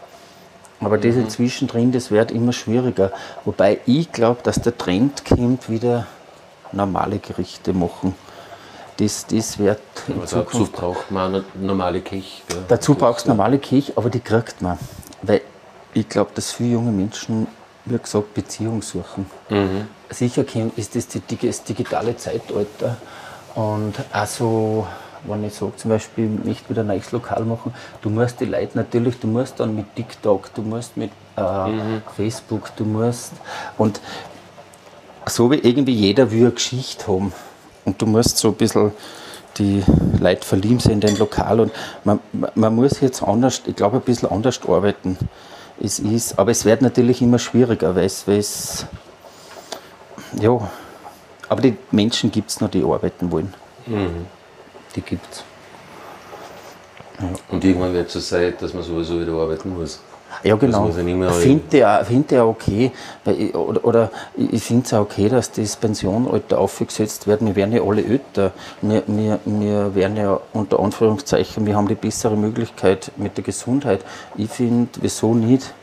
Aber 0.78 0.96
das 0.96 1.16
inzwischen 1.16 1.68
drin, 1.68 1.92
das 1.92 2.10
wird 2.10 2.30
immer 2.30 2.52
schwieriger. 2.52 3.12
Wobei 3.44 3.80
ich 3.84 4.12
glaube, 4.12 4.40
dass 4.42 4.62
der 4.62 4.78
Trend 4.78 5.24
kommt, 5.26 5.68
wieder 5.68 6.06
normale 6.72 7.18
Gerichte 7.18 7.72
machen. 7.72 8.14
Das, 9.00 9.26
das 9.26 9.58
wird 9.58 9.80
in 10.08 10.14
Aber 10.14 10.22
dazu 10.22 10.42
Zukunft. 10.44 10.72
braucht 10.72 11.10
man 11.10 11.34
eine 11.36 11.44
normale 11.58 12.00
Küche. 12.02 12.42
gell? 12.48 12.58
Dazu 12.68 12.94
brauchst 12.94 13.24
du 13.24 13.30
normale 13.30 13.58
Kirche, 13.58 13.92
aber 13.96 14.10
die 14.10 14.20
kriegt 14.20 14.60
man. 14.60 14.78
Weil 15.22 15.40
ich 15.94 16.06
glaube, 16.08 16.30
dass 16.34 16.52
viele 16.52 16.72
junge 16.72 16.92
Menschen, 16.92 17.46
wie 17.86 17.96
gesagt, 17.98 18.34
Beziehung 18.34 18.82
suchen. 18.82 19.24
Sicher 20.10 20.44
kennt- 20.44 20.76
ist 20.76 20.94
das 20.94 21.08
das 21.08 21.62
digitale 21.64 22.14
Zeitalter. 22.16 22.98
Und 23.54 23.94
also, 24.12 24.86
wenn 25.24 25.44
ich 25.44 25.54
sage, 25.54 25.72
zum 25.76 25.90
Beispiel, 25.90 26.38
ich 26.40 26.44
möchte 26.46 26.68
wieder 26.70 26.82
ein 26.82 26.88
neues 26.88 27.10
Lokal 27.10 27.44
machen, 27.44 27.72
du 28.02 28.10
musst 28.10 28.38
die 28.40 28.44
Leute 28.44 28.76
natürlich, 28.76 29.18
du 29.18 29.26
musst 29.28 29.58
dann 29.60 29.74
mit 29.74 29.94
TikTok, 29.96 30.52
du 30.54 30.62
musst 30.62 30.96
mit 30.96 31.10
äh, 31.36 31.42
Facebook, 32.16 32.70
du 32.76 32.84
musst. 32.84 33.32
Und 33.78 34.00
so 35.26 35.50
wie 35.50 35.56
irgendwie 35.56 35.92
jeder 35.94 36.30
will 36.30 36.42
eine 36.42 36.50
Geschichte 36.52 37.06
haben. 37.08 37.32
Und 37.84 38.00
du 38.00 38.06
musst 38.06 38.38
so 38.38 38.48
ein 38.48 38.54
bisschen 38.54 38.92
die 39.58 39.82
Leute 40.20 40.46
verlieben 40.46 40.78
sind 40.80 40.92
in 40.92 41.00
dein 41.00 41.16
Lokal. 41.16 41.60
Und 41.60 41.72
man, 42.04 42.20
man- 42.54 42.74
muss 42.74 43.00
jetzt 43.00 43.22
anders, 43.22 43.62
ich 43.66 43.74
glaube, 43.76 43.96
ein 43.96 44.02
bisschen 44.02 44.30
anders 44.30 44.60
arbeiten. 44.66 45.18
Es 45.82 45.98
ist, 45.98 46.38
aber 46.38 46.50
es 46.50 46.64
wird 46.64 46.82
natürlich 46.82 47.20
immer 47.22 47.38
schwieriger, 47.38 47.94
weil 47.96 48.04
es, 48.04 48.26
weil 48.28 48.38
es 48.38 48.86
ja, 50.40 50.70
aber 51.48 51.62
die 51.62 51.76
Menschen 51.90 52.30
gibt 52.30 52.50
es 52.50 52.60
noch, 52.60 52.70
die 52.70 52.84
arbeiten 52.84 53.32
wollen. 53.32 53.52
Die 54.94 55.00
gibt 55.00 55.26
es. 55.32 55.42
Und 57.48 57.64
irgendwann 57.64 57.92
wird 57.92 58.06
es 58.08 58.12
so 58.12 58.20
sein, 58.20 58.54
dass 58.60 58.72
man 58.72 58.82
sowieso 58.82 59.20
wieder 59.20 59.32
arbeiten 59.32 59.76
muss. 59.76 60.00
Ja, 60.42 60.57
genau. 60.57 60.87
muss 60.87 60.96
ja 60.96 61.03
nicht 61.03 61.16
mehr 61.16 61.31
Finde 61.31 61.76
ich, 61.76 61.85
auch- 61.85 62.05
find 62.05 62.33
auch 62.35 62.48
okay. 62.48 62.90
Oder, 63.55 63.85
oder 63.85 64.11
ich 64.37 64.62
finde 64.62 64.87
es 64.87 64.94
auch 64.94 65.00
okay, 65.03 65.29
dass 65.29 65.53
das 65.53 65.76
Pensionalter 65.76 66.59
aufgesetzt 66.59 67.26
wird. 67.26 67.44
Wir 67.44 67.55
werden 67.57 67.72
ja 67.74 67.83
alle 67.83 68.03
älter. 68.05 68.53
Wir, 68.81 69.03
wir, 69.07 69.38
wir 69.44 69.94
werden 69.94 70.16
ja 70.16 70.40
unter 70.53 70.81
Anführungszeichen, 70.81 71.66
wir 71.66 71.76
haben 71.76 71.88
die 71.88 71.94
bessere 71.94 72.37
Möglichkeit 72.37 73.12
mit 73.16 73.37
der 73.37 73.44
Gesundheit. 73.44 74.05
Ich 74.37 74.50
finde, 74.50 74.88
wieso 75.00 75.35
nicht? 75.35 75.74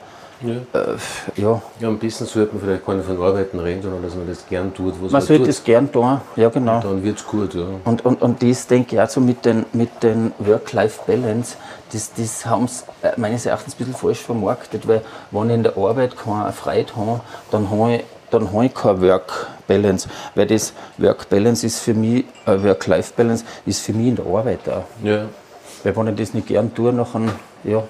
Ja. 0.42 0.80
Äh, 0.80 0.98
ja, 1.42 1.62
Ja, 1.80 1.88
am 1.88 1.98
besten 1.98 2.26
sollte 2.26 2.54
man 2.56 2.64
vielleicht 2.64 2.86
gar 2.86 2.94
nicht 2.96 3.06
von 3.08 3.22
Arbeiten 3.22 3.60
reden, 3.60 3.82
sondern 3.82 4.04
dass 4.04 4.16
man 4.16 4.28
das 4.28 4.46
gern 4.48 4.74
tut, 4.74 4.94
was 4.94 5.02
man 5.02 5.12
man, 5.14 5.22
sollte 5.22 5.44
tut. 5.44 5.50
es 5.50 5.64
gern 5.64 5.92
tun. 5.92 6.22
Ja, 6.36 6.50
genau. 6.50 6.80
Dann 6.80 7.04
wird 7.04 7.18
es 7.18 7.26
gut, 7.26 7.54
ja. 7.56 7.66
Und, 7.86 8.06
und, 8.06 8.22
und 8.22 8.44
das 8.44 8.68
denke 8.68 8.96
ich 8.96 9.02
auch 9.02 9.10
so 9.10 9.20
mit 9.20 9.46
den, 9.46 9.66
mit 9.74 10.04
den 10.04 10.32
Work-Life-Balance, 10.40 11.56
das, 11.92 12.12
das 12.14 12.46
haben 12.46 12.68
sie 12.68 12.84
äh, 13.02 13.12
meines 13.18 13.46
Erachtens 13.46 13.74
ein 13.74 13.78
bisschen 13.78 13.96
falsch 13.96 14.20
vermarktet, 14.20 14.88
weil 14.88 15.02
wenn 15.32 15.50
ich 15.50 15.56
in 15.56 15.64
der 15.64 15.78
Arbeit 15.78 16.16
keine 16.18 16.52
Freude 16.54 16.96
habe, 16.96 17.22
dann 17.50 17.70
habe 17.72 17.96
ich, 17.96 18.04
dann 18.30 18.52
habe 18.54 18.66
ich 18.66 18.74
keine 18.76 19.02
Work-Balance. 19.02 20.10
Weil 20.36 20.48
das 20.48 20.74
Work-Balance 20.98 21.66
ist 21.66 21.80
für 21.80 21.94
mich, 21.94 22.26
äh, 22.46 22.62
Work-Life-Balance 22.62 23.44
ist 23.66 23.82
für 23.82 23.94
mich 23.94 24.08
in 24.08 24.16
der 24.18 24.26
Arbeit 24.26 24.60
auch. 24.70 24.84
Ja, 25.04 25.26
Weil 25.84 25.96
wenn 25.96 26.08
ich 26.10 26.16
das 26.16 26.34
nicht 26.34 26.48
gern 26.48 26.74
tue, 26.76 26.92
nachher, 26.94 27.22
ja, 27.64 27.84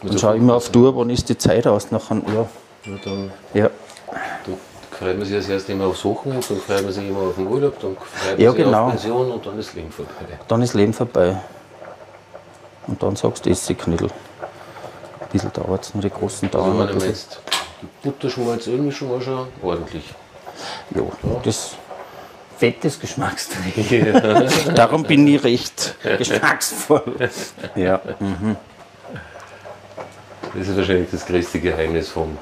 dann 0.00 0.08
Also 0.08 0.18
schaue 0.18 0.36
ich 0.36 0.42
immer 0.42 0.54
auf 0.54 0.74
Uhr, 0.74 0.96
wann 0.96 1.10
ist 1.10 1.28
die 1.28 1.36
Zeit 1.38 1.66
aus, 1.66 1.90
nachher, 1.90 2.16
ja, 2.34 2.46
ja 2.90 2.98
dann 3.04 3.30
ja. 3.54 3.70
da 4.46 4.52
freut 4.96 5.18
man 5.18 5.26
sich 5.26 5.36
als 5.36 5.48
erstes 5.48 5.70
immer 5.74 5.86
aufs 5.86 6.04
Wochenende, 6.04 6.44
dann 6.48 6.58
freut 6.58 6.82
man 6.82 6.92
sich 6.92 7.08
immer 7.08 7.20
auf 7.20 7.34
den 7.36 7.46
Urlaub, 7.46 7.78
dann 7.80 7.96
freut 7.96 8.32
man 8.32 8.40
Ja, 8.40 8.50
sich 8.52 8.64
genau. 8.64 8.84
auf 8.84 8.90
Pension 8.90 9.30
und 9.30 9.46
dann 9.46 9.58
ist 9.58 9.68
das 9.68 9.74
Leben 9.76 9.92
vorbei. 9.92 10.10
dann 10.48 10.62
ist 10.62 10.74
Leben 10.74 10.92
vorbei. 10.92 11.36
Und 12.86 13.02
dann 13.02 13.14
sagst 13.16 13.46
du, 13.46 13.50
esse 13.50 13.74
Knödel. 13.74 14.08
Ein 15.20 15.28
bisschen 15.30 15.52
dauert 15.52 15.84
es, 15.84 15.94
nur 15.94 16.02
die 16.02 16.10
großen 16.10 16.48
Also 16.48 16.58
dauern 16.58 16.78
wenn 16.78 16.88
ein 16.88 16.98
man 16.98 17.06
jetzt 17.06 17.40
die 17.82 17.86
Butterschmalz-Ölmischung 18.08 19.14
auch 19.16 19.22
schon 19.22 19.46
ordentlich. 19.62 20.04
Ja, 20.94 21.02
das 21.44 21.76
fettes 22.58 22.98
Geschmacksträger. 23.00 24.46
Darum 24.74 25.04
bin 25.04 25.26
ich 25.26 25.42
recht 25.44 25.94
geschmacksvoll. 26.18 27.30
Ja. 27.74 28.00
Das 30.54 30.68
ist 30.68 30.76
wahrscheinlich 30.76 31.10
das 31.10 31.24
größte 31.26 31.60
Geheimnis 31.60 32.08
vom 32.08 32.36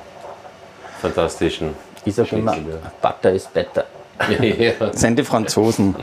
fantastischen 1.00 1.74
Ich 2.04 2.14
sage 2.14 2.36
immer, 2.36 2.56
Butter 3.02 3.32
ist 3.32 3.52
better. 3.52 3.84
ja. 4.30 4.42
ja, 4.44 4.72
Das 4.78 5.00
sind 5.00 5.18
die 5.18 5.24
Franzosen. 5.24 5.94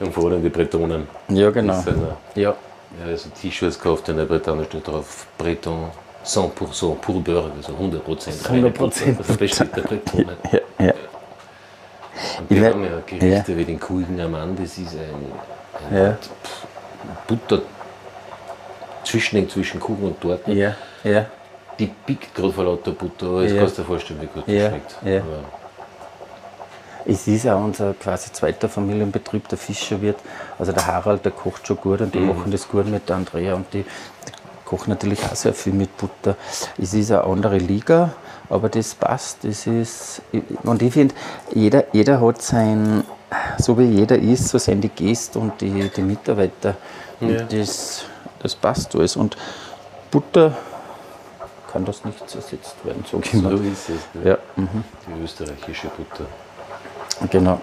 und 0.00 0.12
vor 0.14 0.24
allem 0.30 0.42
die 0.42 0.48
Bretonen. 0.50 1.08
Ja, 1.28 1.50
genau. 1.50 1.74
Das 1.74 1.84
sind, 1.84 2.02
äh, 2.36 2.40
Ja. 2.40 2.50
ja, 3.00 3.06
also 3.06 3.28
T-Shirts 3.40 3.78
gekauft 3.78 4.08
in 4.08 4.16
der 4.16 4.24
Bretagne 4.24 4.64
steht 4.64 4.86
drauf 4.86 5.26
Breton. 5.38 5.90
100% 6.24 6.94
pur 7.02 7.22
Beurre, 7.22 7.52
also 7.54 7.74
100% 7.74 8.00
100% 8.06 8.48
reine 8.48 8.70
Butter. 8.70 9.04
Das 9.18 9.36
der 9.58 9.82
Butter 9.82 10.16
nicht. 10.16 10.28
Ja, 10.52 10.60
ja. 10.86 10.92
Und 12.38 12.48
wir 12.50 12.62
werd- 12.62 12.74
haben 12.74 12.84
ja 12.84 13.02
Gerichte 13.06 13.56
wie 13.58 13.64
den 13.64 13.78
Kulgen 13.78 14.18
am 14.20 14.30
Mann, 14.30 14.56
das 14.56 14.78
ist 14.78 14.94
ein, 14.94 15.90
ein 15.90 15.96
Ja. 15.96 16.16
Butter 17.26 17.60
Zwischending 19.04 19.50
zwischen 19.50 19.78
Kuchen 19.80 20.04
und 20.04 20.20
Torten. 20.20 20.56
Ja, 20.56 20.74
ja. 21.04 21.26
Die 21.78 21.86
pickt 22.06 22.34
gerade 22.34 22.52
vor 22.52 22.64
lauter 22.64 22.92
Butter, 22.92 23.26
aber 23.26 23.42
jetzt 23.42 23.52
Ja. 23.54 23.58
kannst 23.60 23.78
du 23.78 23.82
dir 23.82 23.88
vorstellen, 23.88 24.20
wie 24.22 24.26
gut 24.26 24.44
das 24.46 24.54
Ja, 24.54 24.68
schmeckt. 24.68 24.96
ja. 25.04 25.22
Es 27.06 27.26
ist 27.26 27.46
auch 27.48 27.62
unser 27.62 27.92
quasi 27.94 28.32
zweiter 28.32 28.68
Familienbetrieb, 28.68 29.46
der 29.48 29.58
Fischerwirt. 29.58 30.16
Also 30.58 30.72
der 30.72 30.86
Harald, 30.86 31.24
der 31.24 31.32
kocht 31.32 31.66
schon 31.66 31.76
gut 31.76 32.00
und 32.00 32.14
die 32.14 32.18
Mhm. 32.18 32.28
machen 32.28 32.50
das 32.52 32.66
gut 32.68 32.86
mit 32.86 33.08
der 33.08 33.16
Andrea 33.16 33.54
und 33.54 33.66
die, 33.74 33.82
die 33.82 34.32
kochen 34.64 34.90
natürlich 34.90 35.22
auch 35.24 35.34
sehr 35.34 35.52
viel 35.52 35.74
mit 35.74 35.94
Butter. 35.98 36.36
Es 36.78 36.94
ist 36.94 37.10
eine 37.10 37.24
andere 37.24 37.58
Liga, 37.58 38.12
aber 38.48 38.68
das 38.70 38.94
passt. 38.94 39.38
Das 39.44 39.66
ist, 39.66 40.22
und 40.62 40.80
ich 40.80 40.92
finde, 40.94 41.14
jeder, 41.52 41.84
jeder 41.92 42.20
hat 42.22 42.40
sein, 42.40 43.04
so 43.58 43.76
wie 43.78 43.84
jeder 43.84 44.16
ist, 44.16 44.48
so 44.48 44.58
sind 44.58 44.80
die 44.80 44.88
Gäste 44.88 45.38
und 45.40 45.60
die, 45.60 45.90
die 45.94 46.02
Mitarbeiter. 46.02 46.76
Und 47.20 47.30
Ja. 47.34 47.42
das, 47.42 48.04
das 48.38 48.54
passt 48.54 48.94
alles. 48.96 49.16
Und 49.16 49.36
Butter 50.10 50.56
kann 51.74 51.84
das 51.84 52.04
nicht 52.04 52.20
ersetzt 52.22 52.76
werden, 52.84 53.04
so 53.10 53.16
mal. 53.42 53.52
ist 53.66 53.88
es. 53.90 53.96
Ne? 54.14 54.30
Ja, 54.30 54.38
mhm. 54.54 54.84
Die 55.08 55.24
österreichische 55.24 55.88
Butter. 55.88 56.24
genau. 57.28 57.60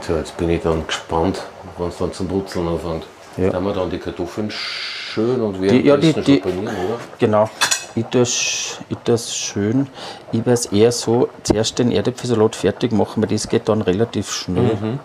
So, 0.00 0.16
jetzt 0.16 0.36
bin 0.36 0.50
ich 0.50 0.60
dann 0.62 0.84
gespannt, 0.84 1.40
wenn 1.78 1.88
es 1.88 1.98
dann 1.98 2.12
zum 2.12 2.26
Brutzeln 2.26 2.66
anfängt. 2.66 3.06
Ja. 3.36 3.50
Da 3.50 3.56
haben 3.58 3.64
wir 3.64 3.74
dann 3.74 3.90
die 3.90 3.98
Kartoffeln 3.98 4.50
schön 4.50 5.40
und 5.40 5.60
Die- 5.60 5.86
ja, 5.86 5.96
die- 5.96 6.12
die- 6.14 6.42
oder? 6.42 6.98
Genau. 7.20 7.48
Ich 7.94 8.06
es 8.14 8.78
ich 8.88 8.98
tu's 9.04 9.34
schön. 9.36 9.86
Ich 10.32 10.40
werde 10.40 10.52
es 10.52 10.66
eher 10.66 10.90
so 10.90 11.28
zuerst 11.44 11.78
den 11.78 11.92
Erdäpfelsalat 11.92 12.56
fertig 12.56 12.90
machen, 12.92 13.22
weil 13.22 13.28
das 13.30 13.48
geht 13.48 13.68
dann 13.68 13.82
relativ 13.82 14.32
schnell. 14.32 14.98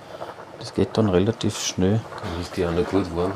Das 0.66 0.74
geht 0.74 0.98
dann 0.98 1.10
relativ 1.10 1.60
schnell. 1.60 2.02
Dann 2.24 2.42
ist 2.42 2.58
die 2.58 2.66
auch 2.66 2.72
noch 2.72 2.86
gut 2.86 3.06
warm. 3.16 3.34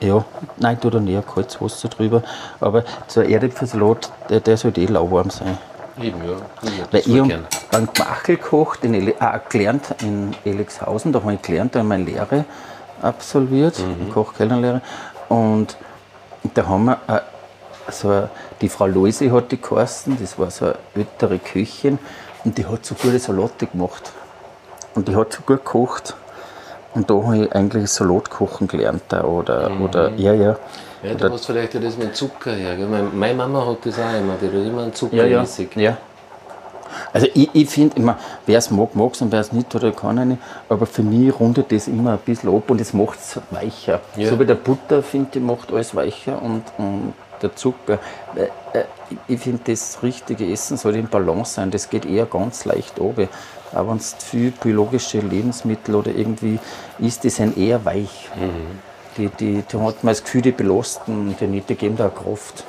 Ja, 0.00 0.24
nein, 0.56 0.76
ich 0.76 0.80
tue 0.80 0.90
da 0.90 0.98
näher 0.98 1.20
kaltes 1.20 1.60
Wasser 1.60 1.90
drüber. 1.90 2.22
Aber 2.60 2.82
so 3.08 3.20
ein 3.20 3.28
Erdäpfelsalat, 3.28 4.10
der, 4.30 4.40
der 4.40 4.56
sollte 4.56 4.80
eh 4.80 4.86
lauwarm 4.86 5.28
sein. 5.28 5.58
Eben, 6.00 6.24
ja. 6.26 6.36
Ich 6.62 6.78
mag 6.78 6.92
Weil 6.92 7.00
ich 7.00 7.20
habe 7.20 7.44
beim 7.70 7.88
Gmachel 7.92 8.36
gekocht, 8.36 8.84
in 8.84 8.94
Ele 8.94 9.14
ah, 9.18 9.38
gelernt 9.50 9.94
in 10.00 10.34
Elixhausen, 10.46 11.12
da 11.12 11.20
habe 11.20 11.34
ich 11.34 11.42
gelernt, 11.42 11.74
da 11.74 11.80
habe 11.80 11.88
ich 11.88 11.88
meine 11.90 12.04
Lehre 12.04 12.46
absolviert, 13.02 13.78
Mhm. 13.80 14.10
Kochkellnerlehre. 14.10 14.80
Und 15.28 15.76
da 16.54 16.66
haben 16.66 16.86
wir 16.86 16.98
äh, 17.06 17.20
so 17.92 18.08
eine, 18.08 18.30
die 18.62 18.70
Frau 18.70 18.86
Loise 18.86 19.30
hat 19.30 19.52
die 19.52 19.60
geheißen, 19.60 20.16
das 20.18 20.38
war 20.38 20.50
so 20.50 20.64
eine 20.64 20.76
ältere 20.94 21.38
Köchin 21.38 21.98
und 22.44 22.56
die 22.56 22.64
hat 22.64 22.86
so 22.86 22.94
gute 22.94 23.18
Salate 23.18 23.66
gemacht. 23.66 24.10
Und 24.94 25.08
die 25.08 25.16
hat 25.16 25.36
gut 25.46 25.46
gekocht. 25.64 26.14
Und 26.94 27.10
da 27.10 27.14
habe 27.14 27.38
ich 27.44 27.52
eigentlich 27.52 27.90
Salatkochen 27.90 28.68
gelernt. 28.68 29.02
da, 29.08 29.24
Oder, 29.24 29.70
oder 29.82 30.10
ja, 30.16 30.32
ja. 30.32 30.52
Mhm. 31.02 31.08
Ja, 31.08 31.14
du 31.14 31.32
hast 31.32 31.44
vielleicht 31.46 31.74
ja 31.74 31.80
das 31.80 31.98
mit 31.98 32.16
Zucker 32.16 32.52
her. 32.52 32.76
Gell? 32.76 32.86
Meine, 32.86 33.34
Mama 33.34 33.66
hat 33.66 33.78
das 33.84 33.98
auch 33.98 34.18
immer, 34.18 34.36
die 34.40 34.46
hat 34.46 34.54
immer 34.54 34.82
einen 34.84 34.94
Zucker 34.94 35.16
Ja, 35.16 35.24
ja. 35.26 35.44
ja. 35.74 35.96
Also 37.12 37.26
ich, 37.34 37.50
ich 37.52 37.68
finde 37.68 37.96
immer, 37.96 38.16
wer 38.46 38.58
es 38.58 38.70
mag, 38.70 38.94
mag 38.94 39.12
es 39.12 39.20
und 39.20 39.32
wer 39.32 39.40
es 39.40 39.52
nicht, 39.52 39.74
oder 39.74 39.90
kann 39.92 40.16
er 40.16 40.24
nicht. 40.24 40.40
Aber 40.68 40.86
für 40.86 41.02
mich 41.02 41.38
rundet 41.38 41.70
das 41.72 41.88
immer 41.88 42.12
ein 42.12 42.18
bisschen 42.18 42.54
ab 42.56 42.70
und 42.70 42.80
es 42.80 42.92
macht 42.94 43.18
es 43.18 43.38
weicher. 43.50 44.00
Ja. 44.16 44.28
So 44.30 44.38
wie 44.38 44.46
der 44.46 44.54
Butter, 44.54 45.02
finde 45.02 45.30
ich, 45.38 45.44
macht 45.44 45.72
alles 45.72 45.94
weicher 45.94 46.40
und, 46.40 46.62
und 46.78 47.12
der 47.42 47.54
Zucker. 47.56 47.98
Äh, 48.36 48.46
ich- 49.28 49.40
finde, 49.40 49.60
das 49.72 49.98
richtige 50.02 50.50
Essen 50.50 50.76
soll 50.76 50.96
im 50.96 51.08
Balance 51.08 51.54
sein. 51.54 51.70
Das 51.70 51.90
geht 51.90 52.06
eher 52.06 52.26
ganz 52.26 52.64
leicht 52.64 52.98
runter. 52.98 53.28
Aber 53.74 53.90
wenn 53.90 53.96
es 53.98 54.14
viel 54.18 54.50
biologische 54.52 55.18
Lebensmittel 55.18 55.94
oder 55.94 56.14
irgendwie 56.14 56.58
isst, 56.98 57.24
die 57.24 57.30
sind 57.30 57.56
eher 57.58 57.84
weich. 57.84 58.30
Die, 59.16 59.28
die, 59.28 59.62
da 59.70 59.80
hat 59.80 60.02
man 60.02 60.12
das 60.12 60.24
Gefühl, 60.24 60.42
die 60.42 60.52
belasten 60.52 61.36
die 61.38 61.46
nicht, 61.46 61.68
die 61.68 61.74
geben 61.76 61.96
da 61.96 62.08
Kraft. 62.08 62.64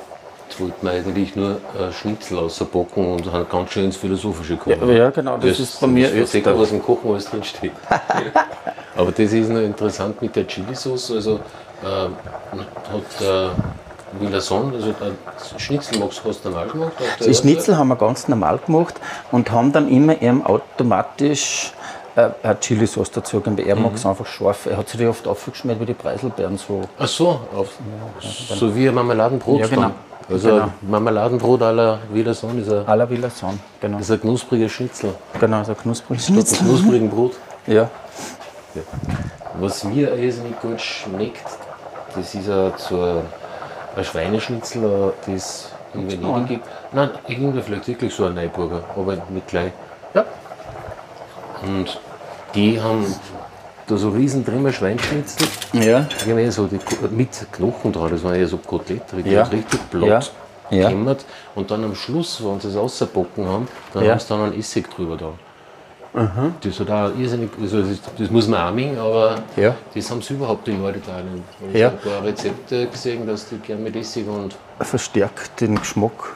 Jetzt 0.48 0.60
wollten 0.60 0.86
wir 0.86 0.92
eigentlich 0.92 1.34
nur 1.34 1.60
äh, 1.78 1.92
Schnitzel 1.92 2.38
rauspacken 2.38 3.04
und 3.14 3.32
haben 3.32 3.46
ganz 3.50 3.72
schön 3.72 3.86
ins 3.86 3.96
Philosophische 3.96 4.56
gekommen. 4.56 4.88
Ja, 4.88 4.94
ja, 4.94 5.10
genau, 5.10 5.38
das 5.38 5.58
ist 5.58 5.80
bei 5.80 5.88
mir 5.88 6.08
das 6.08 6.34
öfter. 6.34 6.56
was 6.58 6.70
im 6.70 6.82
Kochen 6.82 7.10
alles 7.10 7.24
drinsteht. 7.24 7.72
Aber 8.96 9.10
das 9.10 9.32
ist 9.32 9.50
noch 9.50 9.60
interessant 9.60 10.22
mit 10.22 10.36
der 10.36 10.46
Chili-Sauce. 10.46 11.10
Also 11.10 11.40
ähm, 11.84 12.14
hat 12.52 13.20
der 13.20 13.50
Villason, 14.20 14.72
also 14.74 14.92
der 14.92 15.58
Schnitzel 15.58 15.98
magst 15.98 16.20
du 16.24 16.28
hast 16.28 16.44
du 16.44 16.48
normal 16.50 16.68
gemacht? 16.68 16.92
Erde? 17.20 17.34
Schnitzel 17.34 17.76
haben 17.76 17.88
wir 17.88 17.96
ganz 17.96 18.28
normal 18.28 18.58
gemacht 18.64 18.94
und 19.32 19.50
haben 19.50 19.72
dann 19.72 19.88
immer 19.88 20.20
eben 20.20 20.44
automatisch 20.44 21.72
äh, 22.16 22.28
eine 22.42 22.60
Chili-Sauce 22.60 23.10
dazu 23.10 23.40
gegeben. 23.40 23.58
weil 23.58 23.66
Er 23.68 23.76
mag 23.76 23.94
es 23.94 24.06
einfach 24.06 24.26
scharf. 24.26 24.66
Er 24.66 24.76
hat 24.78 24.88
sich 24.88 24.98
die 24.98 25.06
oft 25.06 25.26
aufgeschmiert 25.26 25.80
wie 25.80 25.86
die 25.86 25.94
Preiselbeeren. 25.94 26.56
So. 26.58 26.82
Ach 26.98 27.08
so, 27.08 27.40
auf, 27.54 27.68
so 28.20 28.74
wie 28.74 28.88
ein 28.88 28.94
Marmeladenbrot. 28.94 29.60
Ja, 29.60 29.66
genau. 29.66 29.82
dann. 29.82 29.92
Also 30.28 30.48
Genau. 30.48 30.62
ein 30.64 30.72
Marmeladenbrot 30.90 31.62
à 31.62 31.70
la 31.72 31.98
Villason 32.12 32.58
ist 32.60 32.68
ein, 32.72 32.84
À 32.86 32.96
la 32.96 33.08
Villason, 33.08 33.60
genau. 33.80 33.98
ist 33.98 34.10
ein 34.10 34.20
knuspriger 34.20 34.68
Schnitzel. 34.68 35.14
Genau, 35.38 35.62
knuspriges 35.62 36.24
Statt 36.24 36.36
einem 36.36 36.44
Schnitzel. 36.46 36.66
knusprigen 36.66 37.10
Brot. 37.10 37.32
Ja. 37.68 37.88
Was 39.58 39.84
mir 39.84 40.14
irrsinnig 40.16 40.60
gut 40.60 40.80
schmeckt, 40.80 41.44
das 42.14 42.34
ist 42.34 42.48
ein, 42.48 42.72
so 42.76 43.22
ein, 43.96 44.00
ein 44.00 44.04
Schweineschnitzel, 44.04 44.84
äh, 45.26 45.32
das 45.32 45.72
in 45.94 46.10
Venedig 46.10 46.48
gibt. 46.48 46.64
Nein, 46.92 47.10
irgendwie 47.28 47.62
vielleicht 47.62 47.88
wirklich 47.88 48.14
so 48.14 48.26
ein 48.26 48.34
Neuburger, 48.34 48.82
aber 48.96 49.16
mit 49.30 49.46
klein. 49.48 49.72
ja. 50.14 50.24
Und 51.62 51.98
die 52.54 52.80
haben 52.80 53.14
da 53.86 53.96
so 53.96 54.10
riesen 54.10 54.44
Trimmer 54.44 54.72
Schweinschnitzel. 54.72 55.46
Ja. 55.72 56.06
Eher 56.26 56.52
so 56.52 56.66
die, 56.66 56.78
mit 57.10 57.30
Knochen 57.52 57.92
dran, 57.92 58.10
das 58.10 58.22
waren 58.24 58.34
eher 58.34 58.46
so 58.48 58.58
Kotelett, 58.58 59.02
die 59.24 59.30
Ja. 59.30 59.42
richtig 59.44 59.80
Ja. 59.92 59.98
platt 59.98 60.32
Ja. 60.70 60.88
gekämmert. 60.88 61.24
Und 61.54 61.70
dann 61.70 61.84
am 61.84 61.94
Schluss, 61.94 62.42
wenn 62.44 62.60
sie 62.60 62.68
es 62.68 62.76
rausbacken 62.76 63.46
haben, 63.46 63.68
dann 63.94 64.04
Ja. 64.04 64.12
haben 64.12 64.18
sie 64.20 64.28
dann 64.28 64.42
einen 64.42 64.58
Essig 64.58 64.90
drüber 64.90 65.16
da. 65.16 65.32
Das 66.62 66.80
hat 66.80 66.90
auch 66.90 67.10
irrsinnig, 67.18 67.50
also 67.60 67.82
das, 67.82 68.00
das 68.16 68.30
muss 68.30 68.48
man 68.48 68.68
auch 68.68 68.72
mengen, 68.72 68.98
aber 68.98 69.36
Ja. 69.54 69.74
das 69.94 70.10
haben 70.10 70.22
sie 70.22 70.32
überhaupt 70.32 70.66
in 70.66 70.80
Norditalien. 70.80 71.44
Ich 71.74 71.78
Ja. 71.78 71.88
habe 71.88 71.98
ein 71.98 72.02
paar 72.10 72.22
Rezepte 72.24 72.86
gesehen, 72.86 73.26
dass 73.26 73.46
die 73.50 73.58
gern 73.58 73.82
mit 73.82 73.94
Essig 73.96 74.26
und. 74.26 74.56
Verstärkt 74.80 75.60
den 75.60 75.74
Geschmack. 75.78 76.34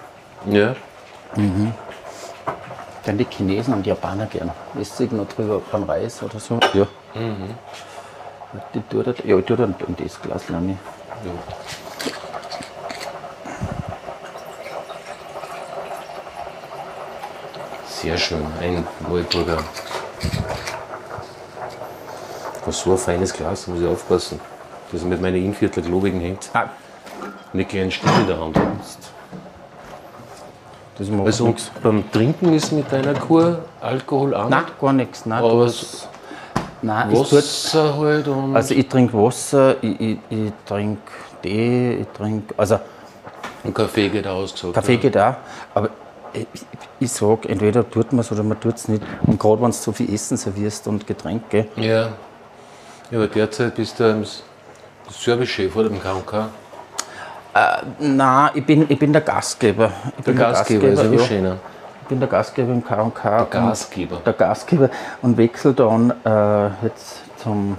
Ja. 0.50 0.74
Dann 3.06 3.16
die 3.16 3.24
Chinesen 3.30 3.72
und 3.72 3.86
Japaner 3.86 4.26
gern. 4.26 4.50
Essig 4.78 5.12
noch 5.12 5.26
drüber 5.28 5.62
beim 5.72 5.84
Reis 5.84 6.22
oder 6.22 6.38
so. 6.38 6.60
Ja. 6.74 6.86
Die 8.74 8.80
tut 8.90 9.06
er, 9.06 9.14
ja, 9.24 9.38
ich 9.38 9.44
tue 9.46 9.56
dann 9.56 9.74
in 9.88 9.96
das 9.96 10.20
Glas 10.20 10.42
rein. 10.50 10.78
ja. 11.24 11.30
Sehr 18.00 18.16
schön, 18.16 18.46
ein 18.62 18.86
Neuburger. 19.10 19.58
Was 22.64 22.80
so 22.80 22.92
ein 22.92 22.96
feines 22.96 23.30
Glas, 23.30 23.66
da 23.66 23.72
muss 23.72 23.82
ich 23.82 23.86
aufpassen, 23.86 24.40
dass 24.90 25.02
ich 25.02 25.06
mit 25.06 25.20
meinen 25.20 25.44
Inviertler 25.44 25.82
globigen 25.82 26.38
Ah, 26.54 26.70
eine 27.52 27.64
kleine 27.66 27.90
Stimme 27.90 28.20
in 28.20 28.26
der 28.26 28.40
Hand 28.40 28.56
habe. 28.56 28.70
das 30.96 31.08
macht 31.08 31.26
Also 31.26 31.44
und 31.44 31.70
beim 31.82 32.10
Trinken 32.10 32.54
ist 32.54 32.72
mit 32.72 32.90
deiner 32.90 33.12
Kur 33.12 33.66
Alkohol 33.82 34.34
auch 34.34 34.48
Nein, 34.48 34.64
gar 34.80 34.92
nichts. 34.94 35.26
Nein, 35.26 35.44
aber 35.44 35.64
das, 35.66 36.08
nein 36.80 37.10
ich 37.10 37.18
Wasser 37.18 37.98
halt 37.98 38.28
und 38.28 38.56
Also 38.56 38.74
ich 38.76 38.88
trinke 38.88 39.12
Wasser, 39.12 39.76
ich, 39.82 40.00
ich, 40.00 40.18
ich 40.30 40.52
trinke 40.64 41.02
Tee, 41.42 41.96
ich 42.00 42.08
trinke, 42.16 42.54
also 42.56 42.80
und 43.62 43.74
Kaffee 43.74 44.08
geht 44.08 44.26
ausgesagt. 44.26 44.72
Kaffee 44.72 44.94
ja. 44.94 45.00
geht 45.00 45.18
auch, 45.18 45.34
aber 45.74 45.90
ich, 46.32 46.46
ich, 47.00 47.12
sage, 47.12 47.48
entweder 47.48 47.88
tut 47.88 48.12
man 48.12 48.20
es 48.20 48.32
oder 48.32 48.42
man 48.42 48.58
tut 48.60 48.76
es 48.76 48.88
nicht. 48.88 49.02
Und 49.26 49.38
gerade 49.38 49.60
wenn 49.62 49.70
du 49.70 49.76
so 49.76 49.92
viel 49.92 50.12
Essen 50.12 50.36
servierst 50.36 50.86
und 50.88 51.06
Getränke, 51.06 51.66
Ja. 51.76 52.08
Ja, 53.10 53.18
aber 53.18 53.26
derzeit 53.26 53.74
bist 53.74 53.98
du 53.98 54.08
im 54.08 54.22
S- 54.22 54.42
Servicechef 55.10 55.74
oder 55.74 55.88
im 55.88 56.00
KK. 56.00 56.48
nein, 57.98 58.50
ich 58.54 58.64
bin, 58.64 58.86
ich 58.88 58.98
bin 58.98 59.12
der 59.12 59.22
Gastgeber. 59.22 59.90
Ich 60.16 60.24
Der 60.24 60.32
bin 60.32 60.40
Gastgeber 60.40 60.88
ist 60.88 61.02
ja 61.02 61.10
ja. 61.10 61.18
schöner. 61.18 61.56
Ich 62.02 62.08
bin 62.08 62.20
der 62.20 62.28
Gastgeber 62.28 62.72
im 62.72 62.84
K&K. 62.84 63.44
Der 63.44 63.60
Gastgeber. 63.60 64.20
Der 64.24 64.32
Gastgeber 64.32 64.90
und 65.22 65.36
wechsle 65.36 65.72
dann 65.72 66.12
äh, 66.24 66.66
jetzt 66.84 67.20
zum, 67.36 67.76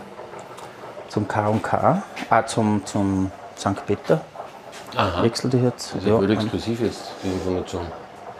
zum 1.10 1.28
K&K, 1.28 2.04
ah, 2.30 2.45
zum, 2.45 2.82
zum 2.86 3.32
St. 3.58 3.86
Peter. 3.86 4.22
Aha. 4.95 5.24
Wechselte 5.24 5.58
jetzt. 5.58 5.93
Das 5.95 6.02
ist 6.02 6.08
ja 6.08 6.16
voll 6.16 6.32
exklusiv 6.32 6.82
jetzt, 6.82 7.12
die 7.24 7.30
Information. 7.30 7.82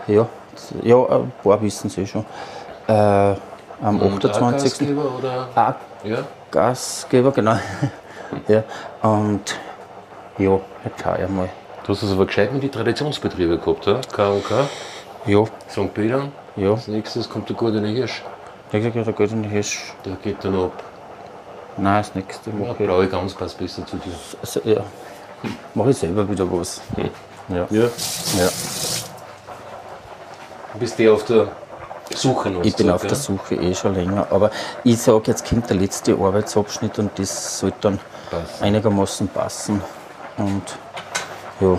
Ja, 0.08 0.26
ja, 0.84 0.98
ein 1.10 1.32
paar 1.44 1.62
wissen 1.62 1.90
sie 1.90 2.06
schon. 2.08 2.26
Äh, 2.88 2.94
am 2.94 4.00
Und 4.00 4.26
auch 4.26 4.30
28. 4.30 4.64
Gastgeber 4.80 5.06
oder? 5.18 5.48
Ah, 5.56 5.76
Ja. 6.04 6.18
Gastgeber, 6.52 7.32
genau. 7.32 7.56
ja, 8.48 8.64
und 9.02 9.58
Ja, 10.38 10.60
jetzt 10.86 11.02
schau 11.04 11.16
ich 11.22 11.30
mal. 11.30 11.50
Du 11.84 11.94
hast 11.94 12.04
also 12.04 12.16
aber 12.16 12.26
gescheit 12.26 12.54
mit 12.54 12.62
die 12.64 12.70
Traditionsbetriebe 12.70 13.58
gehabt, 13.58 13.86
ja? 13.86 14.00
K&K, 14.14 14.68
Ja, 15.26 15.46
St. 15.70 15.94
Peter. 15.94 16.24
ja. 16.56 16.72
Als 16.72 16.88
nächstes 16.88 17.30
kommt 17.30 17.50
der 17.50 17.56
goldene 17.56 17.88
Hirsch. 17.90 18.24
Da 18.72 18.80
geht 18.80 18.94
der 18.96 19.14
goldene 19.14 19.48
Hirsch. 19.48 19.94
Der 20.06 20.14
geht 20.16 20.44
dann 20.44 20.56
ab. 20.56 20.84
Nein, 21.78 22.02
das 22.02 22.14
nächste 22.16 22.50
Ja, 22.52 22.60
Woche. 22.60 22.84
blaue 22.84 23.08
Gans 23.08 23.34
passt 23.34 23.58
besser 23.58 23.86
zu 23.86 23.98
dir. 23.98 24.14
Also, 24.42 24.60
ja. 24.64 24.82
Mache 25.74 25.90
ich 25.90 25.98
selber 25.98 26.30
wieder 26.30 26.46
was. 26.52 26.82
Ja. 27.50 27.66
Ja. 27.70 27.88
ja. 28.38 28.50
Du 30.74 30.80
bist 30.80 31.00
eh 31.00 31.10
auf 31.10 31.24
der 31.26 31.48
Suche 32.16 32.50
noch. 32.50 32.64
Ich 32.64 32.76
bin 32.76 32.90
auf 32.90 33.02
der 33.02 33.12
ja? 33.12 33.16
Suche 33.16 33.56
eh 33.56 33.74
schon 33.76 33.96
länger. 33.96 34.28
Aber 34.30 34.52
ich 34.84 35.02
sage, 35.02 35.24
jetzt 35.28 35.48
kommt 35.48 35.70
der 35.70 35.78
letzte 35.78 36.14
Arbeitsabschnitt 36.14 36.98
und 37.00 37.12
das 37.18 37.60
sollte 37.60 37.78
dann 37.82 38.00
Passen. 38.30 38.64
einigermaßen 38.64 39.28
passen. 39.28 39.82
Und 40.38 40.64
ja, 41.60 41.78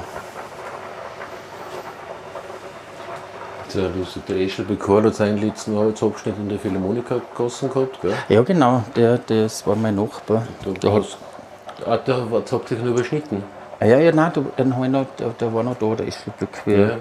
Tja, 3.70 3.88
du 3.88 4.05
hast 4.05 4.18
ja 4.28 4.34
eh 4.34 4.49
schon 4.51 4.66
bekannt, 4.66 5.14
seinen 5.14 5.38
letzten 5.38 5.76
Arbeitsabschnitt 5.76 6.36
in 6.36 6.49
der 6.51 6.59
Philharmonika 6.59 7.14
gegossen 7.14 7.70
gehabt, 7.70 8.03
gell? 8.03 8.12
ja 8.28 8.43
genau, 8.43 8.82
der, 8.95 9.16
das 9.18 9.66
war 9.66 9.76
mein 9.76 9.95
Nachbar. 9.95 10.47
Du 10.62 10.72
Der 10.74 10.93
hat, 10.93 11.05
hast, 11.05 11.16
ah, 11.86 11.93
hat 12.53 12.70
ihr 12.70 12.78
ihn 12.78 12.86
überschnitten. 12.86 13.43
ah, 13.80 13.86
ja, 13.86 13.99
ja, 13.99 14.12
nein, 14.12 14.30
der, 14.34 14.43
den 14.59 14.74
ich 14.82 14.90
noch, 14.90 15.07
der, 15.18 15.28
der 15.30 15.55
war 15.55 15.62
noch 15.62 15.76
da, 15.78 15.95
der 15.95 16.07
ist 16.07 16.18
schon 16.22 16.34
bequem. 16.38 16.88
Ja. 16.90 16.97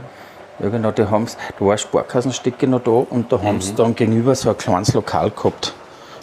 Ja. 0.61 0.69
genau, 0.69 0.91
die 0.91 1.03
haben's, 1.09 1.37
da 1.57 1.65
war 1.65 1.71
ein 1.73 1.77
Sparkassenstecke 1.77 2.67
noch 2.67 2.81
da 2.83 2.91
und 2.91 3.31
da 3.31 3.41
haben 3.41 3.61
sie 3.61 3.73
dann 3.73 3.95
gegenüber 3.95 4.35
so 4.35 4.49
ein 4.49 4.57
kleines 4.57 4.93
Lokal 4.93 5.31
gehabt. 5.31 5.73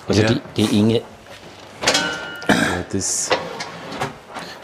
Also 0.07 0.23
Ja. 0.23 0.29
die, 0.29 0.41
die 0.57 0.79
Inge, 0.79 1.03
das, 2.93 3.31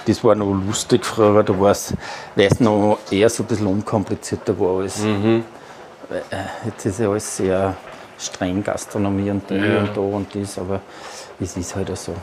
das 0.07 0.25
war 0.25 0.35
noch 0.35 0.53
lustig 0.53 1.05
früher, 1.05 1.43
da 1.43 1.59
war 1.59 1.71
es, 1.73 1.95
weil 2.35 2.47
es 2.47 2.61
noch 2.61 2.99
eher 3.11 3.29
so 3.29 3.43
ein 3.43 3.47
bisschen 3.47 3.67
unkomplizierter 3.67 4.59
war 4.59 4.79
alles. 4.79 5.03
Weil, 5.03 6.19
äh, 6.31 6.37
Jetzt 6.67 6.87
ist 6.87 7.01
ja 7.01 7.09
alles 7.11 7.37
sehr 7.37 7.77
streng, 8.19 8.63
Gastronomie 8.63 9.31
und 9.31 9.49
die 9.51 9.55
Ja. 9.57 9.79
und 9.81 9.97
da 9.97 10.01
und 10.01 10.35
das, 10.35 10.59
aber 10.59 10.81
es 11.41 11.57
ist 11.57 11.75
halt 11.75 11.91
auch 11.91 11.97
so. 11.97 12.15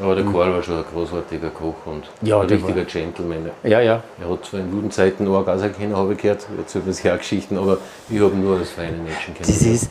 Aber 0.00 0.14
der 0.14 0.24
Karl 0.24 0.52
war 0.54 0.62
schon 0.62 0.76
ein 0.78 0.84
großartiger 0.92 1.50
Koch 1.50 1.74
und 1.86 2.04
Mhm. 2.20 2.26
Ja, 2.28 2.40
ein 2.40 2.46
richtiger 2.48 2.84
Gentleman. 2.84 3.50
Ja, 3.64 3.80
ja, 3.80 4.02
Er 4.22 4.30
hat 4.30 4.44
zwar 4.44 4.60
in 4.60 4.70
guten 4.70 4.90
Zeiten 4.90 5.26
auch 5.28 5.44
Gas 5.44 5.62
kennen, 5.76 5.96
habe 5.96 6.12
ich 6.12 6.18
gehört, 6.22 6.46
jetzt 6.56 6.72
sind 6.72 6.86
das 6.86 7.02
Hergeschichten, 7.02 7.58
aber 7.58 7.78
ich 8.08 8.20
habe 8.20 8.34
nur 8.36 8.58
das 8.60 8.70
feine 8.70 8.96
Menschen 8.98 9.34
Das 9.38 9.48
kennen. 9.58 9.74
ist, 9.74 9.90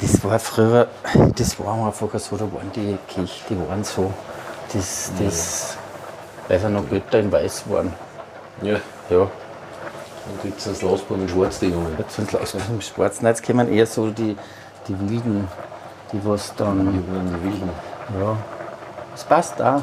das 0.00 0.24
war 0.24 0.38
früher, 0.38 0.88
das 1.36 1.58
war 1.60 1.86
einfach 1.86 2.18
so, 2.18 2.36
da 2.36 2.44
waren 2.44 2.70
die 2.74 2.96
Kirche, 3.06 3.44
die 3.50 3.58
waren 3.68 3.84
so, 3.84 4.12
das, 4.72 5.12
das, 5.22 5.76
weil 6.48 6.58
sie 6.58 6.70
noch 6.70 6.88
Götter 6.88 7.20
in 7.20 7.30
Weiß 7.30 7.64
waren. 7.68 7.92
Ja, 8.62 8.76
Ja, 9.10 9.18
und 9.20 10.44
jetzt 10.44 10.64
sind 10.64 10.72
es 10.76 10.82
Lausbaum 10.82 11.20
in 11.22 11.28
Schwarz, 11.28 11.58
die 11.58 11.66
Jungen. 11.68 11.94
jetzt 11.98 12.16
sind 12.16 12.32
es 12.32 12.54
im 12.54 12.80
Schwarzen, 12.80 13.26
jetzt 13.26 13.44
kommen 13.46 13.70
eher 13.70 13.84
so 13.86 14.08
die, 14.10 14.36
die 14.88 14.98
Wilden, 15.00 15.46
die 16.12 16.20
was 16.24 16.54
dann, 16.56 16.80
Die 16.92 17.44
Wilden. 17.44 17.70
ja, 18.20 18.36
es 19.14 19.24
passt 19.24 19.58
da. 19.58 19.82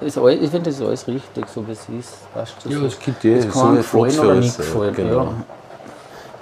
Ist 0.00 0.16
ich 0.16 0.50
finde 0.50 0.70
das 0.70 0.76
ist 0.76 0.82
alles 0.82 1.06
richtig, 1.06 1.46
so 1.48 1.66
wie 1.66 1.72
es 1.72 1.86
ist. 1.88 2.32
Passt 2.32 2.56
das 2.64 2.72
Ja, 2.72 2.78
so. 2.78 2.86
es 2.86 2.98
gibt 2.98 3.24
eh 3.24 3.36
das 3.36 3.44
so 3.52 3.60
kann 3.60 3.68
eine 3.68 3.76
gefallen 3.78 4.18
oder 4.18 4.34
nicht 4.34 4.58
ja, 4.58 4.64
gefallen. 4.64 4.94
genau. 4.94 5.24
Ja. 5.24 5.32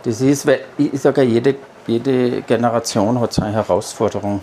Das 0.04 0.20
ist, 0.20 0.46
weil 0.46 0.60
ich, 0.78 1.00
sage 1.00 1.22
ja, 1.24 1.28
jede, 1.28 1.56
jede 1.86 2.42
Generation 2.42 3.20
hat 3.20 3.32
seine 3.32 3.52
Herausforderung. 3.52 4.40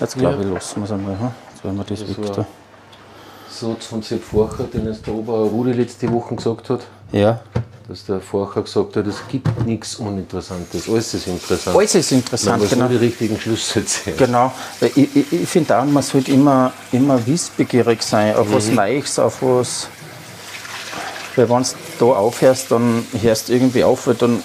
Jetzt 0.00 0.18
glaube 0.18 0.42
Ja. 0.42 0.48
ich, 0.48 0.54
lassen 0.54 0.80
wir 0.80 0.84
es 0.84 0.92
einmal. 0.92 1.18
Hm? 1.18 1.30
Jetzt 1.54 1.64
werden 1.64 1.76
wir 1.76 1.84
das, 1.84 2.00
Das 2.00 2.08
weg 2.18 2.32
da. 2.34 2.46
Satz 3.48 3.86
von 3.86 4.02
Sepp 4.02 4.22
Forcher, 4.24 4.64
den 4.64 4.88
es 4.88 5.00
der 5.02 5.14
Oberer 5.14 5.44
Rudi 5.44 5.72
letzte 5.72 6.12
Woche 6.12 6.34
gesagt 6.34 6.68
hat, 6.68 6.80
Ja. 7.12 7.38
Dass 7.88 8.04
der 8.04 8.20
Forcher 8.20 8.62
gesagt 8.62 8.96
hat, 8.96 9.06
es 9.06 9.18
gibt 9.28 9.64
nichts 9.64 9.96
Uninteressantes, 9.96 10.88
alles 10.88 11.14
ist 11.14 11.28
interessant. 11.28 11.76
Alles 11.76 11.94
ist 11.94 12.10
Man 12.10 12.20
interessant, 12.20 12.62
muss 12.62 12.70
genau. 12.70 12.88
die 12.88 12.96
richtigen 12.96 13.38
Schlüsse 13.38 13.84
ziehen. 13.84 14.16
Genau, 14.16 14.52
ich, 14.80 14.96
ich, 15.16 15.32
ich 15.32 15.48
finde 15.48 15.78
auch, 15.78 15.84
man 15.84 16.02
sollte 16.02 16.32
immer, 16.32 16.72
immer 16.90 17.24
wissbegierig 17.24 18.02
sein, 18.02 18.34
auf 18.34 18.52
was 18.52 18.68
Neues, 18.68 19.18
auf 19.18 19.40
was. 19.40 19.88
Weil 21.36 21.48
wenn 21.48 21.62
du 21.62 21.68
da 21.98 22.04
aufhörst, 22.06 22.72
dann 22.72 23.06
hörst 23.20 23.48
du 23.48 23.52
irgendwie 23.52 23.84
auf, 23.84 24.06
weil 24.08 24.14
dann, 24.14 24.42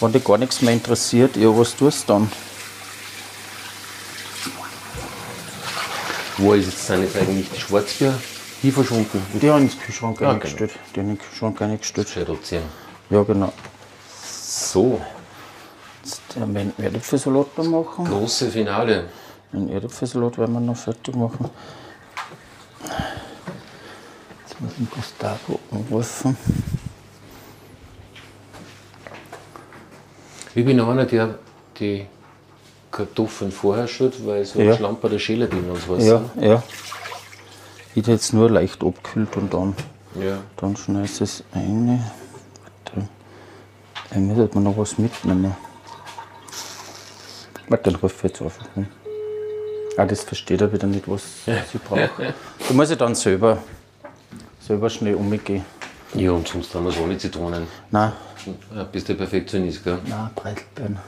wenn 0.00 0.12
dich 0.12 0.24
gar 0.24 0.38
nichts 0.38 0.62
mehr 0.62 0.72
interessiert, 0.72 1.36
ja, 1.36 1.56
was 1.56 1.76
tust 1.76 2.08
du 2.08 2.14
dann? 2.14 2.32
Wo 6.38 6.54
ist 6.54 6.66
jetzt 6.66 6.90
eigentlich 6.90 7.46
die 7.54 7.60
Schwarzbier 7.60 8.14
hier 8.62 8.72
verschwunden? 8.72 9.20
Die 9.40 9.50
haben 9.50 9.62
ins 9.62 9.78
Kühlschrank 9.78 10.20
Ja, 10.20 10.30
eingestellt. 10.30 10.72
Die 10.94 11.00
haben 11.00 11.10
in 11.10 11.16
den 11.16 11.18
Kühlschrank 11.18 11.60
eingestellt. 11.60 12.08
Ziehen. 12.42 12.62
Ja, 13.10 13.22
genau. 13.24 13.52
So, 14.24 15.00
Jetzt 16.04 16.20
werden 16.36 16.54
wir 16.54 16.60
einen 16.62 16.72
Erdäpfelsalat 16.78 17.58
machen. 17.58 18.04
große 18.06 18.50
Finale. 18.50 19.04
Den 19.52 19.68
Erdäpfelsalat 19.68 20.38
werden 20.38 20.52
wir 20.54 20.60
noch 20.60 20.76
fertig 20.76 21.14
machen. 21.14 21.50
Jetzt 24.48 24.60
muss 24.60 24.70
ich 24.72 24.76
den 24.78 24.88
Gustavo 24.90 25.58
anrufen. 25.70 26.36
Ich 30.54 30.64
bin 30.64 30.80
einer, 30.80 31.04
der 31.06 31.38
die 31.78 32.06
Kartoffeln 32.90 33.50
vorher 33.52 33.88
schaut, 33.88 34.14
weil 34.26 34.44
so 34.44 34.60
Ja. 34.60 34.72
ein 34.72 34.76
Schlamper 34.76 35.08
der 35.08 35.18
Schäler 35.18 35.46
drin 35.46 35.70
und 35.70 35.88
was. 35.88 36.04
Ja, 36.04 36.20
ja. 36.40 36.62
Ich 37.94 37.96
hätte 37.98 38.12
jetzt 38.12 38.32
nur 38.32 38.50
leicht 38.50 38.82
abgekühlt 38.82 39.36
und 39.36 39.52
dann, 39.52 39.74
ja. 40.14 40.38
dann 40.56 40.76
schneidest 40.76 41.20
du 41.20 41.24
es. 41.24 41.44
Warte. 41.52 43.08
Eigentlich 44.10 44.36
sollte 44.36 44.54
man 44.54 44.64
noch 44.64 44.78
was 44.78 44.96
mitnehmen. 44.98 45.54
Warte, 47.68 47.90
dann 47.90 47.96
rufe 48.00 48.26
ich 48.26 48.38
jetzt 48.38 48.42
an. 48.42 48.86
Ah, 49.98 50.06
das 50.06 50.22
versteht 50.24 50.60
er 50.62 50.72
wieder 50.72 50.86
nicht, 50.86 51.06
was 51.06 51.22
sie 51.44 51.78
braucht. 51.78 52.10
Da 52.18 52.74
muss 52.74 52.90
ich 52.90 52.96
dann 52.96 53.14
selber, 53.14 53.58
selber 54.60 54.88
schnell 54.88 55.14
umgehen. 55.16 55.64
Ja, 56.14 56.30
und 56.32 56.48
sonst 56.48 56.74
haben 56.74 56.84
wir 56.84 56.92
so 56.92 57.02
ohne 57.02 57.18
Zitronen. 57.18 57.66
Nein, 57.90 58.12
Ja, 58.74 58.84
bist 58.84 59.08
du 59.08 59.14
Perfektionist, 59.14 59.84
gell? 59.84 59.98
nein, 60.06 60.30
Preiselbeeren. 60.34 60.98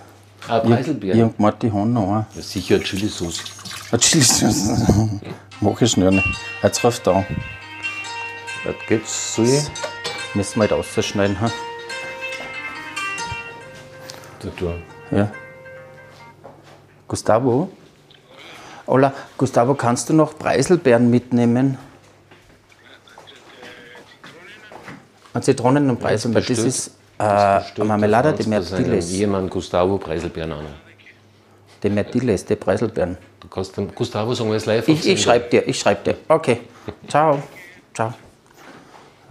Ah, 0.49 0.59
Ich 0.63 0.71
Preiselbeeren. 0.71 1.23
und 1.23 1.41
Marti 1.41 1.71
haben 1.71 1.93
noch 1.93 2.03
einen. 2.13 2.27
Ja, 2.35 2.43
sicher 2.43 2.81
Chili-Sauce. 2.81 3.43
Ein 3.91 3.99
Chili-Sauce. 4.01 4.69
Mach 5.61 5.81
ich 5.81 5.91
schnell 5.91 6.11
nicht. 6.11 6.27
Jetzt 6.63 6.85
ruft 6.85 7.07
er 7.07 7.17
an. 7.17 7.27
Was 8.65 8.75
geht's? 8.89 9.37
Soll 9.37 9.47
ich? 9.47 9.65
Müssen 10.35 10.57
wir 10.57 10.69
halt 10.69 10.73
rausschneiden. 10.73 11.41
Ha? 11.41 11.51
Da, 14.41 14.49
da. 15.11 15.17
Ja. 15.17 15.31
Gustavo? 17.09 17.71
Ola, 18.87 19.13
Gustavo, 19.39 19.75
kannst 19.75 20.09
du 20.11 20.13
noch 20.13 20.39
Preiselbeeren 20.39 21.09
mitnehmen? 21.11 21.79
Zitronen 25.41 25.91
und 25.91 25.99
Preiselbeeren, 26.01 26.47
das 26.49 26.59
ist 26.59 26.91
äh, 27.19 27.23
eine 27.23 27.85
Marmelade 27.85 28.33
de 28.33 28.47
Mertiles. 28.47 29.13
Ehemann 29.13 29.49
Gustavo 29.49 29.99
Preiselbeeren 29.99 30.53
an. 30.53 30.65
De 31.83 31.91
Mertiles, 31.91 32.45
de 32.45 32.57
Preiselbeeren. 32.57 33.17
Du 33.41 33.49
kannst 33.49 33.77
dem 33.77 33.95
Gustavo 33.95 34.35
sagen, 34.35 34.51
er 34.51 34.57
ist 34.57 34.67
live 34.67 34.89
Ich, 34.89 35.07
ich 35.07 35.23
schreibe 35.23 35.51
dir, 35.51 35.69
ich 35.69 35.79
schreibe 35.79 36.03
dir. 36.03 36.17
Okay. 36.29 36.61
Ciao. 37.09 37.43
Ciao. 37.93 38.15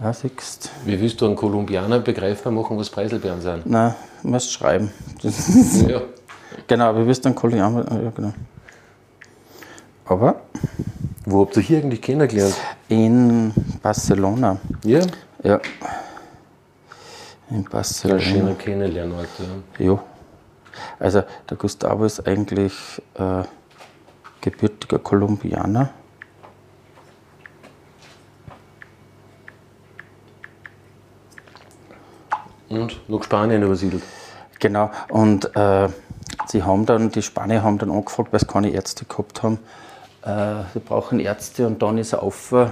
Ja, 0.00 0.12
siehst 0.12 0.70
Wie 0.84 1.00
willst 1.00 1.20
du 1.20 1.26
einen 1.26 1.36
Kolumbianer 1.36 2.00
begreifbar 2.00 2.52
machen, 2.52 2.76
was 2.78 2.90
Preiselbeeren 2.90 3.40
sind? 3.40 3.62
Na, 3.64 3.94
musst 4.22 4.52
schreiben. 4.52 4.90
Ja. 5.88 6.02
genau, 6.66 6.94
wir 6.96 7.06
wissen 7.06 7.22
dann 7.22 7.34
Kolumbianer. 7.34 7.84
Ja, 8.02 8.10
genau. 8.10 8.32
Aber 10.06 10.42
Wo 11.24 11.42
habt 11.42 11.56
ihr 11.56 11.62
hier 11.62 11.78
eigentlich 11.78 12.02
kennengelernt? 12.02 12.54
in 12.88 13.52
Barcelona. 13.82 14.58
Ja. 14.84 15.00
Ja. 15.42 15.60
In 17.50 17.64
Barcelona. 17.64 18.20
schöner 18.20 18.54
Kennenlernort. 18.54 19.28
Ja. 19.78 19.84
Ja. 19.86 20.02
Also 20.98 21.22
der 21.48 21.56
Gustavo 21.56 22.04
ist 22.04 22.26
eigentlich 22.26 22.72
äh, 23.14 23.42
gebürtiger 24.40 24.98
Kolumbianer. 24.98 25.90
Und 32.68 33.08
nach 33.08 33.22
Spanien 33.22 33.62
übersiedelt. 33.62 34.02
Genau. 34.58 34.90
Und 35.10 35.54
äh, 35.54 35.88
sie 36.48 36.62
haben 36.62 36.86
dann, 36.86 37.10
die 37.10 37.22
Spanier 37.22 37.62
haben 37.62 37.78
dann 37.78 37.90
angefragt, 37.90 38.32
weil 38.32 38.40
sie 38.40 38.46
keine 38.46 38.70
Ärzte 38.70 39.04
gehabt 39.04 39.42
haben. 39.42 39.58
Äh, 40.22 40.64
sie 40.72 40.80
brauchen 40.80 41.20
Ärzte 41.20 41.66
und 41.66 41.82
dann 41.82 41.98
ist 41.98 42.14
er 42.14 42.22
auf 42.22 42.52
äh, 42.52 42.68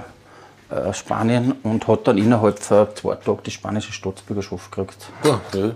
Spanien 0.93 1.53
und 1.63 1.87
hat 1.87 2.07
dann 2.07 2.17
innerhalb 2.17 2.59
von 2.59 2.87
zwei 2.95 3.15
Tagen 3.15 3.39
die 3.45 3.51
spanische 3.51 3.91
Staatsbürgerschaft 3.91 4.71
gekriegt. 4.71 5.07
Ja, 5.23 5.39
ja. 5.53 5.71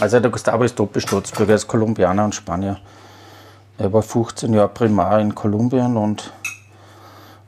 Also 0.00 0.20
der 0.20 0.30
Gustavo 0.30 0.64
ist 0.64 0.78
Doppelstaatsbürger, 0.78 1.52
er 1.52 1.56
ist 1.56 1.66
Kolumbianer 1.66 2.24
und 2.24 2.34
Spanier. 2.34 2.78
Er 3.78 3.92
war 3.92 4.02
15 4.02 4.52
Jahre 4.54 4.68
Primar 4.68 5.20
in 5.20 5.34
Kolumbien 5.34 5.96
und 5.96 6.32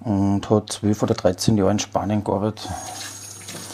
und 0.00 0.48
hat 0.48 0.72
12 0.72 1.02
oder 1.02 1.14
13 1.14 1.58
Jahre 1.58 1.72
in 1.72 1.78
Spanien 1.78 2.22
gearbeitet 2.22 2.68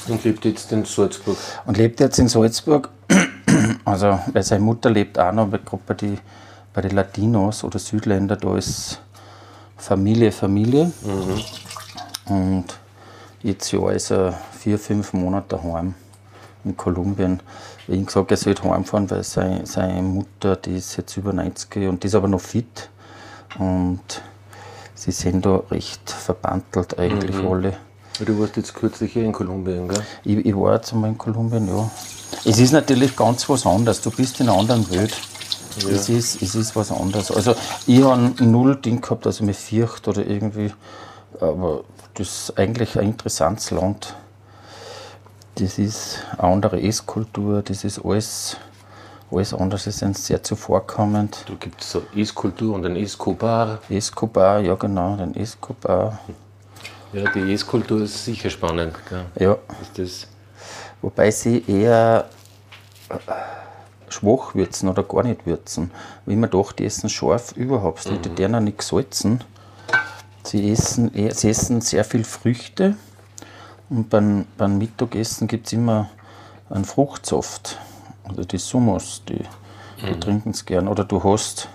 Und 0.09 0.25
lebt 0.25 0.45
jetzt 0.45 0.73
in 0.73 0.85
Salzburg. 0.85 1.37
und 1.67 1.77
lebt 1.77 2.01
jetzt 2.01 2.19
in 2.19 2.29
Salzburg. 2.29 2.89
Also, 3.87 4.19
weil 4.33 4.43
seine 4.43 4.65
Mutter 4.65 4.91
lebt 4.91 5.19
auch 5.19 5.31
noch, 5.33 5.51
gerade 5.51 5.83
bei 5.87 5.95
den 5.95 6.19
bei 6.75 6.83
die 6.83 6.89
Latinos 6.89 7.65
oder 7.65 7.79
Südländer, 7.79 8.37
da 8.37 8.57
ist 8.57 9.01
Familie, 9.77 10.33
Familie. 10.33 10.91
Und 12.27 12.65
jetzt 13.43 13.71
ja 13.73 13.91
ist 13.91 14.11
er 14.11 14.39
vier, 14.59 14.79
fünf 14.79 15.13
Monate 15.13 15.57
daheim 15.57 15.95
in 16.65 16.77
Kolumbien. 16.77 17.41
Wie 17.87 17.97
ich 17.97 18.07
gesagt, 18.07 18.31
er 18.31 18.37
sollte 18.37 18.65
heimfahren, 18.65 19.11
weil 19.11 19.23
seine, 19.23 19.67
seine 19.67 20.03
Mutter, 20.03 20.57
die 20.57 20.77
ist 20.77 20.97
jetzt 20.97 21.17
über 21.17 21.33
90 21.33 21.89
und 21.89 22.03
die 22.03 22.07
ist 22.07 22.15
aber 22.15 22.29
noch 22.29 22.41
fit. 22.41 22.89
Und 23.59 24.23
sie 24.95 25.13
sind 25.13 25.45
da 25.45 25.57
recht 25.71 26.11
verbandelt 26.11 26.99
eigentlich 26.99 27.37
alle. 27.45 27.77
Du 28.21 28.39
warst 28.41 28.57
jetzt 28.57 28.75
kürzlich 28.75 29.13
hier 29.13 29.25
in 29.25 29.33
Kolumbien, 29.33 29.89
gell? 29.89 30.03
Ich, 30.25 30.47
ich 30.47 30.57
war 30.57 30.75
jetzt 30.75 30.93
einmal 30.93 31.11
in 31.11 31.19
Kolumbien, 31.19 31.67
ja. 31.67 31.91
Es 32.45 32.59
ist 32.59 32.73
natürlich 32.73 33.17
ganz 33.17 33.49
was 33.49 33.67
anderes. 33.67 34.01
Du 34.01 34.11
bist 34.11 34.41
in 34.41 34.49
einer 34.49 34.59
anderen 34.59 34.89
Welt. 34.91 35.15
Es, 35.77 36.09
ist, 36.09 36.41
es 36.41 36.55
ist 36.55 36.77
was 36.77 36.93
anderes. 36.93 37.33
Also, 37.33 37.55
ich 37.87 38.03
habe 38.03 38.33
null 38.45 38.77
Ding 38.77 39.01
gehabt, 39.01 39.27
dass 39.27 39.37
ich 39.37 39.43
mich 39.43 39.57
fürchte 39.57 40.11
oder 40.11 40.25
irgendwie. 40.25 40.73
Aber 41.41 41.85
das 42.15 42.49
ist 42.49 42.59
eigentlich 42.59 42.99
ein 42.99 43.07
interessantes 43.07 43.71
Land. 43.71 44.15
Das 45.57 45.79
ist 45.79 46.19
eine 46.33 46.53
andere 46.53 46.83
Esskultur, 46.83 47.63
das 47.63 47.85
ist 47.85 48.05
alles, 48.05 48.57
alles 49.31 49.55
anders. 49.55 49.87
Es 49.87 49.99
sind 49.99 50.19
sehr 50.19 50.43
zuvorkommend. 50.43 51.45
Da 51.47 51.55
gibt 51.55 51.81
es 51.81 51.93
so 51.93 52.03
Esskultur 52.17 52.75
und 52.75 52.85
ein 52.85 52.97
Escobar. 52.97 53.79
Escobar, 53.89 54.61
ja 54.61 54.75
genau, 54.75 55.17
den 55.17 55.37
Escobar. 55.37 56.19
Ja, 57.13 57.31
die 57.31 57.53
Esskultur 57.53 58.03
ist 58.03 58.25
sicher 58.25 58.51
spannend. 58.51 58.97
Gell? 59.09 59.25
Ja. 59.39 59.57
Ist 59.81 59.99
das, 59.99 60.27
Wobei 61.05 61.31
sie 61.31 61.63
eher 61.69 62.31
äh, 63.11 63.15
schwach 64.09 64.55
würzen 64.55 64.89
oder 64.89 65.03
gar 65.03 65.23
nicht 65.23 65.45
würzen. 65.45 65.91
Wie 66.25 66.35
man 66.35 66.49
doch, 66.49 66.73
die 66.73 66.87
essen 66.87 67.11
scharf 67.11 67.53
überhaupt 67.53 68.11
nicht, 68.11 68.25
die 68.25 68.31
deren 68.31 68.65
nicht 68.65 68.81
salzen. 68.81 69.45
Sie 70.45 70.71
essen, 70.71 71.13
eher- 71.15 71.35
sie 71.35 71.51
essen 71.51 71.81
sehr 71.81 72.05
viel 72.05 72.25
Früchte 72.25 72.97
und 73.91 74.11
beim, 74.11 74.45
beim 74.57 74.79
Mittagessen 74.79 75.49
gibt 75.49 75.67
es 75.67 75.73
immer 75.73 76.11
einen 76.71 76.85
Fruchtsaft. 76.85 77.79
Also 78.25 78.45
die 78.45 78.59
Summos, 78.59 79.23
die, 79.29 79.41
die 80.07 80.19
trinken 80.21 80.51
es 80.51 80.65
gern. 80.65 80.89
Oder 80.89 81.05
du 81.05 81.23
hast 81.23 81.69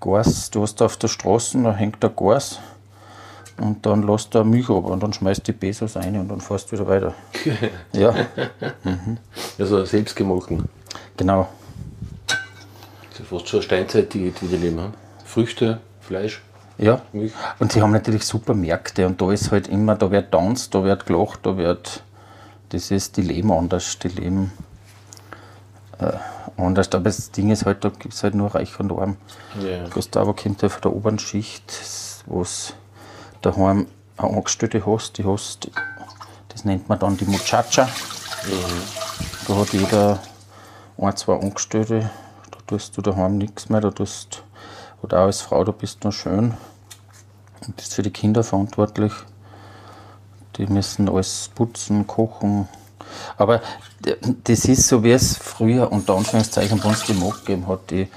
Gas, 0.00 0.50
du 0.50 0.62
hast 0.62 0.80
auf 0.82 0.96
der 0.98 1.08
Straße, 1.08 1.60
da 1.62 1.72
hängt 1.74 2.02
der 2.02 2.10
Gas 2.10 2.58
und 3.58 3.84
dann 3.86 4.02
lässt 4.02 4.34
du 4.34 4.44
Milch 4.44 4.68
ab 4.68 4.84
und 4.84 5.02
dann 5.02 5.12
schmeißt 5.12 5.46
die 5.46 5.52
Pesos 5.52 5.96
rein 5.96 6.18
und 6.18 6.28
dann 6.28 6.40
fährst 6.40 6.70
du 6.70 6.76
wieder 6.76 6.86
weiter. 6.86 7.14
ja, 7.92 8.14
also 9.58 9.84
selbstgemachten. 9.84 10.68
genau. 11.16 11.48
Das 13.10 13.20
ist 13.20 13.28
fast 13.28 13.48
schon 13.48 13.58
eine 13.60 13.64
Steinzeitdiät, 13.64 14.34
die 14.40 14.46
die 14.48 14.56
leben 14.56 14.80
haben. 14.80 14.94
Früchte, 15.24 15.80
Fleisch, 16.00 16.42
Ja. 16.78 17.00
Und 17.58 17.72
sie 17.72 17.80
haben 17.80 17.92
natürlich 17.92 18.24
super 18.24 18.54
Märkte 18.54 19.06
und 19.06 19.20
da 19.20 19.32
ist 19.32 19.50
halt 19.50 19.68
immer, 19.68 19.94
da 19.96 20.10
wird 20.10 20.32
tanzt, 20.32 20.74
da 20.74 20.84
wird 20.84 21.06
gelacht, 21.06 21.40
da 21.44 21.56
wird, 21.56 22.02
das 22.68 22.90
ist, 22.90 23.16
die 23.16 23.22
leben 23.22 23.50
anders, 23.50 23.98
die 23.98 24.08
leben 24.08 24.52
äh, 25.98 26.12
anders. 26.56 26.92
Aber 26.92 27.04
das 27.04 27.30
Ding 27.30 27.50
ist 27.50 27.64
halt, 27.64 27.84
da 27.84 27.88
gibt 27.88 28.14
es 28.14 28.22
halt 28.22 28.34
nur 28.34 28.54
reich 28.54 28.78
und 28.78 28.92
arm. 28.92 29.16
Ja. 29.60 29.88
Gustavo 29.88 30.34
kommt 30.34 30.62
ja 30.62 30.68
von 30.68 30.82
der 30.82 30.92
oberen 30.92 31.18
Schicht, 31.18 31.72
wo 32.26 32.42
es 32.42 32.74
daheim 33.40 33.86
eine 34.18 34.30
Angestellte 34.30 34.84
hast, 34.86 35.18
die 35.18 35.24
hast, 35.24 35.70
das 36.48 36.64
nennt 36.64 36.88
man 36.88 36.98
dann 36.98 37.16
die 37.16 37.26
Muchacha. 37.26 37.88
Da 39.46 39.56
hat 39.56 39.72
jeder 39.72 40.18
ein, 40.98 41.16
zwei 41.16 41.38
Angestellte, 41.38 42.10
da 42.50 42.58
tust 42.66 42.96
du 42.96 43.02
daheim 43.02 43.38
nichts 43.38 43.68
mehr, 43.68 43.80
da 43.80 43.90
tust, 43.90 44.42
oder 45.06 45.20
auch 45.20 45.26
als 45.26 45.40
Frau, 45.40 45.62
da 45.62 45.70
bist 45.70 46.02
du 46.02 46.08
noch 46.08 46.14
schön 46.14 46.54
und 47.64 47.76
bist 47.76 47.94
für 47.94 48.02
die 48.02 48.10
Kinder 48.10 48.42
verantwortlich. 48.42 49.12
Die 50.56 50.66
müssen 50.66 51.08
alles 51.08 51.50
putzen, 51.54 52.06
kochen. 52.06 52.66
Aber 53.36 53.62
das 54.44 54.64
ist 54.64 54.88
so, 54.88 55.04
wie 55.04 55.12
es 55.12 55.36
früher 55.36 55.92
unter 55.92 56.16
Anführungszeichen 56.16 56.80
bei 56.80 56.88
uns 56.88 57.04
die 57.04 57.12
Magd 57.12 57.46
gegeben 57.46 57.68
hat. 57.68 57.90
Die, 57.90 58.08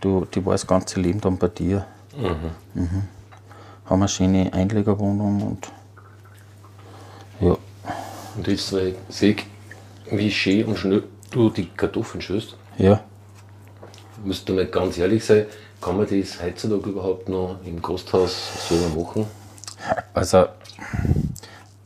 du, 0.00 0.24
die 0.24 0.44
war 0.44 0.52
das 0.52 0.66
ganze 0.66 1.00
Leben 1.00 1.20
dann 1.20 1.36
bei 1.36 1.48
dir. 1.48 1.84
Mhm. 2.16 3.04
Haben 3.84 4.02
eine 4.02 4.08
schöne 4.08 4.52
Einlegerwohnung 4.52 5.42
und 5.42 5.70
ja. 7.40 7.56
Und 8.36 8.46
jetzt 8.46 8.72
äh, 8.72 8.94
sehe 9.08 9.34
ich, 9.34 9.46
wie 10.10 10.30
schön 10.30 10.64
und 10.64 10.78
schnell 10.78 11.04
du 11.30 11.50
die 11.50 11.66
Kartoffeln 11.66 12.22
schüsst. 12.22 12.56
Ja. 12.78 13.00
Musst 14.24 14.48
du 14.48 14.54
mal 14.54 14.66
ganz 14.66 14.98
ehrlich 14.98 15.24
sein, 15.24 15.46
kann 15.80 15.96
man 15.96 16.06
das 16.06 16.42
heutzutage 16.42 16.90
überhaupt 16.90 17.28
noch 17.28 17.56
im 17.64 17.80
Gasthaus 17.80 18.68
selber 18.68 19.00
machen? 19.00 19.26
Also, 20.12 20.46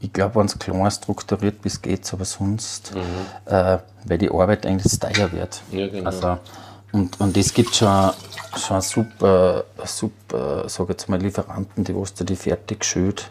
ich 0.00 0.12
glaube, 0.12 0.36
wenn 0.36 0.46
es 0.46 0.58
klein 0.58 0.90
strukturiert 0.90 1.62
bis 1.62 1.80
geht's, 1.80 2.12
aber 2.12 2.24
sonst, 2.24 2.92
äh, 3.46 3.78
weil 4.04 4.18
die 4.18 4.30
Arbeit 4.30 4.66
eigentlich 4.66 4.98
teuer 4.98 5.30
wird. 5.32 5.62
Ja, 5.70 5.88
genau. 5.88 6.06
Also, 6.06 6.38
und, 6.92 7.20
und 7.20 7.36
es 7.36 7.54
gibt 7.54 7.74
schon, 7.74 8.10
schon 8.56 8.80
super, 8.80 9.64
super, 9.84 10.68
sag 10.68 10.88
jetzt 10.88 11.08
mal, 11.08 11.20
Lieferanten, 11.20 11.84
die 11.84 11.94
was 11.94 12.14
die 12.14 12.36
fertig 12.36 12.84
schütt, 12.84 13.30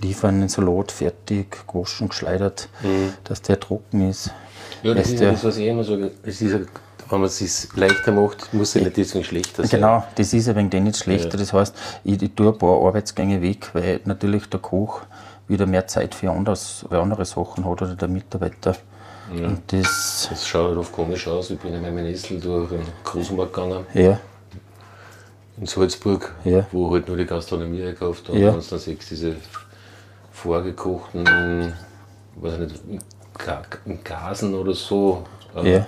liefern 0.00 0.40
den 0.40 0.48
Salat 0.48 0.92
fertig, 0.92 1.66
gewaschen, 1.66 2.08
geschleudert, 2.08 2.68
dass 3.24 3.42
der 3.42 3.60
trocken 3.60 4.08
ist. 4.08 4.30
Ja, 4.82 4.94
das 4.94 5.04
Weißt 5.04 5.14
ist 5.14 5.20
ja 5.20 5.30
das, 5.30 5.44
was 5.44 5.56
ich 5.56 5.66
immer 5.66 5.84
sage. 5.84 6.12
Es 6.22 6.40
ist 6.40 6.52
ja, 6.52 6.58
wenn 7.12 7.20
man 7.20 7.26
es 7.26 7.36
sich 7.38 7.76
leichter 7.76 8.10
macht, 8.10 8.52
muss 8.54 8.74
es 8.74 8.82
nicht 8.82 8.96
deswegen 8.96 9.22
schlechter 9.24 9.62
sein. 9.62 9.80
Genau, 9.80 10.02
das 10.14 10.32
ist 10.32 10.46
ja 10.46 10.56
wegen 10.56 10.70
dem 10.70 10.84
nicht 10.84 10.96
schlechter. 10.96 11.36
Das 11.36 11.52
heißt, 11.52 11.76
ich, 12.04 12.22
ich 12.22 12.34
tue 12.34 12.48
ein 12.52 12.58
paar 12.58 12.84
Arbeitsgänge 12.86 13.42
weg, 13.42 13.68
weil 13.74 14.00
natürlich 14.06 14.48
der 14.48 14.60
Koch 14.60 15.02
wieder 15.46 15.66
mehr 15.66 15.86
Zeit 15.86 16.14
für 16.14 16.30
anderes, 16.30 16.86
für 16.88 16.98
andere 16.98 17.26
Sachen 17.26 17.66
hat 17.66 17.82
oder 17.82 17.94
der 17.94 18.08
Mitarbeiter. 18.08 18.76
Und 19.30 19.60
das, 19.66 20.28
Das 20.30 20.48
schaut 20.48 20.68
halt 20.68 20.78
oft 20.78 20.92
komisch 20.92 21.28
aus. 21.28 21.50
Ich 21.50 21.58
bin 21.58 21.74
in 21.74 21.82
meinem 21.82 21.96
Nessel 21.96 22.40
durch 22.40 22.70
den 22.70 22.80
Großmarkt 23.04 23.52
gegangen 23.52 23.86
ja, 23.92 24.18
in 25.58 25.66
Salzburg, 25.66 26.34
Ja. 26.44 26.66
wo 26.72 26.90
halt 26.92 27.06
nur 27.08 27.16
die 27.18 27.26
Gastronomie 27.26 27.78
gekauft 27.82 28.28
hat. 28.28 28.34
Ja. 28.36 28.52
Und 28.52 28.72
dann 28.72 28.80
du 28.84 28.94
diese 28.94 29.36
vorgekochten, 30.32 31.74
weiß 32.36 32.54
ich 32.54 32.84
nicht, 32.86 34.04
Gasen 34.04 34.54
oder 34.54 34.74
so, 34.74 35.24
äh, 35.56 35.82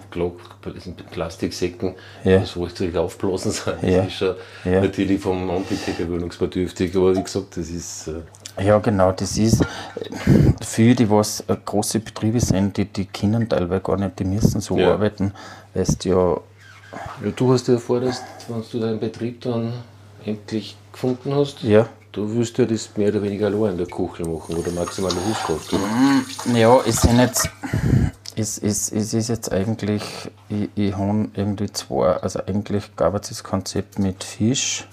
in 0.65 0.95
Plastiksäcken, 1.11 1.95
Ja. 2.25 2.39
das 2.41 2.57
richtig 2.57 2.97
aufblasen 2.97 3.53
sind. 3.53 3.83
Ja. 3.83 3.99
Das 3.99 4.07
ist 4.09 4.15
schon 4.15 4.35
Ja. 4.65 4.81
natürlich 4.81 5.21
vom 5.21 5.51
Anblick 5.51 5.87
her 5.87 5.95
gewöhnungsbedürftig, 5.99 6.95
aber 6.97 7.15
wie 7.17 7.23
gesagt, 7.23 7.57
das 7.57 7.69
ist. 7.69 8.09
Äh, 8.09 8.65
ja 8.65 8.79
genau, 8.79 9.11
das 9.13 9.37
ist 9.37 9.63
äh, 9.63 9.67
für 10.65 10.95
die, 10.95 11.09
was 11.11 11.41
äh, 11.49 11.57
große 11.65 12.01
Betriebe 12.01 12.41
sind, 12.41 12.77
die, 12.77 12.85
die 12.85 13.07
können 13.07 13.49
teilweise 13.49 13.81
gar 13.81 13.97
nicht, 13.97 14.19
die 14.19 14.25
müssen 14.25 14.61
so 14.61 14.79
Ja. 14.79 14.93
arbeiten, 14.93 15.33
weil 15.75 15.87
du 16.03 16.09
ja 16.09 16.37
ja, 17.25 17.31
du 17.35 17.53
hast 17.53 17.67
ja 17.67 17.77
vor, 17.79 18.01
dass, 18.01 18.23
wenn 18.49 18.63
du 18.71 18.79
deinen 18.79 19.01
Betrieb 19.01 19.41
dann 19.41 19.73
endlich 20.25 20.77
gefunden 20.93 21.35
hast, 21.35 21.63
Ja. 21.65 21.89
du 22.13 22.33
willst 22.33 22.57
ja 22.59 22.65
das 22.67 22.89
mehr 22.97 23.09
oder 23.09 23.21
weniger 23.23 23.47
allein 23.47 23.73
in 23.73 23.79
der 23.79 23.87
Küche 23.89 24.23
machen 24.25 24.55
oder 24.57 24.71
maximale 24.71 25.17
Hilfskraft. 25.27 25.73
oder? 25.73 26.57
Ja, 26.57 26.81
es 26.87 27.03
sind 27.03 27.19
jetzt. 27.19 27.49
Es, 28.37 28.59
es, 28.59 28.91
es 28.91 29.15
ist 29.15 29.29
jetzt 29.29 29.53
eigentlich, 29.53 30.03
ich, 30.49 30.69
ich 30.75 30.97
habe 30.97 31.29
irgendwie 31.35 31.71
zwei, 31.71 32.15
also 32.15 32.41
eigentlich 32.47 32.97
gab 32.97 33.15
es 33.15 33.29
das 33.29 33.45
Konzept 33.45 33.99
mit 33.99 34.25
Fisch, 34.25 34.89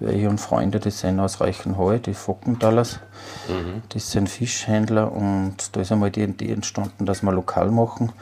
weil 0.00 0.16
ich 0.16 0.24
habe 0.24 0.38
Freunde, 0.38 0.80
die 0.80 0.90
sind 0.90 1.20
aus 1.20 1.40
Reichenhall, 1.40 2.00
die 2.00 2.14
Fockenthalers, 2.14 2.98
die 3.92 3.98
sind 4.00 4.28
Fischhändler 4.28 5.12
und 5.12 5.56
da 5.72 5.80
ist 5.80 5.92
einmal 5.92 6.10
die 6.10 6.22
Idee 6.22 6.52
entstanden, 6.52 7.06
dass 7.06 7.22
wir 7.22 7.32
lokal 7.32 7.70
machen. 7.70 8.12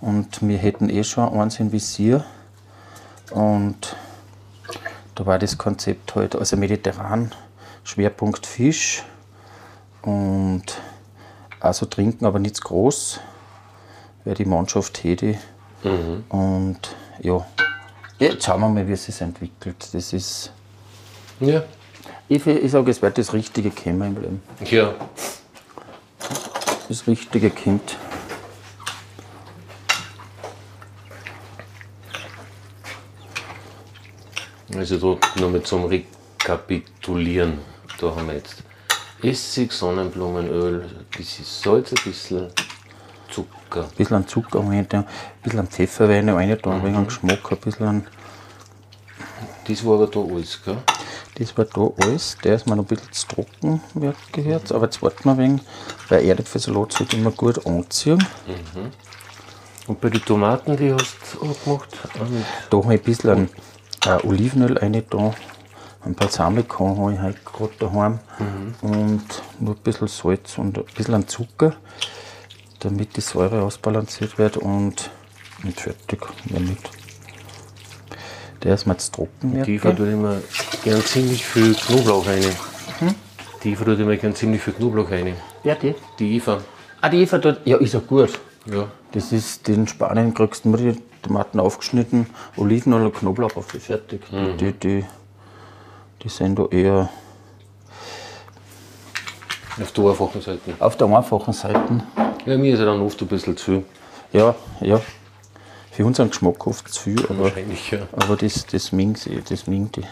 Und 0.00 0.46
wir 0.46 0.58
hätten 0.58 0.88
eh 0.90 1.02
schon 1.02 1.28
eins 1.28 1.58
in 1.58 1.72
Visier. 1.72 2.24
Und 3.30 3.96
da 5.14 5.26
war 5.26 5.38
das 5.38 5.58
Konzept 5.58 6.14
halt, 6.14 6.36
also 6.36 6.56
mediterran, 6.56 7.32
Schwerpunkt 7.84 8.46
Fisch 8.46 9.02
und 10.02 10.62
also 11.60 11.86
trinken, 11.86 12.24
aber 12.24 12.38
nicht 12.38 12.56
zu 12.56 12.62
groß, 12.62 13.20
weil 14.28 14.34
die 14.34 14.44
Mannschaft 14.44 15.02
hätte. 15.04 15.38
Und 16.28 16.78
ja, 17.20 17.46
jetzt 18.18 18.44
schauen 18.44 18.60
wir 18.60 18.68
mal, 18.68 18.86
wie 18.86 18.92
es 18.92 19.04
sich 19.06 19.18
entwickelt. 19.22 19.88
Das 19.92 20.12
ist, 20.12 20.52
Ja. 21.40 21.62
ich, 22.28 22.46
ich 22.46 22.70
sage, 22.70 22.90
es 22.90 23.00
wird 23.00 23.16
das 23.16 23.32
Richtige 23.32 23.70
kommen 23.70 24.02
im 24.16 24.20
Leben. 24.20 24.42
Ja. 24.66 24.94
Das 26.90 27.06
Richtige 27.06 27.48
kommt. 27.48 27.96
Also 34.76 34.98
da 35.16 35.40
nochmal 35.40 35.62
zum 35.62 35.86
Rekapitulieren. 35.86 37.58
Da 37.98 38.14
haben 38.14 38.26
wir 38.28 38.34
jetzt 38.34 38.62
Essig, 39.22 39.72
Sonnenblumenöl, 39.72 40.82
ein 40.82 41.06
bisschen 41.16 41.44
Salz, 41.44 41.92
ein 41.92 42.04
bisschen 42.04 42.48
Zucker. 43.44 43.84
Ein 43.84 43.90
bisschen 43.96 44.16
an 44.16 44.26
Zucker 44.28 44.60
ein 44.60 44.86
bisschen 45.42 45.60
an 45.60 45.66
Pfeffer 45.68 46.08
rein, 46.08 46.28
rein 46.28 46.58
da, 46.60 46.70
ein 46.70 46.78
Mhm. 46.78 46.84
wenig 46.84 46.96
an 46.98 47.06
Geschmack, 47.06 47.52
ein 47.52 47.58
bisschen 47.58 47.86
an. 47.86 48.06
Das 49.66 49.84
war 49.84 49.94
aber 49.94 50.06
da 50.06 50.20
alles, 50.20 50.62
gell? 50.64 50.78
Das 51.34 51.56
war 51.56 51.64
da 51.66 52.04
alles. 52.04 52.36
Der 52.42 52.54
ist 52.54 52.66
mir 52.66 52.74
noch 52.74 52.84
ein 52.84 52.86
bisschen 52.86 53.12
zu 53.12 53.26
trocken, 53.28 53.80
wie 53.94 54.10
gehört. 54.32 54.72
Aber 54.72 54.86
jetzt 54.86 55.02
warten 55.02 55.24
wir 55.24 55.32
ein 55.32 55.38
wenig, 55.38 55.62
weil 56.08 56.24
Erdäpfelsalat 56.24 56.92
sollte 56.92 57.16
immer 57.16 57.30
gut 57.30 57.64
anziehen. 57.66 58.24
Und 59.86 60.00
bei 60.00 60.08
den 60.10 60.24
Tomaten, 60.24 60.76
die 60.76 60.92
hast 60.92 61.16
du 61.34 61.54
gemacht, 61.64 61.88
Da 62.70 62.76
habe 62.78 62.94
ich 62.94 63.00
ein 63.00 63.04
bisschen 63.04 63.30
an, 63.30 63.48
äh, 64.06 64.26
Olivenöl 64.26 64.78
rein 64.78 65.02
da. 65.10 65.34
Ein 66.04 66.14
Balsamico 66.14 66.96
habe 66.96 67.14
ich 67.14 67.20
heute 67.20 67.38
gerade 67.44 67.72
daheim. 67.78 68.18
Und 68.82 69.22
nur 69.60 69.74
ein 69.74 69.80
bisschen 69.82 70.08
Salz 70.08 70.56
und 70.58 70.78
ein 70.78 70.84
bisschen 70.96 71.14
an 71.14 71.26
Zucker, 71.28 71.74
damit 72.80 73.16
die 73.16 73.20
Säure 73.20 73.62
ausbalanciert 73.62 74.38
wird. 74.38 74.56
Und, 74.56 75.10
und 75.64 75.80
fertig. 75.80 76.20
Mehr 76.50 76.60
nicht. 76.60 76.90
Der 78.62 78.74
ist 78.74 78.86
mir 78.86 78.94
jetzt 78.94 79.14
trocken. 79.14 79.62
die 79.62 79.76
Eva 79.76 79.92
tut 79.92 80.08
immer 80.08 80.36
gern 80.82 81.00
ziemlich 81.02 81.44
viel 81.44 81.74
Knoblauch 81.74 82.26
rein. 82.26 82.44
Die 83.62 83.72
Eva 83.72 83.84
tut 83.84 84.00
immer 84.00 84.16
gern 84.16 84.34
ziemlich 84.34 84.62
viel 84.62 84.72
Knoblauch 84.74 85.10
rein. 85.10 85.34
Wer 85.62 85.76
die? 85.76 85.94
Die 86.18 86.36
Eva. 86.36 86.60
Ah, 87.00 87.08
die 87.08 87.22
Eva 87.22 87.38
dort. 87.38 87.64
Ja, 87.66 87.76
ist 87.76 87.94
ja 87.94 88.00
gut. 88.00 88.38
Ja. 88.66 88.88
Das 89.12 89.32
ist 89.32 89.68
in 89.68 89.86
Spanien 89.86 90.34
kriegst 90.34 90.64
du 90.64 90.70
nur 90.70 90.78
die 90.78 91.00
Tomaten 91.22 91.60
aufgeschnitten, 91.60 92.26
Olivenöl 92.56 93.06
und 93.06 93.14
Knoblauch 93.14 93.56
auf 93.56 93.68
die 93.72 93.78
fertig. 93.78 94.22
Die, 94.30 94.72
die, 94.72 95.04
die 96.22 96.28
sind 96.28 96.58
da 96.58 96.66
eher 96.66 97.08
Auf 99.80 99.92
der 99.92 100.04
einfachen 100.04 100.40
Seite. 100.40 100.74
auf 100.80 100.96
der 100.96 101.06
einfachen 101.06 101.52
Seite. 101.52 102.02
Ja, 102.48 102.56
mir 102.56 102.72
ist 102.72 102.78
ja 102.80 102.86
dann 102.86 103.02
oft 103.02 103.20
ein 103.20 103.28
bisschen 103.28 103.58
zu. 103.58 103.84
Ja, 104.32 104.54
ja. 104.80 105.02
Für 105.92 106.06
unseren 106.06 106.30
Geschmack 106.30 106.66
oft 106.66 106.90
zu 106.90 107.02
viel, 107.02 107.22
aber, 107.26 107.44
Wahrscheinlich, 107.44 107.90
ja. 107.90 108.08
aber 108.12 108.36
das, 108.36 108.64
das 108.64 108.90
mingt 108.90 109.18
sie, 109.18 109.42
das 109.46 109.66
mingt 109.66 109.96
die. 109.96 110.04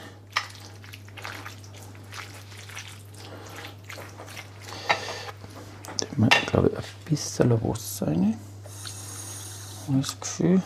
Da 6.18 6.28
Ich 6.40 6.46
glaube, 6.46 6.70
ein 6.76 6.84
bisschen 7.06 7.50
Wasser 7.62 8.08
rein. 8.08 8.36
Das 9.88 10.20
Gefühl. 10.20 10.62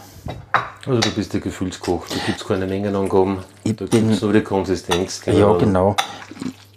Also 0.86 1.00
du 1.00 1.10
bist 1.10 1.32
der 1.32 1.40
Gefühlskoch, 1.40 2.08
da 2.08 2.16
gibt 2.26 2.40
es 2.40 2.44
keine 2.44 2.66
Mengenangaben, 2.66 3.38
Ich 3.62 3.76
da 3.76 3.84
gibt 3.84 4.10
es 4.10 4.22
nur 4.22 4.32
die 4.32 4.40
Konsistenz, 4.40 5.20
die 5.20 5.30
Ja, 5.30 5.48
man 5.48 5.58
genau. 5.58 5.94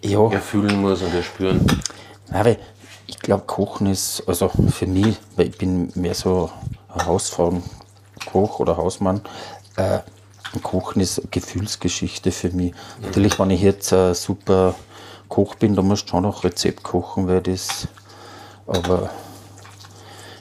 Ja, 0.03 0.29
erfüllen 0.29 0.81
muss 0.81 1.01
und 1.01 1.15
erspüren. 1.15 1.65
Weil 2.29 2.59
ich 3.07 3.19
glaube, 3.19 3.43
Kochen 3.45 3.87
ist, 3.87 4.23
also 4.27 4.49
für 4.49 4.87
mich, 4.87 5.17
weil 5.35 5.47
ich 5.47 5.57
bin 5.57 5.91
mehr 5.95 6.13
so 6.13 6.49
Hausfrauenkoch 6.93 8.59
oder 8.59 8.77
Hausmann, 8.77 9.21
äh, 9.75 9.99
Kochen 10.61 11.01
ist 11.01 11.19
eine 11.19 11.29
Gefühlsgeschichte 11.29 12.31
für 12.31 12.51
mich. 12.51 12.73
Natürlich, 13.01 13.39
wenn 13.39 13.49
ich 13.49 13.61
jetzt 13.61 13.91
ein 13.91 14.13
super 14.13 14.75
Koch 15.27 15.55
bin, 15.55 15.75
dann 15.75 15.87
musst 15.87 16.05
du 16.05 16.09
schon 16.09 16.23
noch 16.23 16.43
Rezept 16.43 16.83
kochen, 16.83 17.27
weil 17.27 17.41
das, 17.41 17.87
aber 18.67 19.09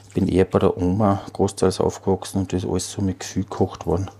ich 0.07 0.13
bin 0.13 0.27
eher 0.27 0.45
bei 0.45 0.59
der 0.59 0.77
Oma 0.77 1.21
großteils 1.33 1.79
aufgewachsen 1.79 2.41
und 2.41 2.53
das 2.53 2.63
ist 2.63 2.69
alles 2.69 2.91
so 2.91 3.01
mit 3.01 3.19
Gefühl 3.19 3.43
gekocht 3.43 3.87
worden. 3.87 4.11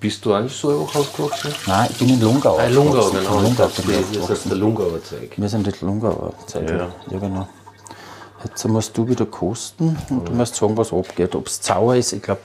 Bist 0.00 0.24
du 0.24 0.32
eigentlich 0.32 0.52
so 0.54 0.70
auch 0.70 0.94
aufgewachsen? 0.94 1.52
Nein, 1.66 1.88
ich 1.90 1.98
bin 1.98 2.08
in 2.10 2.20
Lungau 2.20 2.56
Ah, 2.56 2.66
Lungau, 2.68 3.10
genau. 3.10 3.40
Lungau 3.40 3.64
dachte, 3.64 3.82
bin 3.82 3.96
ich 4.12 4.20
das 4.20 4.30
ist 4.30 4.48
der 4.50 4.56
Lungauer 4.56 5.02
Zeug. 5.02 5.32
Wir 5.36 5.48
sind 5.48 5.66
die 5.66 5.84
Lungauer 5.84 6.32
Zeit. 6.46 6.70
Ja. 6.70 6.76
Ja. 6.76 6.88
ja, 7.10 7.18
genau. 7.18 7.48
Jetzt 8.44 8.64
musst 8.68 8.96
du 8.96 9.08
wieder 9.08 9.26
kosten 9.26 9.98
und 10.10 10.28
du 10.28 10.32
musst 10.32 10.54
sagen, 10.54 10.76
was 10.76 10.92
abgeht. 10.92 11.34
Ob 11.34 11.48
es 11.48 11.58
sauer 11.60 11.96
ist, 11.96 12.12
ich 12.12 12.22
glaube, 12.22 12.42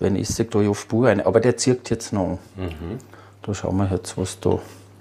wenn 0.00 0.16
ich 0.16 0.28
sage, 0.28 0.50
da 0.50 0.68
auf 0.68 0.80
Spur 0.80 1.06
rein. 1.06 1.24
Aber 1.24 1.38
der 1.38 1.56
zirkt 1.56 1.90
jetzt 1.90 2.12
noch. 2.12 2.38
Mhm. 2.56 2.98
Da 3.42 3.54
schauen 3.54 3.76
wir 3.76 3.88
jetzt, 3.92 4.18
was 4.18 4.40
da. 4.40 4.58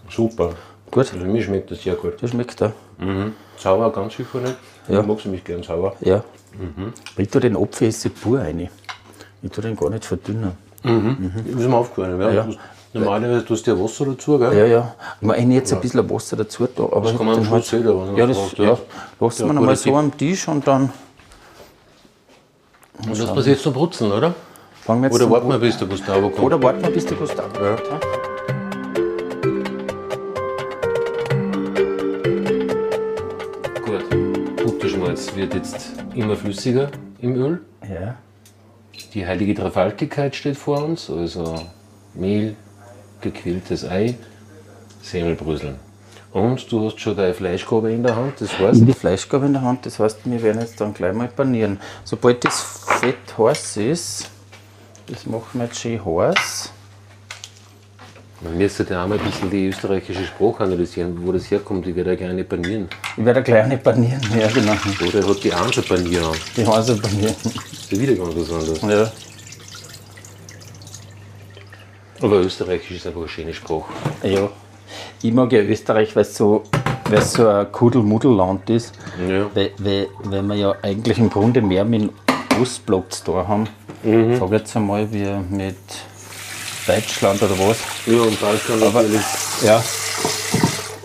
Super. 0.07 0.51
Gut, 0.91 1.11
Also 1.11 1.25
mir 1.25 1.41
schmeckt 1.41 1.71
das 1.71 1.81
sehr 1.81 1.95
gut. 1.95 2.21
der 2.21 2.27
schmeckt 2.27 2.61
da. 2.61 2.71
Sauer 3.57 3.91
ganz 3.91 4.15
sicher 4.15 4.39
nicht. 4.39 4.55
Ja. 4.87 4.99
Ich 5.01 5.05
mag 5.07 5.25
nämlich 5.25 5.43
gern 5.43 5.63
sauer. 5.63 5.95
Ja. 6.01 6.23
Mhm. 6.53 6.93
Ich 7.17 7.29
tue 7.29 7.41
den 7.41 7.57
Apfel 7.57 7.87
jetzt 7.87 8.21
pur 8.21 8.39
rein. 8.39 8.69
Ich 9.41 9.51
tue 9.51 9.63
den 9.63 9.75
gar 9.75 9.89
nicht 9.89 10.05
verdünnen. 10.05 10.51
Das 10.87 11.61
ist 11.61 11.67
mir 11.69 11.75
aufgefallen. 11.75 12.19
Ja. 12.21 12.31
Ja. 12.31 12.47
Normalerweise 12.93 13.45
tust 13.45 13.67
du 13.67 13.71
ja 13.71 13.83
Wasser 13.83 14.05
dazu, 14.05 14.39
gell? 14.39 14.57
Ja, 14.57 14.65
ja. 14.65 14.95
Ich 15.21 15.27
meine 15.27 15.53
jetzt 15.53 15.71
ein 15.73 15.81
bisschen 15.81 16.09
Wasser 16.09 16.35
dazu 16.37 16.67
da, 16.73 16.83
aber 16.83 17.01
Das 17.01 17.17
kann 17.17 17.25
man 17.25 17.61
sehen, 17.61 17.85
wenn 17.85 17.95
man 17.95 18.15
Ja, 18.15 18.27
was 18.29 18.37
das 18.37 18.45
braucht, 18.47 18.59
ja. 18.59 18.65
ja. 18.65 18.77
lassen 19.19 19.41
Ja, 19.41 19.47
wir 19.47 19.53
noch 19.53 19.59
guter 19.61 19.65
mal 19.65 19.75
so 19.75 19.95
am 19.97 20.17
Tisch 20.17 20.47
und 20.47 20.67
dann 20.67 20.89
Und 23.07 23.19
das 23.19 23.33
passiert 23.33 23.59
zum 23.59 23.73
Brutzeln, 23.73 24.11
oder? 24.11 24.33
fangen 24.81 25.01
wir 25.01 25.09
jetzt 25.09 25.15
Oder 25.21 25.29
warten 25.29 25.49
wir, 25.49 25.57
bis 25.59 25.77
der 25.77 25.87
Gustavo 25.87 26.29
kommt? 26.29 26.45
Oder 26.45 26.63
warten 26.63 26.81
wir, 26.81 26.89
bis 26.91 27.05
der 27.05 27.17
Gustav 27.17 27.53
kommt. 27.53 27.65
Ja. 27.65 27.75
Gut. 33.85 34.63
Butterschmalz 34.63 35.35
wird 35.35 35.53
jetzt 35.53 35.93
immer 36.13 36.35
flüssiger 36.35 36.89
im 37.21 37.35
Öl. 37.35 37.61
ja. 37.83 38.15
Die 39.13 39.25
heilige 39.25 39.53
Dreifaltigkeit 39.53 40.35
steht 40.35 40.57
vor 40.57 40.83
uns, 40.83 41.09
also 41.09 41.55
Mehl, 42.13 42.55
gequilltes 43.21 43.85
Ei, 43.85 44.15
Semmelbröseln. 45.01 45.75
Und 46.31 46.71
du 46.71 46.85
hast 46.85 46.99
schon 46.99 47.15
deine 47.15 47.33
Fleischgabe 47.33 47.91
in 47.91 48.03
der 48.03 48.15
Hand, 48.15 48.41
das 48.41 48.57
heißt, 48.59 48.87
die 48.87 48.93
Fleischgabe 48.93 49.45
in 49.45 49.53
der 49.53 49.61
Hand. 49.61 49.85
Das 49.85 49.99
heißt, 49.99 50.19
wir 50.25 50.41
werden 50.43 50.61
jetzt 50.61 50.79
dann 50.81 50.93
gleich 50.93 51.13
mal 51.13 51.27
panieren. 51.27 51.79
Sobald 52.03 52.43
das 52.43 52.61
Fett 52.61 53.37
heiß 53.37 53.77
ist, 53.77 54.29
das 55.07 55.25
machen 55.25 55.47
wir 55.53 55.65
jetzt 55.65 55.79
schön 55.79 56.03
heiß. 56.03 56.71
Man 58.41 58.57
müsste 58.57 58.85
ja 58.89 59.03
auch 59.03 59.07
mal 59.07 59.17
ein 59.17 59.25
bisschen 59.25 59.49
die 59.49 59.67
österreichische 59.67 60.25
Sprache 60.25 60.63
analysieren, 60.63 61.17
wo 61.25 61.31
das 61.31 61.49
herkommt. 61.49 61.87
Ich 61.87 61.95
werde 61.95 62.11
ja 62.11 62.15
gerne 62.15 62.43
panieren. 62.43 62.87
Ich 63.15 63.25
werde 63.25 63.41
gleich 63.41 63.63
eine 63.63 63.77
panieren. 63.77 64.21
Ja, 64.39 64.47
genau. 64.47 64.73
Oder 65.07 65.27
hat 65.27 65.43
die 65.43 65.53
Anse 65.53 65.81
Panier 65.81 66.27
an? 66.27 66.35
Die 66.55 66.63
panieren. 66.63 67.35
Das 67.43 67.53
ist 67.53 67.91
ja 67.91 67.99
wieder 67.99 68.13
ganz 68.13 68.35
was 68.35 68.51
anderes. 68.51 68.81
Ja. 68.81 69.11
Aber 72.21 72.35
Österreichisch 72.37 72.97
ist 72.97 73.07
einfach 73.07 73.21
eine 73.21 73.29
schöne 73.29 73.53
Sprache. 73.53 73.93
ja. 74.23 74.49
Ich 75.21 75.33
mag 75.33 75.51
ja 75.51 75.61
Österreich, 75.61 76.15
weil 76.15 76.21
es 76.21 76.37
so, 76.37 76.63
weil 77.09 77.19
es 77.19 77.33
so 77.33 77.47
ein 77.47 77.71
Kuddelmuddelland 77.71 78.69
ist. 78.69 78.93
Ja. 79.27 79.49
Weil, 79.53 79.71
weil, 79.79 80.07
weil 80.23 80.43
wir 80.43 80.55
ja 80.55 80.75
eigentlich 80.83 81.17
im 81.17 81.29
Grunde 81.29 81.61
mehr 81.61 81.83
mit 81.83 82.01
dem 82.03 82.09
Ostblock 82.61 83.11
zu 83.11 83.25
tun 83.25 83.47
haben. 83.47 83.69
Mhm. 84.03 84.37
Sag 84.37 84.51
jetzt 84.51 84.75
einmal, 84.75 85.11
wie 85.11 85.25
mit 85.49 85.75
Deutschland 86.87 87.41
oder 87.41 87.57
was. 87.59 87.77
Ja, 88.05 88.21
und 88.21 88.39
Balkan 88.39 88.81
Aber- 88.83 89.01
natürlich. 89.03 89.21
Ja. 89.63 89.83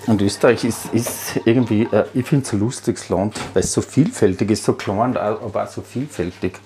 Und 0.07 0.21
Österreich 0.21 0.65
ist, 0.65 0.87
ist 0.93 1.41
irgendwie, 1.45 1.83
äh, 1.93 2.05
ich 2.13 2.27
finde 2.27 2.45
es 2.45 2.53
ein 2.53 2.59
lustiges 2.61 3.09
Land, 3.09 3.39
weil 3.55 3.63
es 3.63 3.73
so 3.73 3.81
vielfältig 3.83 4.51
ist, 4.51 4.65
so 4.65 4.73
klein, 4.75 5.17
aber 5.17 5.63
auch 5.65 5.69
so 5.69 5.81
vielfältig. 5.83 6.59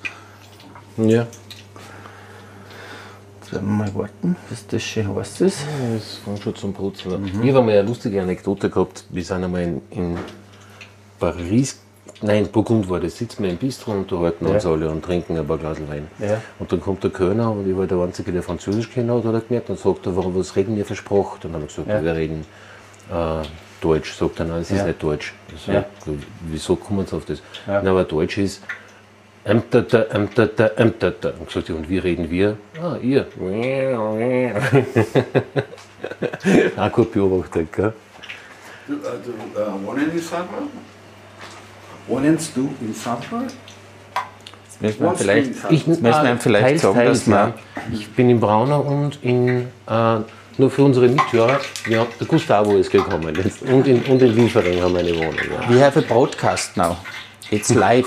Ja. 0.96 1.26
Jetzt 3.42 3.62
mal 3.62 3.94
warten, 3.94 4.36
bis 4.48 4.66
das 4.66 4.82
schön 4.82 5.14
heiß 5.14 5.40
ist. 5.42 5.58
Das 5.94 6.16
fängt 6.24 6.42
schon 6.42 6.56
zum 6.56 6.72
Brutzeln 6.72 7.14
an. 7.14 7.24
Ich 7.44 7.54
habe 7.54 7.64
mal 7.64 7.72
eine 7.78 7.82
lustige 7.82 8.20
Anekdote 8.20 8.70
gehabt. 8.70 9.04
Wir 9.10 9.22
sind 9.24 9.44
einmal 9.44 9.62
in, 9.62 9.82
in 9.90 10.18
Paris, 11.20 11.78
nein, 12.22 12.46
Burgund 12.48 12.88
war 12.88 13.00
das, 13.00 13.16
sitzen 13.16 13.42
wir 13.44 13.50
im 13.50 13.56
Bistro 13.56 13.92
und 13.92 14.10
da 14.10 14.18
halten 14.18 14.46
uns 14.46 14.66
alle 14.66 14.88
und 14.90 15.04
trinken 15.04 15.36
ein 15.38 15.46
paar 15.46 15.58
Glas 15.58 15.78
Wein. 15.88 16.08
Ja. 16.18 16.40
Und 16.58 16.72
dann 16.72 16.80
kommt 16.80 17.02
der 17.04 17.10
Kölner 17.10 17.50
und 17.52 17.68
ich 17.68 17.76
war 17.76 17.86
der 17.86 17.98
Einzige, 17.98 18.32
der 18.32 18.42
Französisch 18.42 18.90
kennen 18.90 19.10
hat, 19.10 19.24
hat 19.24 19.34
er 19.34 19.40
gemerkt 19.40 19.70
und 19.70 19.78
sagt 19.78 20.06
er, 20.06 20.16
warum, 20.16 20.34
was 20.36 20.56
reden 20.56 20.76
wir 20.76 20.84
für 20.84 20.96
Sprache? 20.96 21.38
Dann 21.42 21.52
haben 21.52 21.62
wir 21.62 21.66
gesagt, 21.68 21.88
Ja. 21.88 22.02
wir 22.02 22.14
reden 22.14 22.44
äh, 23.10 23.42
Deutsch. 23.80 24.14
Sagt 24.14 24.38
er, 24.40 24.46
nein, 24.46 24.62
es 24.62 24.70
ist 24.70 24.78
Ja. 24.78 24.86
nicht 24.86 25.02
Deutsch. 25.02 25.32
Ich 25.54 25.62
sag, 25.64 25.74
Ja. 25.74 25.84
Wieso 26.48 26.76
kommen 26.76 27.06
sie 27.06 27.16
auf 27.16 27.24
das? 27.24 27.40
Ja. 27.66 27.80
Na, 27.82 27.90
aber 27.90 28.04
Deutsch 28.04 28.38
ist 28.38 28.62
Ämtata, 29.44 30.02
Ämtata, 30.10 30.66
Ämtata. 30.76 31.32
Und 31.38 31.46
gesagt, 31.46 31.68
ja, 31.68 31.74
und 31.76 31.88
wie 31.88 31.98
reden 31.98 32.28
wir? 32.30 32.56
Ah, 32.82 32.96
ihr. 33.00 33.26
Auch 36.76 36.92
gut 36.92 37.12
beobachtet, 37.12 37.72
gell? 37.72 37.92
Du, 38.88 38.94
äh, 38.94 38.98
du 39.24 39.30
äh, 39.60 39.64
Wohnst 42.06 42.56
du 42.56 42.70
in 42.80 42.94
Sandra? 42.94 43.42
Jetzt 44.80 44.98
vielleicht, 45.16 45.70
müssen 45.70 46.04
wir 46.04 46.30
ihm 46.30 46.38
vielleicht 46.38 46.66
teils, 46.66 46.82
sagen, 46.82 46.94
teils, 46.94 47.18
dass 47.20 47.28
wir. 47.28 47.34
ja. 47.34 47.54
Ich 47.92 48.08
bin 48.10 48.28
in 48.28 48.38
Braunau 48.38 48.80
und 48.80 49.18
in, 49.22 49.68
äh, 49.88 50.18
nur 50.58 50.70
für 50.70 50.84
unsere 50.84 51.08
Mithörer, 51.08 51.60
ja, 51.88 52.06
der 52.20 52.26
Gustavo 52.26 52.76
ist 52.76 52.90
gekommen. 52.90 53.34
Jetzt, 53.42 53.62
und, 53.62 53.86
in, 53.86 54.02
und 54.02 54.20
in 54.20 54.36
Liefering 54.36 54.82
haben 54.82 54.92
wir 54.92 55.00
eine 55.00 55.16
Wohnung. 55.16 55.34
Ja. 55.50 55.70
We 55.70 55.82
have 55.82 55.98
a 55.98 56.02
broadcast 56.02 56.76
now. 56.76 56.98
It's 57.50 57.74
live. 57.74 58.06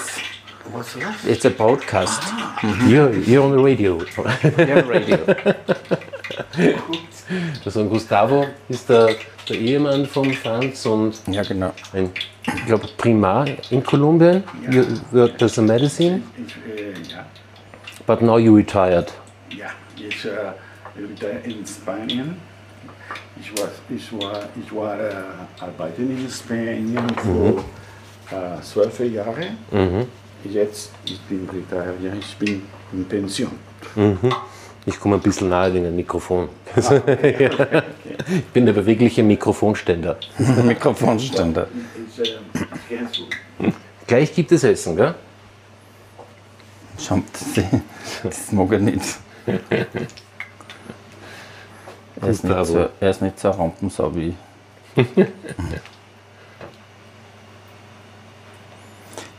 What's 0.71 0.93
that? 0.93 1.15
It's 1.27 1.45
a 1.45 1.49
broadcast. 1.49 2.21
You're, 2.87 3.11
you're 3.25 3.43
on 3.43 3.51
the 3.51 3.63
radio. 3.63 3.99
Yeah, 4.57 4.81
radio. 4.87 5.17
Also 7.65 7.85
Gustavo 7.85 8.45
ist 8.69 8.89
der, 8.89 9.09
der 9.47 9.55
Ehemann 9.55 10.05
von 10.05 10.33
Franz 10.33 10.85
und 10.85 11.13
Ja, 11.27 11.43
genau. 11.43 11.71
ein, 11.93 12.09
ich 12.55 12.65
glaube, 12.65 12.87
Primar 12.97 13.45
in 13.69 13.83
Kolumbien. 13.83 14.43
You 14.69 14.83
worked 15.11 15.43
as 15.43 15.59
a 15.59 15.61
medicine, 15.61 16.23
Ich, 16.37 16.55
äh, 16.55 16.93
ja, 17.11 17.25
but 18.07 18.21
now 18.21 18.37
you 18.39 18.55
retired. 18.55 19.13
ja, 19.55 19.67
ich 19.95 20.25
äh, 20.25 20.29
wieder 20.95 21.43
in 21.43 21.65
Spanien. 21.65 22.35
Ich 23.39 23.51
war, 23.61 23.69
ich 23.89 24.11
war, 24.13 24.41
ich 24.61 24.75
war 24.75 24.99
äh, 24.99 25.13
arbeiten 25.59 26.09
in 26.09 26.29
Spanien 26.29 27.07
vor 27.15 27.63
äh, 28.31 28.61
zwölf 28.61 28.99
Jahre. 29.01 29.47
Jetzt 30.43 30.91
ich 31.05 31.19
bin 31.21 31.47
retired, 31.53 32.01
ja, 32.01 32.11
ich 32.19 32.35
bin 32.37 32.63
in 32.93 33.05
Pension. 33.05 33.51
Ich 34.89 34.99
komme 34.99 35.17
ein 35.17 35.21
bisschen 35.21 35.49
nahe 35.49 35.71
wegen 35.71 35.85
dem 35.85 35.95
Mikrofon. 35.95 36.49
Ich 38.31 38.45
bin 38.53 38.65
der 38.65 38.73
bewegliche 38.73 39.23
Mikrofonständer. 39.23 40.17
Mikrofonständer. 40.63 41.67
Gleich 44.05 44.33
gibt 44.33 44.51
es 44.51 44.63
Essen, 44.63 44.95
gell? 44.95 45.15
Schaut, 46.99 47.23
das, 48.23 48.51
mag 48.51 48.71
er 48.71 48.79
nicht. 48.79 49.03
Er 52.21 52.27
ist 52.27 52.43
nicht, 52.43 52.65
so, 52.65 52.89
er 52.99 53.09
ist 53.09 53.21
nicht 53.21 53.39
so 53.39 53.49
Rampensau 53.49 54.13
wie 54.13 54.35
ich. 54.95 55.05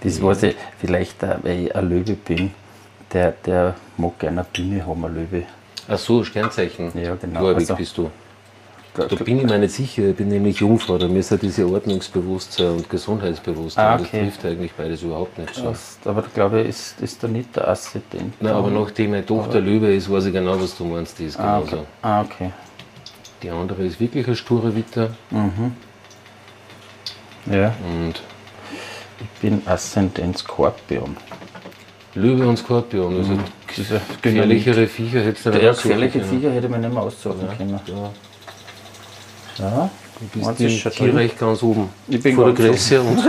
Das 0.02 0.22
weiß 0.22 0.44
ich, 0.44 0.56
vielleicht, 0.78 1.22
äh, 1.22 1.36
weil 1.42 1.66
ich 1.66 1.76
ein 1.76 1.90
Löwe 1.90 2.14
bin, 2.14 2.54
der, 3.12 3.32
der 3.44 3.74
mag 4.00 4.18
gerne 4.18 4.40
eine 4.40 4.48
Bühne 4.52 4.86
haben, 4.86 5.04
ein 5.04 5.14
Löwe. 5.14 5.42
Ach 5.88 5.98
so, 5.98 6.24
Sternzeichen. 6.24 6.90
Ja, 6.94 7.14
genau. 7.14 7.40
Gläubig 7.40 7.62
Also- 7.62 7.76
bist 7.76 7.96
du. 7.98 8.10
Da 8.92 9.06
bin 9.06 9.38
ich 9.38 9.44
mir 9.44 9.58
nicht 9.58 9.72
sicher, 9.72 10.08
ich 10.08 10.16
bin 10.16 10.28
nämlich 10.28 10.58
Jungfrau, 10.58 10.98
da 10.98 11.06
mir 11.06 11.20
ist 11.20 11.30
ja 11.30 11.36
diese 11.36 11.64
Ordnungsbewusstsein 11.64 12.70
und 12.72 12.90
Gesundheitsbewusstsein. 12.90 13.84
Ah, 13.86 13.96
Das 13.96 14.08
okay. 14.08 14.22
trifft 14.24 14.44
eigentlich 14.44 14.72
beides 14.72 15.02
überhaupt 15.02 15.38
nicht 15.38 15.54
so. 15.54 15.62
Das, 15.62 15.98
aber 16.04 16.22
da 16.22 16.28
glaube 16.34 16.62
ich, 16.62 16.70
ist, 16.70 17.00
ist 17.00 17.22
da 17.22 17.28
nicht 17.28 17.54
der 17.54 17.68
Aszendent. 17.68 18.34
Nein, 18.42 18.52
aber 18.52 18.68
nachdem 18.68 19.12
meine 19.12 19.24
Tochter 19.24 19.60
Löwe 19.60 19.94
ist, 19.94 20.10
weiß 20.10 20.24
ich 20.26 20.32
genau, 20.32 20.60
was 20.60 20.76
du 20.76 20.84
meinst. 20.84 21.20
Die 21.20 21.26
ist 21.26 21.38
ah, 21.38 21.60
genauso. 21.60 21.76
okay. 21.76 21.86
ah, 22.02 22.20
okay. 22.22 22.50
Die 23.44 23.50
andere 23.50 23.84
ist 23.84 24.00
wirklich 24.00 24.26
eine 24.26 24.34
sture 24.36 24.74
Witter 24.74 25.10
Ja, 27.46 27.74
und 27.84 28.14
ich 29.20 29.40
bin 29.40 29.62
Aszendent 29.66 30.38
Skorpion. 30.38 31.16
Löwe 32.14 32.46
und 32.48 32.56
Skorpion. 32.58 33.16
Also 33.16 33.32
Diese 33.76 34.00
gefährlichere 34.20 34.86
Viecher 34.86 35.20
hättest 35.20 35.46
du 35.46 35.50
nicht 35.50 35.62
Ja, 35.62 35.72
gefährliche. 35.72 36.24
Viecher 36.24 36.50
hätte 36.50 36.68
man 36.68 36.80
nicht 36.80 36.92
mehr 36.92 37.02
aussuchen 37.02 37.48
können. 37.56 37.80
Ja, 37.86 38.10
Ja, 39.58 39.90
du 40.18 40.54
bist 40.54 40.60
im. 40.86 40.92
Tierreich 40.92 41.38
ganz 41.38 41.62
oben. 41.62 41.88
Ich 42.08 42.20
bin 42.22 42.34
vor 42.34 42.52
der 42.52 42.54
Größe 42.54 43.00
und 43.00 43.22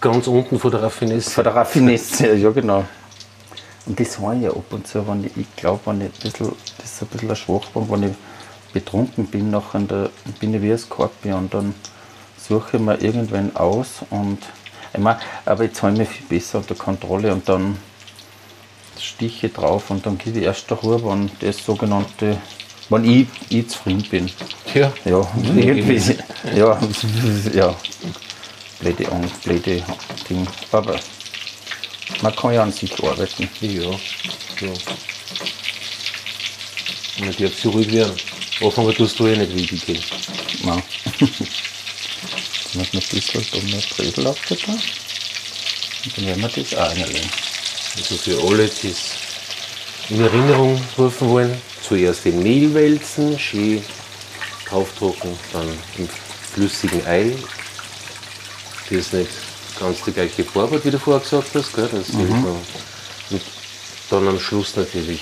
ganz 0.00 0.26
unten 0.28 0.58
vor 0.58 0.70
der 0.70 0.82
Raffinesse. 0.82 1.30
Von 1.30 1.44
der 1.44 1.54
Raffinesse, 1.54 2.34
ja 2.34 2.50
genau. 2.50 2.84
Und 3.86 3.98
das 4.00 4.18
habe 4.18 4.36
ich 4.36 4.42
ja 4.42 4.50
ab 4.50 4.64
und 4.70 4.86
zu, 4.86 5.06
wenn 5.06 5.24
ich, 5.24 5.36
ich 5.36 5.56
glaube, 5.56 5.80
wenn 5.86 6.00
ich 6.00 6.06
ein 6.06 6.12
bisschen, 6.22 6.52
das 6.78 6.92
ist 6.92 7.02
ein 7.02 7.08
bisschen 7.08 7.30
ein 7.30 7.36
Schwachpunkt, 7.36 7.90
wenn 7.90 8.02
ich 8.04 8.12
betrunken 8.72 9.26
bin, 9.26 9.50
nachher 9.50 9.80
der, 9.80 10.10
bin 10.40 10.54
ich 10.54 10.62
wie 10.62 10.72
ein 10.72 10.78
Skorpion, 10.78 11.48
dann 11.50 11.74
suche 12.38 12.76
ich 12.76 12.82
mir 12.82 13.00
irgendwen 13.02 13.54
aus 13.56 14.02
und 14.10 14.38
ich 14.92 15.00
mein, 15.00 15.16
aber 15.44 15.64
jetzt 15.64 15.82
habe 15.82 15.92
ich 15.92 15.98
mich 15.98 16.08
viel 16.08 16.26
besser 16.38 16.58
unter 16.58 16.74
Kontrolle 16.74 17.32
und 17.32 17.48
dann 17.48 17.76
stiche 19.00 19.46
ich 19.46 19.52
drauf 19.52 19.90
und 19.90 20.04
dann 20.06 20.18
gebe 20.18 20.38
ich 20.38 20.44
erst 20.44 20.70
der 20.70 20.78
Ruhe, 20.78 21.02
wenn 21.04 21.30
das 21.40 21.64
sogenannte, 21.64 22.38
wenn 22.88 23.04
ich, 23.04 23.26
ich 23.48 23.68
zufrieden 23.68 24.04
bin. 24.10 24.30
Ja, 24.74 24.92
Ja, 25.04 25.20
irgendwie. 25.56 26.16
Ja, 26.56 26.78
ja. 27.54 27.76
Blöde 28.80 29.12
Angst, 29.12 29.42
blöde 29.42 29.82
Ding. 30.28 30.46
Aber 30.72 30.98
man 32.22 32.36
kann 32.36 32.54
ja 32.54 32.62
an 32.62 32.72
sich 32.72 32.92
arbeiten. 33.02 33.48
ja. 33.60 33.90
ja. 33.90 34.72
Man 37.20 37.36
darf 37.36 37.54
so 37.60 37.70
ruhig 37.70 37.92
werden. 37.92 38.16
Anfangen 38.60 38.94
tust 38.94 39.18
du 39.18 39.26
eh 39.26 39.36
nicht 39.36 39.54
wie 39.54 39.66
die 39.66 39.78
gehen. 39.78 40.02
Nein. 40.64 40.82
Jetzt 41.20 42.74
muss 42.74 42.92
man 42.92 43.02
ein 43.02 43.08
bisschen 43.08 43.46
da 43.52 43.58
mehr 43.70 43.82
Bredel 43.96 44.26
auf 44.26 44.40
da. 44.48 44.54
Und 44.54 46.18
dann 46.18 46.26
werden 46.26 46.42
wir 46.42 46.48
das 46.48 46.74
auch 46.74 46.90
reinlegen. 46.90 47.30
Also 47.96 48.16
für 48.16 48.42
alle, 48.42 48.68
die 48.68 48.90
es 48.90 49.12
in 50.10 50.20
Erinnerung 50.20 50.80
rufen 50.98 51.28
wollen, 51.28 51.62
zuerst 51.86 52.24
den 52.24 52.42
Mehl 52.42 52.74
wälzen, 52.74 53.38
schön 53.38 53.84
draufdrucken, 54.68 55.38
dann 55.52 55.68
im 55.98 56.08
flüssigen 56.52 57.06
Ei, 57.06 57.36
das 58.90 59.12
nicht 59.12 59.30
ganz 59.78 60.02
die 60.04 60.12
gleiche 60.12 60.44
Farbe 60.44 60.76
hat, 60.76 60.84
wie 60.84 60.90
du 60.90 60.98
vorher 60.98 61.20
gesagt 61.20 61.48
hast, 61.54 61.74
gell? 61.74 61.88
Das 61.92 62.08
mhm. 62.08 62.44
Und 63.30 63.42
dann 64.10 64.28
am 64.28 64.40
Schluss 64.40 64.76
natürlich 64.76 65.20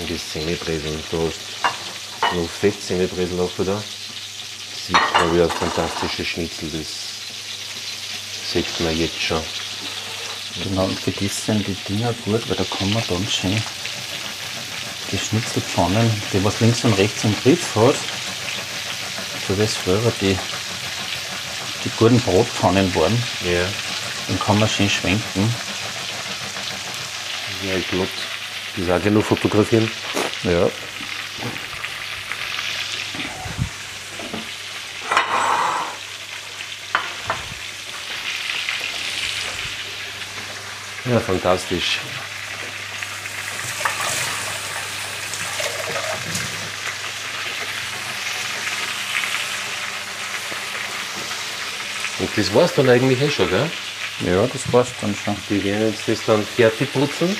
in 0.00 0.06
die 0.06 0.16
Semibreseln. 0.16 0.98
Du 1.10 1.18
hast 1.26 2.34
noch 2.34 2.48
fett 2.48 2.80
Semibresel 2.82 3.40
auch 3.40 3.50
da. 3.58 3.64
Das 3.64 4.88
wird, 4.88 5.14
glaube 5.14 5.36
ich, 5.36 5.42
ein 5.42 5.50
fantastisches 5.50 6.26
Schnitzel, 6.26 6.70
das 6.70 8.52
sieht 8.52 8.80
man 8.80 8.96
jetzt 8.96 9.20
schon. 9.20 9.42
Genau, 10.62 10.84
und 10.84 10.98
für 10.98 11.10
das 11.10 11.44
sind 11.46 11.66
die 11.66 11.74
Dinger 11.88 12.12
gut, 12.24 12.48
weil 12.48 12.56
da 12.56 12.64
kann 12.64 12.92
man 12.92 13.02
dann 13.08 13.26
schön 13.28 13.60
die 15.10 15.18
Schnitzelpfannen, 15.18 16.10
die 16.32 16.42
was 16.44 16.60
links 16.60 16.84
und 16.84 16.94
rechts 16.94 17.24
im 17.24 17.34
Griff 17.42 17.74
hat, 17.76 17.96
so 19.46 19.56
wie 19.58 19.62
es 19.62 19.76
früher 19.76 20.00
die, 20.20 20.36
die 21.84 21.90
guten 21.98 22.20
Brotpfannen 22.20 22.92
waren, 22.94 23.20
Ja. 23.44 23.64
dann 24.28 24.38
kann 24.40 24.58
man 24.58 24.68
schön 24.68 24.88
schwenken. 24.88 25.54
Ja, 27.62 27.74
ich 27.76 27.88
glaube, 27.88 28.08
die 28.76 28.84
sage 28.84 29.10
nur 29.10 29.22
fotografieren. 29.22 29.90
Ja. 30.44 30.68
Ja, 41.04 41.20
fantastisch. 41.20 42.00
Und 52.18 52.30
das 52.36 52.54
war's 52.54 52.74
dann 52.74 52.88
eigentlich 52.88 53.20
eh 53.20 53.30
schon, 53.30 53.50
gell? 53.50 53.70
Ja, 54.20 54.46
das 54.46 54.72
war's 54.72 54.88
dann 55.00 55.14
schon. 55.14 55.36
Wir 55.48 55.62
werden 55.64 55.92
jetzt 55.92 56.08
das 56.08 56.24
dann 56.26 56.42
fertig 56.42 56.90
putzen 56.92 57.36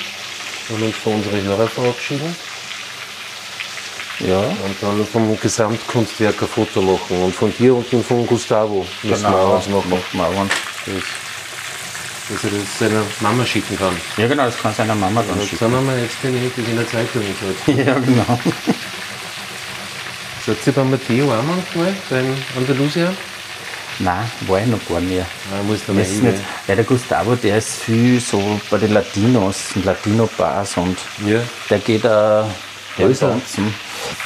und 0.69 0.83
uns 0.83 0.95
von 0.97 1.15
unseren 1.15 1.41
Hörer 1.41 1.67
verabschieden 1.67 2.35
Ja, 4.19 4.41
und 4.41 4.75
dann 4.81 5.07
vom 5.07 5.39
Gesamtkunstwerk 5.39 6.39
ein 6.39 6.47
Foto 6.47 6.81
machen 6.81 7.23
und 7.23 7.33
von 7.33 7.51
dir 7.57 7.73
und 7.75 7.87
von 8.05 8.27
Gustavo 8.27 8.85
müssen 9.01 9.23
wir 9.23 9.35
auch 9.35 9.55
was 9.55 9.67
machen, 9.67 10.21
auch 10.21 10.41
eins. 10.41 10.53
Dass 12.29 12.43
er 12.43 12.49
das 12.59 12.79
seiner 12.79 13.03
Mama 13.19 13.45
schicken 13.45 13.77
kann. 13.77 13.95
Ja, 14.17 14.27
genau, 14.27 14.45
das 14.45 14.57
kann 14.57 14.73
seiner 14.73 14.95
Mama 14.95 15.23
dann 15.27 15.39
schicken. 15.41 15.57
sind 15.57 15.71
wir 15.87 15.99
jetzt 15.99 16.23
nämlich 16.23 16.51
das 16.55 16.67
in 16.67 16.75
der 16.75 16.87
Zeitung 16.87 17.21
gesagt. 17.21 17.67
Ja, 17.87 17.93
genau. 17.99 18.39
Schaut 20.45 20.63
sie 20.63 20.71
beim 20.71 20.91
Matteo 20.91 21.25
auch 21.33 21.43
manchmal, 21.43 21.93
beim 22.09 22.35
Andalusia? 22.57 23.11
Nein, 23.97 24.29
war 24.41 24.59
ich 24.59 24.67
noch 24.67 24.85
gar 24.87 24.99
nicht. 24.99 25.21
Ah, 25.51 25.63
muss 25.63 25.79
da 25.87 25.93
mal 25.93 26.01
ist 26.01 26.21
nicht, 26.21 26.37
weil 26.67 26.75
der 26.75 26.85
Gustavo, 26.85 27.35
der 27.35 27.57
ist 27.57 27.81
viel 27.83 28.19
so 28.19 28.59
bei 28.69 28.77
den 28.77 28.93
Latinos, 28.93 29.57
in 29.75 29.83
Latino-Bars 29.83 30.77
und 30.77 30.97
Ja. 31.25 31.39
der 31.69 31.79
geht 31.79 32.03
Wo 32.03 32.07
der 32.07 33.07
ist. 33.07 33.23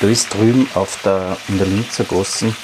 Da 0.02 0.08
ist 0.08 0.34
drüben 0.34 0.68
auf 0.74 0.97
der, 1.04 1.38
in 1.47 1.58
der 1.60 1.68
Linzer 1.68 2.04
Gassen, 2.04 2.56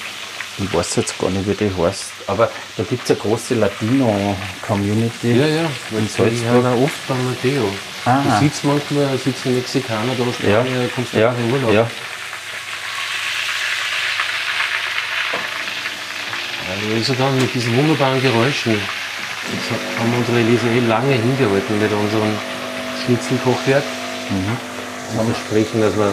ich 0.58 0.72
weiß 0.72 0.96
jetzt 0.96 1.18
gar 1.18 1.30
nicht, 1.30 1.46
wie 1.48 1.54
die 1.54 1.70
heißt, 1.76 2.04
aber 2.26 2.50
da 2.76 2.82
gibt 2.82 3.04
es 3.04 3.10
eine 3.10 3.18
große 3.20 3.54
Latino-Community. 3.54 5.32
Ja, 5.32 5.46
ja, 5.46 5.70
In 5.90 5.98
in 5.98 6.08
Salzburg. 6.08 6.64
Auch 6.64 6.82
oft 6.84 7.08
beim 7.08 7.24
Matteo. 7.28 7.68
Ah. 8.04 8.22
Du 8.22 8.44
siehst 8.46 8.64
manchmal, 8.64 9.06
da 9.08 9.18
sitzen 9.18 9.54
Mexikaner 9.54 10.12
da, 10.16 10.24
Ja, 10.48 10.60
Spanier, 10.64 10.88
kommst 10.94 11.12
du 11.12 11.18
ja, 11.18 11.30
in 11.30 11.36
den 11.36 11.52
Urlaub. 11.52 11.72
ja. 11.72 11.90
Also 16.94 17.14
dann 17.14 17.36
mit 17.38 17.54
diesen 17.54 17.76
wunderbaren 17.76 18.20
Geräuschen. 18.22 18.72
Jetzt 18.72 19.70
haben 19.98 20.10
wir 20.10 20.18
unsere 20.18 20.38
Elisa 20.40 20.66
eh 20.68 20.80
lange 20.88 21.12
hingehalten 21.14 21.78
mit 21.78 21.92
unserem 21.92 22.32
Schnitzelkochwerk. 23.04 23.84
Mhm. 24.30 24.56
Wir 25.26 25.34
versprechen, 25.34 25.80
dass 25.80 25.96
wir 25.96 26.12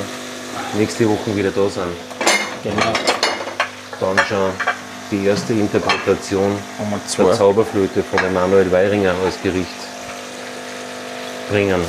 nächste 0.77 1.09
Woche 1.09 1.35
wieder 1.35 1.51
da 1.51 1.67
sind. 1.69 1.95
Genau. 2.63 2.93
Dann 3.99 4.17
schon 4.27 4.51
die 5.11 5.25
erste 5.27 5.53
Interpretation 5.53 6.57
der. 6.79 7.33
Zauberflöte 7.33 8.03
von 8.03 8.19
Emanuel 8.25 8.71
Weiringer 8.71 9.13
als 9.23 9.41
Gericht 9.41 9.67
bringen. 11.49 11.81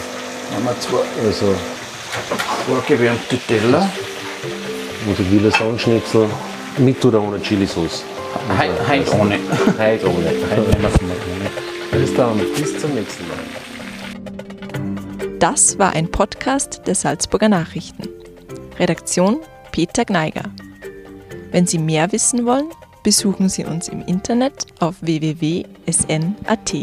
Wir 0.51 0.81
zwei 0.81 0.99
Also 1.25 1.55
vorgewärmte 2.67 3.39
Teller. 3.39 3.91
unser 5.07 5.31
Villa-Schnitzel 5.31 6.29
mit 6.79 7.05
oder 7.05 7.23
ohne 7.23 7.41
Chili-Sauce. 7.41 8.05
Heute 8.59 9.13
ohne. 9.17 9.39
Heute 9.79 10.09
ohne. 10.09 10.27
Heute 10.51 10.61
ohne. 10.61 12.01
Bis 12.01 12.15
dann, 12.15 12.39
bis 12.39 12.79
zum 12.79 12.95
nächsten 12.95 13.27
Mal. 13.29 13.39
Das 15.39 15.79
war 15.79 15.93
ein 15.93 16.11
Podcast 16.11 16.83
der 16.87 16.95
Salzburger 16.95 17.49
Nachrichten. 17.49 18.09
Redaktion 18.79 19.41
Peter 19.73 20.05
Gneiger. 20.05 20.45
Wenn 21.55 21.69
Sie 21.69 21.79
mehr 21.79 22.11
wissen 22.11 22.47
wollen, 22.47 22.69
besuchen 23.05 23.49
Sie 23.49 23.65
uns 23.65 23.87
im 23.87 24.01
Internet 24.01 24.67
auf 24.81 24.97
www.sn.at. 25.03 26.75